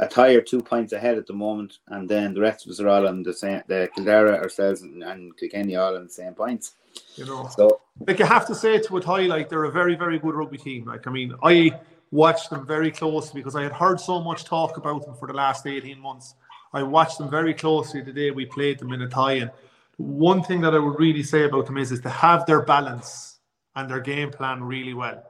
Athy 0.00 0.44
two 0.46 0.62
points 0.62 0.92
ahead 0.92 1.18
at 1.18 1.26
the 1.26 1.32
moment, 1.32 1.78
and 1.88 2.08
then 2.08 2.32
the 2.32 2.40
rest 2.40 2.64
of 2.64 2.70
us 2.70 2.80
are 2.80 2.88
all 2.88 3.06
on 3.06 3.22
the 3.22 3.34
same. 3.34 3.62
The 3.66 3.90
Kildare 3.94 4.42
ourselves 4.42 4.82
and, 4.82 5.02
and 5.02 5.36
Kilkenny 5.36 5.76
all 5.76 5.96
on 5.96 6.04
the 6.04 6.10
same 6.10 6.34
points. 6.34 6.74
You 7.16 7.26
know, 7.26 7.48
so 7.54 7.82
like 8.06 8.18
you 8.18 8.24
have 8.24 8.46
to 8.46 8.54
say 8.54 8.78
to 8.78 8.88
Athy, 8.88 9.28
like 9.28 9.48
they're 9.48 9.64
a 9.64 9.70
very, 9.70 9.94
very 9.94 10.18
good 10.18 10.34
rugby 10.34 10.58
team. 10.58 10.86
Like 10.86 11.06
I 11.06 11.10
mean, 11.10 11.34
I 11.42 11.78
watched 12.10 12.50
them 12.50 12.66
very 12.66 12.90
closely 12.90 13.40
because 13.40 13.54
I 13.54 13.62
had 13.62 13.72
heard 13.72 14.00
so 14.00 14.20
much 14.20 14.44
talk 14.44 14.76
about 14.76 15.04
them 15.04 15.14
for 15.14 15.28
the 15.28 15.34
last 15.34 15.66
eighteen 15.66 16.00
months. 16.00 16.34
I 16.72 16.82
watched 16.82 17.18
them 17.18 17.30
very 17.30 17.52
closely 17.52 18.00
the 18.00 18.12
day 18.12 18.30
we 18.30 18.46
played 18.46 18.78
them 18.78 18.92
in 18.92 19.00
Athy, 19.00 19.42
and 19.42 19.50
one 19.98 20.42
thing 20.42 20.62
that 20.62 20.74
I 20.74 20.78
would 20.78 20.98
really 20.98 21.22
say 21.22 21.44
about 21.44 21.66
them 21.66 21.76
is 21.76 21.92
is 21.92 22.00
to 22.00 22.10
have 22.10 22.46
their 22.46 22.62
balance 22.62 23.38
and 23.76 23.88
their 23.88 24.00
game 24.00 24.30
plan 24.30 24.64
really 24.64 24.94
well. 24.94 25.22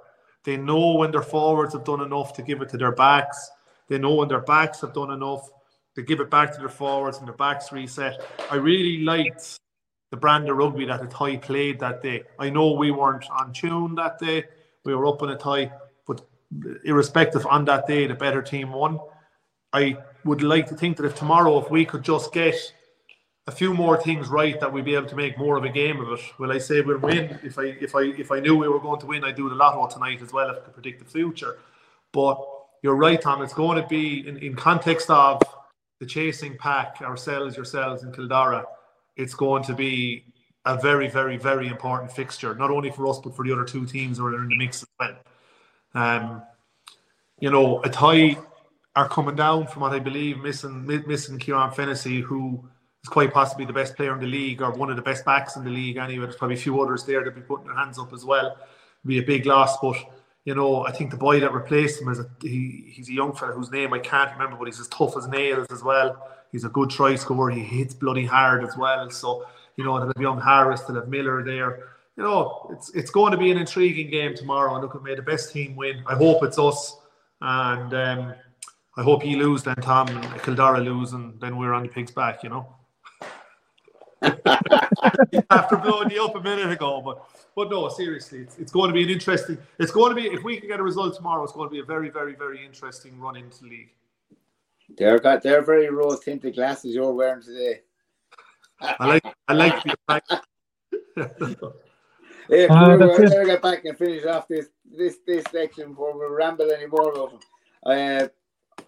They 0.44 0.56
know 0.56 0.94
when 0.94 1.10
their 1.10 1.22
forwards 1.22 1.74
have 1.74 1.84
done 1.84 2.00
enough 2.00 2.32
to 2.34 2.42
give 2.42 2.62
it 2.62 2.68
to 2.70 2.78
their 2.78 2.92
backs. 2.92 3.50
They 3.90 3.98
know 3.98 4.14
when 4.14 4.28
their 4.28 4.40
backs 4.40 4.80
have 4.80 4.94
done 4.94 5.10
enough 5.10 5.50
They 5.96 6.02
give 6.02 6.20
it 6.20 6.30
back 6.30 6.52
to 6.52 6.60
their 6.60 6.68
forwards 6.68 7.18
and 7.18 7.26
their 7.26 7.36
backs 7.36 7.72
reset. 7.72 8.24
I 8.50 8.54
really 8.54 9.02
liked 9.02 9.58
the 10.10 10.16
brand 10.16 10.48
of 10.48 10.56
rugby 10.56 10.86
that 10.86 11.02
Athy 11.02 11.42
played 11.42 11.80
that 11.80 12.00
day. 12.00 12.22
I 12.38 12.50
know 12.50 12.72
we 12.72 12.92
weren't 12.92 13.28
on 13.30 13.52
tune 13.52 13.96
that 13.96 14.18
day. 14.18 14.44
We 14.84 14.94
were 14.94 15.06
up 15.06 15.22
in 15.22 15.30
Athy, 15.30 15.72
but 16.06 16.26
irrespective 16.84 17.44
on 17.46 17.64
that 17.66 17.86
day, 17.88 18.06
the 18.06 18.14
better 18.14 18.40
team 18.40 18.72
won. 18.72 19.00
I 19.72 19.98
would 20.24 20.42
like 20.42 20.66
to 20.68 20.76
think 20.76 20.96
that 20.96 21.06
if 21.06 21.16
tomorrow, 21.16 21.58
if 21.58 21.70
we 21.70 21.84
could 21.84 22.04
just 22.04 22.32
get 22.32 22.54
a 23.46 23.52
few 23.52 23.74
more 23.74 24.00
things 24.00 24.28
right, 24.28 24.58
that 24.60 24.72
we'd 24.72 24.84
be 24.84 24.94
able 24.94 25.08
to 25.08 25.16
make 25.16 25.36
more 25.36 25.56
of 25.56 25.64
a 25.64 25.68
game 25.68 26.00
of 26.00 26.12
it. 26.12 26.20
Will 26.38 26.52
I 26.52 26.58
say 26.58 26.80
we'll 26.80 26.98
win? 26.98 27.38
If 27.42 27.58
I 27.58 27.64
if 27.64 27.96
I 27.96 28.02
if 28.02 28.30
I 28.30 28.38
knew 28.38 28.56
we 28.56 28.68
were 28.68 28.80
going 28.80 29.00
to 29.00 29.06
win, 29.06 29.24
I'd 29.24 29.34
do 29.34 29.48
the 29.48 29.54
lotto 29.56 29.92
tonight 29.92 30.22
as 30.22 30.32
well 30.32 30.50
if 30.50 30.58
I 30.58 30.60
could 30.60 30.74
predict 30.74 31.00
the 31.00 31.10
future. 31.10 31.58
But 32.12 32.38
you're 32.82 32.96
right, 32.96 33.20
Tom. 33.20 33.42
It's 33.42 33.54
going 33.54 33.80
to 33.80 33.86
be 33.88 34.26
in, 34.26 34.36
in 34.38 34.54
context 34.54 35.10
of 35.10 35.42
the 35.98 36.06
chasing 36.06 36.56
pack, 36.56 37.00
ourselves, 37.02 37.56
yourselves, 37.56 38.02
and 38.02 38.14
Kildare 38.14 38.64
it's 39.16 39.34
going 39.34 39.62
to 39.64 39.74
be 39.74 40.24
a 40.64 40.76
very, 40.76 41.08
very, 41.08 41.36
very 41.36 41.68
important 41.68 42.10
fixture, 42.12 42.54
not 42.54 42.70
only 42.70 42.90
for 42.90 43.06
us, 43.06 43.18
but 43.18 43.34
for 43.34 43.44
the 43.44 43.52
other 43.52 43.64
two 43.64 43.86
teams 43.86 44.18
who 44.18 44.26
are 44.26 44.42
in 44.42 44.48
the 44.48 44.56
mix 44.56 44.82
as 44.82 44.88
well. 44.98 45.16
Um, 45.94 46.42
you 47.38 47.50
know, 47.50 47.80
Athy 47.80 48.42
are 48.96 49.08
coming 49.08 49.36
down 49.36 49.66
from 49.66 49.82
what 49.82 49.92
I 49.92 49.98
believe, 49.98 50.38
missing 50.38 50.86
missing 50.86 51.38
Kieran 51.38 51.70
Fennessy, 51.70 52.20
who 52.20 52.68
is 53.02 53.08
quite 53.08 53.32
possibly 53.32 53.64
the 53.64 53.72
best 53.72 53.96
player 53.96 54.12
in 54.12 54.20
the 54.20 54.26
league 54.26 54.60
or 54.62 54.70
one 54.72 54.90
of 54.90 54.96
the 54.96 55.02
best 55.02 55.24
backs 55.24 55.56
in 55.56 55.64
the 55.64 55.70
league 55.70 55.96
anyway. 55.96 56.24
There's 56.24 56.36
probably 56.36 56.56
a 56.56 56.60
few 56.60 56.80
others 56.80 57.04
there 57.04 57.24
that 57.24 57.34
be 57.34 57.40
putting 57.40 57.66
their 57.66 57.76
hands 57.76 57.98
up 57.98 58.12
as 58.12 58.24
well. 58.24 58.46
It'd 58.46 59.06
be 59.06 59.18
a 59.18 59.22
big 59.22 59.46
loss, 59.46 59.78
but 59.80 59.96
you 60.44 60.54
know, 60.54 60.86
I 60.86 60.92
think 60.92 61.10
the 61.10 61.16
boy 61.16 61.40
that 61.40 61.52
replaced 61.52 62.00
him 62.00 62.08
is 62.08 62.18
a 62.18 62.26
he, 62.40 62.90
he's 62.92 63.08
a 63.08 63.12
young 63.12 63.34
fella 63.34 63.52
whose 63.52 63.70
name 63.70 63.92
I 63.92 63.98
can't 63.98 64.32
remember, 64.32 64.56
but 64.56 64.66
he's 64.66 64.80
as 64.80 64.88
tough 64.88 65.16
as 65.16 65.28
nails 65.28 65.66
as 65.70 65.82
well. 65.82 66.28
He's 66.50 66.64
a 66.64 66.68
good 66.68 66.90
try 66.90 67.14
scorer. 67.16 67.50
He 67.50 67.60
hits 67.60 67.94
bloody 67.94 68.24
hard 68.24 68.64
as 68.64 68.76
well. 68.76 69.08
So, 69.10 69.46
you 69.76 69.84
know, 69.84 69.98
they'll 69.98 70.08
have 70.08 70.20
young 70.20 70.40
Harris, 70.40 70.80
they'll 70.82 70.96
have 70.96 71.08
Miller 71.08 71.44
there. 71.44 71.90
You 72.16 72.24
know, 72.24 72.70
it's 72.72 72.90
it's 72.94 73.10
going 73.10 73.32
to 73.32 73.38
be 73.38 73.50
an 73.50 73.58
intriguing 73.58 74.10
game 74.10 74.34
tomorrow. 74.34 74.74
And 74.74 74.82
look, 74.82 75.00
may 75.02 75.14
the 75.14 75.22
best 75.22 75.52
team 75.52 75.76
win. 75.76 76.02
I 76.06 76.14
hope 76.14 76.42
it's 76.42 76.58
us. 76.58 76.96
And 77.40 77.94
um, 77.94 78.34
I 78.96 79.02
hope 79.02 79.24
you 79.24 79.38
lose 79.38 79.62
then, 79.62 79.76
Tom, 79.76 80.06
Kildare 80.42 80.80
lose, 80.80 81.12
and 81.12 81.40
then 81.40 81.56
we're 81.56 81.72
on 81.72 81.84
the 81.84 81.88
pig's 81.88 82.10
back, 82.10 82.42
you 82.42 82.50
know. 82.50 82.76
After 85.50 85.76
blowing 85.76 86.10
you 86.10 86.24
up 86.24 86.34
a 86.34 86.42
minute 86.42 86.70
ago, 86.70 87.00
but 87.00 87.24
but 87.56 87.70
no, 87.70 87.88
seriously, 87.88 88.40
it's, 88.40 88.58
it's 88.58 88.72
going 88.72 88.88
to 88.88 88.94
be 88.94 89.02
an 89.02 89.10
interesting. 89.10 89.58
It's 89.78 89.90
going 89.90 90.14
to 90.14 90.20
be 90.20 90.28
if 90.28 90.42
we 90.42 90.58
can 90.58 90.68
get 90.68 90.80
a 90.80 90.82
result 90.82 91.16
tomorrow, 91.16 91.42
it's 91.44 91.52
going 91.52 91.68
to 91.68 91.72
be 91.72 91.80
a 91.80 91.84
very, 91.84 92.10
very, 92.10 92.34
very 92.34 92.64
interesting 92.64 93.18
run 93.18 93.36
into 93.36 93.64
the 93.64 93.70
league. 93.70 93.90
They're 94.96 95.18
got 95.18 95.42
they're 95.42 95.62
very 95.62 95.88
rose 95.88 96.20
tinted 96.20 96.54
glasses 96.54 96.94
you're 96.94 97.12
wearing 97.12 97.42
today. 97.42 97.80
I 98.80 99.06
like 99.06 99.24
I 99.48 99.52
like 99.52 99.82
the 99.82 99.94
Yeah, 102.48 102.64
uh, 102.70 102.88
we're 102.88 102.98
going 102.98 103.30
to 103.30 103.44
get 103.44 103.62
back 103.62 103.84
and 103.84 103.96
finish 103.96 104.24
off 104.24 104.48
this 104.48 104.66
this 104.84 105.18
this 105.26 105.44
section 105.52 105.90
before 105.90 106.18
we 106.18 106.34
ramble 106.34 106.70
anymore 106.70 107.12
about 107.12 107.30
them. 107.30 107.40
I, 107.86 108.16
uh, 108.16 108.28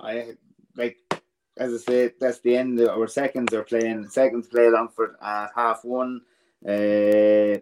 I 0.00 0.36
like 0.76 0.98
as 1.58 1.74
I 1.74 1.76
said, 1.76 2.12
that's 2.18 2.40
the 2.40 2.56
end. 2.56 2.80
Of 2.80 2.88
our 2.98 3.06
seconds 3.06 3.52
are 3.52 3.62
playing. 3.62 4.08
Seconds 4.08 4.48
play 4.48 4.70
Longford 4.70 5.16
at 5.22 5.50
half 5.54 5.84
one. 5.84 6.22
Uh, 6.66 7.58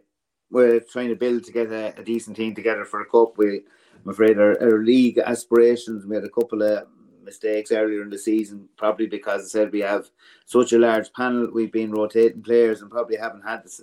we're 0.50 0.80
trying 0.80 1.08
to 1.08 1.16
build 1.16 1.44
to 1.44 1.52
get 1.52 1.70
a, 1.70 1.98
a, 1.98 2.02
decent 2.02 2.36
team 2.36 2.54
together 2.54 2.84
for 2.84 3.00
a 3.00 3.06
cup. 3.06 3.38
We, 3.38 3.62
I'm 4.04 4.10
afraid, 4.10 4.38
our, 4.38 4.60
our 4.60 4.82
league 4.82 5.18
aspirations. 5.18 6.06
We 6.06 6.16
had 6.16 6.24
a 6.24 6.30
couple 6.30 6.62
of 6.62 6.86
mistakes 7.22 7.70
earlier 7.70 8.02
in 8.02 8.10
the 8.10 8.18
season, 8.18 8.68
probably 8.76 9.06
because 9.06 9.44
I 9.44 9.48
said 9.48 9.72
we 9.72 9.80
have 9.80 10.08
such 10.46 10.72
a 10.72 10.78
large 10.78 11.12
panel. 11.12 11.50
We've 11.52 11.72
been 11.72 11.92
rotating 11.92 12.42
players 12.42 12.82
and 12.82 12.90
probably 12.90 13.16
haven't 13.16 13.42
had 13.42 13.64
this. 13.64 13.80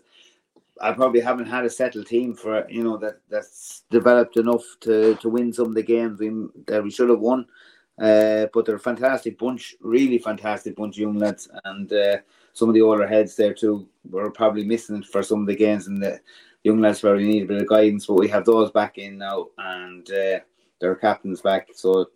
I 0.81 0.91
probably 0.91 1.21
haven't 1.21 1.47
had 1.47 1.65
a 1.65 1.69
settled 1.69 2.07
team 2.07 2.35
for 2.35 2.69
you 2.69 2.83
know 2.83 2.97
that 2.97 3.21
that's 3.29 3.83
developed 3.89 4.37
enough 4.37 4.63
to 4.81 5.15
to 5.15 5.29
win 5.29 5.51
some 5.51 5.67
of 5.67 5.75
the 5.75 5.81
games 5.81 6.19
we 6.19 6.29
that 6.67 6.83
we 6.83 6.91
should 6.91 7.09
have 7.09 7.19
won. 7.19 7.47
Uh, 7.99 8.45
but 8.53 8.63
they're 8.63 8.75
a 8.75 8.79
fantastic 8.79 9.39
bunch, 9.39 9.75
really 9.81 10.19
fantastic 10.19 10.75
bunch 10.75 10.95
of 10.95 11.01
young 11.01 11.17
lads, 11.17 11.49
and 11.65 11.91
uh, 11.91 12.17
some 12.53 12.69
of 12.69 12.75
the 12.75 12.81
older 12.81 13.07
heads 13.07 13.35
there 13.35 13.55
too. 13.55 13.87
We're 14.07 14.29
probably 14.29 14.65
missing 14.65 15.01
for 15.01 15.23
some 15.23 15.41
of 15.41 15.47
the 15.47 15.55
games, 15.55 15.87
and 15.87 16.01
the 16.01 16.19
young 16.63 16.81
lads 16.81 17.01
probably 17.01 17.25
need 17.25 17.43
a 17.43 17.47
bit 17.47 17.61
of 17.61 17.67
guidance. 17.67 18.05
But 18.05 18.19
we 18.19 18.27
have 18.29 18.45
those 18.45 18.71
back 18.71 18.97
in 18.97 19.17
now, 19.17 19.47
and 19.57 20.09
uh, 20.11 20.39
their 20.79 20.95
captains 20.95 21.41
back. 21.41 21.69
So 21.73 22.07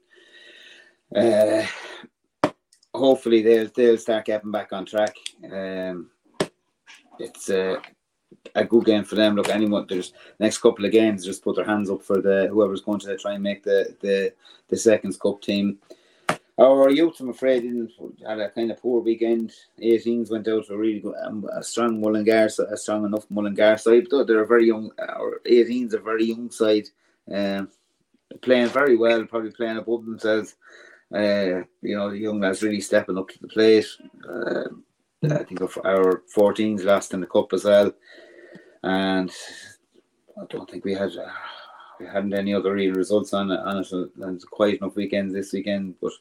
uh, 1.15 1.65
hopefully 2.93 3.41
they'll 3.41 3.69
they'll 3.75 3.97
start 3.97 4.25
getting 4.25 4.51
back 4.51 4.73
on 4.73 4.85
track. 4.85 5.15
Um, 5.51 6.09
it's 7.19 7.49
a, 7.49 7.81
a 8.55 8.65
good 8.65 8.85
game 8.85 9.03
for 9.03 9.15
them. 9.15 9.35
Look, 9.35 9.49
anyone 9.49 9.85
there's 9.87 10.13
next 10.39 10.59
couple 10.59 10.85
of 10.85 10.91
games, 10.91 11.25
just 11.25 11.43
put 11.43 11.55
their 11.55 11.65
hands 11.65 11.89
up 11.89 12.01
for 12.01 12.21
the 12.21 12.47
whoever's 12.51 12.81
going 12.81 12.99
to 13.01 13.17
try 13.17 13.33
and 13.33 13.43
make 13.43 13.63
the 13.63 13.95
the 14.01 14.33
the 14.69 14.77
seconds 14.77 15.17
cup 15.17 15.41
team. 15.41 15.79
Our 16.61 16.91
youth, 16.91 17.19
I'm 17.19 17.29
afraid, 17.29 17.63
didn't 17.63 17.91
had 18.27 18.39
a 18.39 18.51
kind 18.51 18.69
of 18.69 18.79
poor 18.79 19.01
weekend. 19.01 19.51
18s 19.81 20.29
went 20.29 20.47
out 20.47 20.67
to 20.67 20.73
a 20.73 20.77
really 20.77 20.99
good, 20.99 21.15
um, 21.23 21.49
a 21.51 21.63
strong 21.63 21.99
Mullingar, 21.99 22.49
a 22.69 22.77
strong 22.77 23.03
enough 23.03 23.25
Mullingar 23.31 23.77
side. 23.79 24.05
But 24.11 24.27
they're 24.27 24.43
a 24.43 24.47
very 24.47 24.67
young. 24.67 24.91
Our 24.99 25.41
18s 25.47 25.95
are 25.95 25.97
a 25.97 26.03
very 26.03 26.25
young 26.25 26.51
side, 26.51 26.87
um, 27.33 27.67
playing 28.41 28.67
very 28.67 28.95
well, 28.95 29.25
probably 29.25 29.49
playing 29.49 29.77
above 29.77 30.05
themselves. 30.05 30.55
Uh, 31.11 31.63
you 31.81 31.97
know, 31.97 32.11
the 32.11 32.19
young 32.19 32.39
lads 32.39 32.61
really 32.61 32.79
stepping 32.79 33.17
up 33.17 33.29
to 33.29 33.39
the 33.39 33.47
plate. 33.47 33.87
Uh, 34.29 34.65
I 35.33 35.43
think 35.43 35.61
our 35.61 36.21
14s 36.35 36.83
last 36.83 37.15
in 37.15 37.21
the 37.21 37.27
cup 37.27 37.53
as 37.53 37.63
well, 37.63 37.91
and 38.83 39.31
I 40.39 40.45
don't 40.47 40.69
think 40.69 40.85
we 40.85 40.93
had 40.93 41.17
uh, 41.17 41.31
we 41.99 42.05
hadn't 42.05 42.35
any 42.35 42.53
other 42.53 42.73
real 42.73 42.93
results 42.93 43.33
on 43.33 43.49
it. 43.49 43.59
On 43.61 43.77
it, 43.77 43.91
and 44.21 44.45
quite 44.51 44.77
enough 44.77 44.95
weekends 44.95 45.33
this 45.33 45.53
weekend, 45.53 45.95
but 45.99 46.11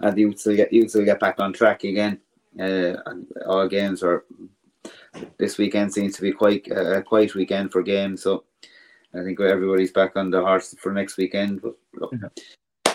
uh, 0.00 0.10
the 0.10 0.20
youths 0.20 0.46
will 0.46 0.56
get 0.56 0.72
youths 0.72 0.94
will 0.94 1.04
get 1.04 1.20
back 1.20 1.38
on 1.38 1.52
track 1.52 1.84
again. 1.84 2.20
Uh, 2.60 2.94
all 3.46 3.68
games 3.68 4.02
are 4.02 4.24
this 5.38 5.58
weekend 5.58 5.92
seems 5.92 6.14
to 6.16 6.22
be 6.22 6.32
quite 6.32 6.70
uh, 6.70 6.98
a 6.98 7.02
quiet 7.02 7.34
weekend 7.34 7.72
for 7.72 7.82
games, 7.82 8.22
so 8.22 8.44
I 9.14 9.22
think 9.22 9.40
everybody's 9.40 9.92
back 9.92 10.16
on 10.16 10.30
the 10.30 10.40
horse 10.40 10.74
for 10.78 10.92
next 10.92 11.16
weekend. 11.16 11.62
But 11.62 11.74
look. 11.94 12.14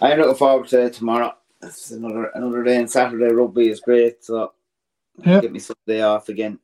I'm 0.02 0.18
looking 0.18 0.36
forward 0.36 0.68
to 0.70 0.90
tomorrow. 0.90 1.36
It's 1.62 1.92
another 1.92 2.32
another 2.36 2.64
day. 2.64 2.78
And 2.78 2.90
Saturday 2.90 3.34
rugby 3.34 3.70
is 3.70 3.82
great, 3.82 4.24
so 4.24 4.54
yeah. 5.26 5.42
get 5.42 5.52
me 5.52 5.60
Sunday 5.60 6.02
off 6.02 6.30
again, 6.30 6.60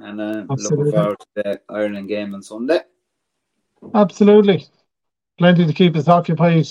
and 0.00 0.20
uh, 0.20 0.44
looking 0.48 0.92
forward 0.92 1.18
to 1.18 1.26
the 1.36 1.60
Ireland 1.68 2.08
game 2.08 2.34
on 2.34 2.42
Sunday. 2.42 2.80
Absolutely, 3.94 4.66
plenty 5.38 5.66
to 5.66 5.72
keep 5.72 5.96
us 5.96 6.08
occupied 6.08 6.68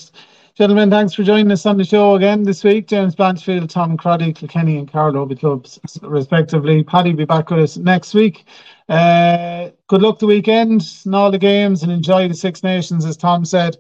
Gentlemen, 0.58 0.89
thanks 0.89 1.14
for 1.14 1.22
joining 1.22 1.51
us 1.51 1.68
on 1.68 1.78
the 1.78 1.84
show 1.84 2.16
again 2.16 2.41
this 2.41 2.64
week. 2.64 2.88
James 2.88 3.16
Blanchfield, 3.16 3.70
Tom 3.70 3.95
Crotty, 3.95 4.34
Kilkenny, 4.34 4.80
and 4.80 4.91
Carlow 4.91 5.22
Obi 5.22 5.36
clubs, 5.36 5.80
respectively. 6.01 6.84
Paddy 6.84 7.12
will 7.12 7.18
be 7.18 7.26
back 7.26 7.51
with 7.51 7.60
us 7.60 7.78
next 7.78 8.16
week. 8.16 8.43
Uh, 8.89 9.70
good 9.86 10.01
luck 10.01 10.18
the 10.18 10.26
weekend 10.26 10.82
and 11.05 11.14
all 11.14 11.30
the 11.30 11.38
games 11.38 11.84
and 11.84 11.91
enjoy 11.91 12.28
the 12.28 12.34
Six 12.34 12.64
Nations, 12.64 13.05
as 13.05 13.16
Tom 13.16 13.45
said. 13.45 13.78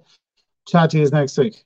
Chat 0.67 0.91
to 0.91 0.99
you 0.99 1.09
next 1.09 1.39
week. 1.39 1.65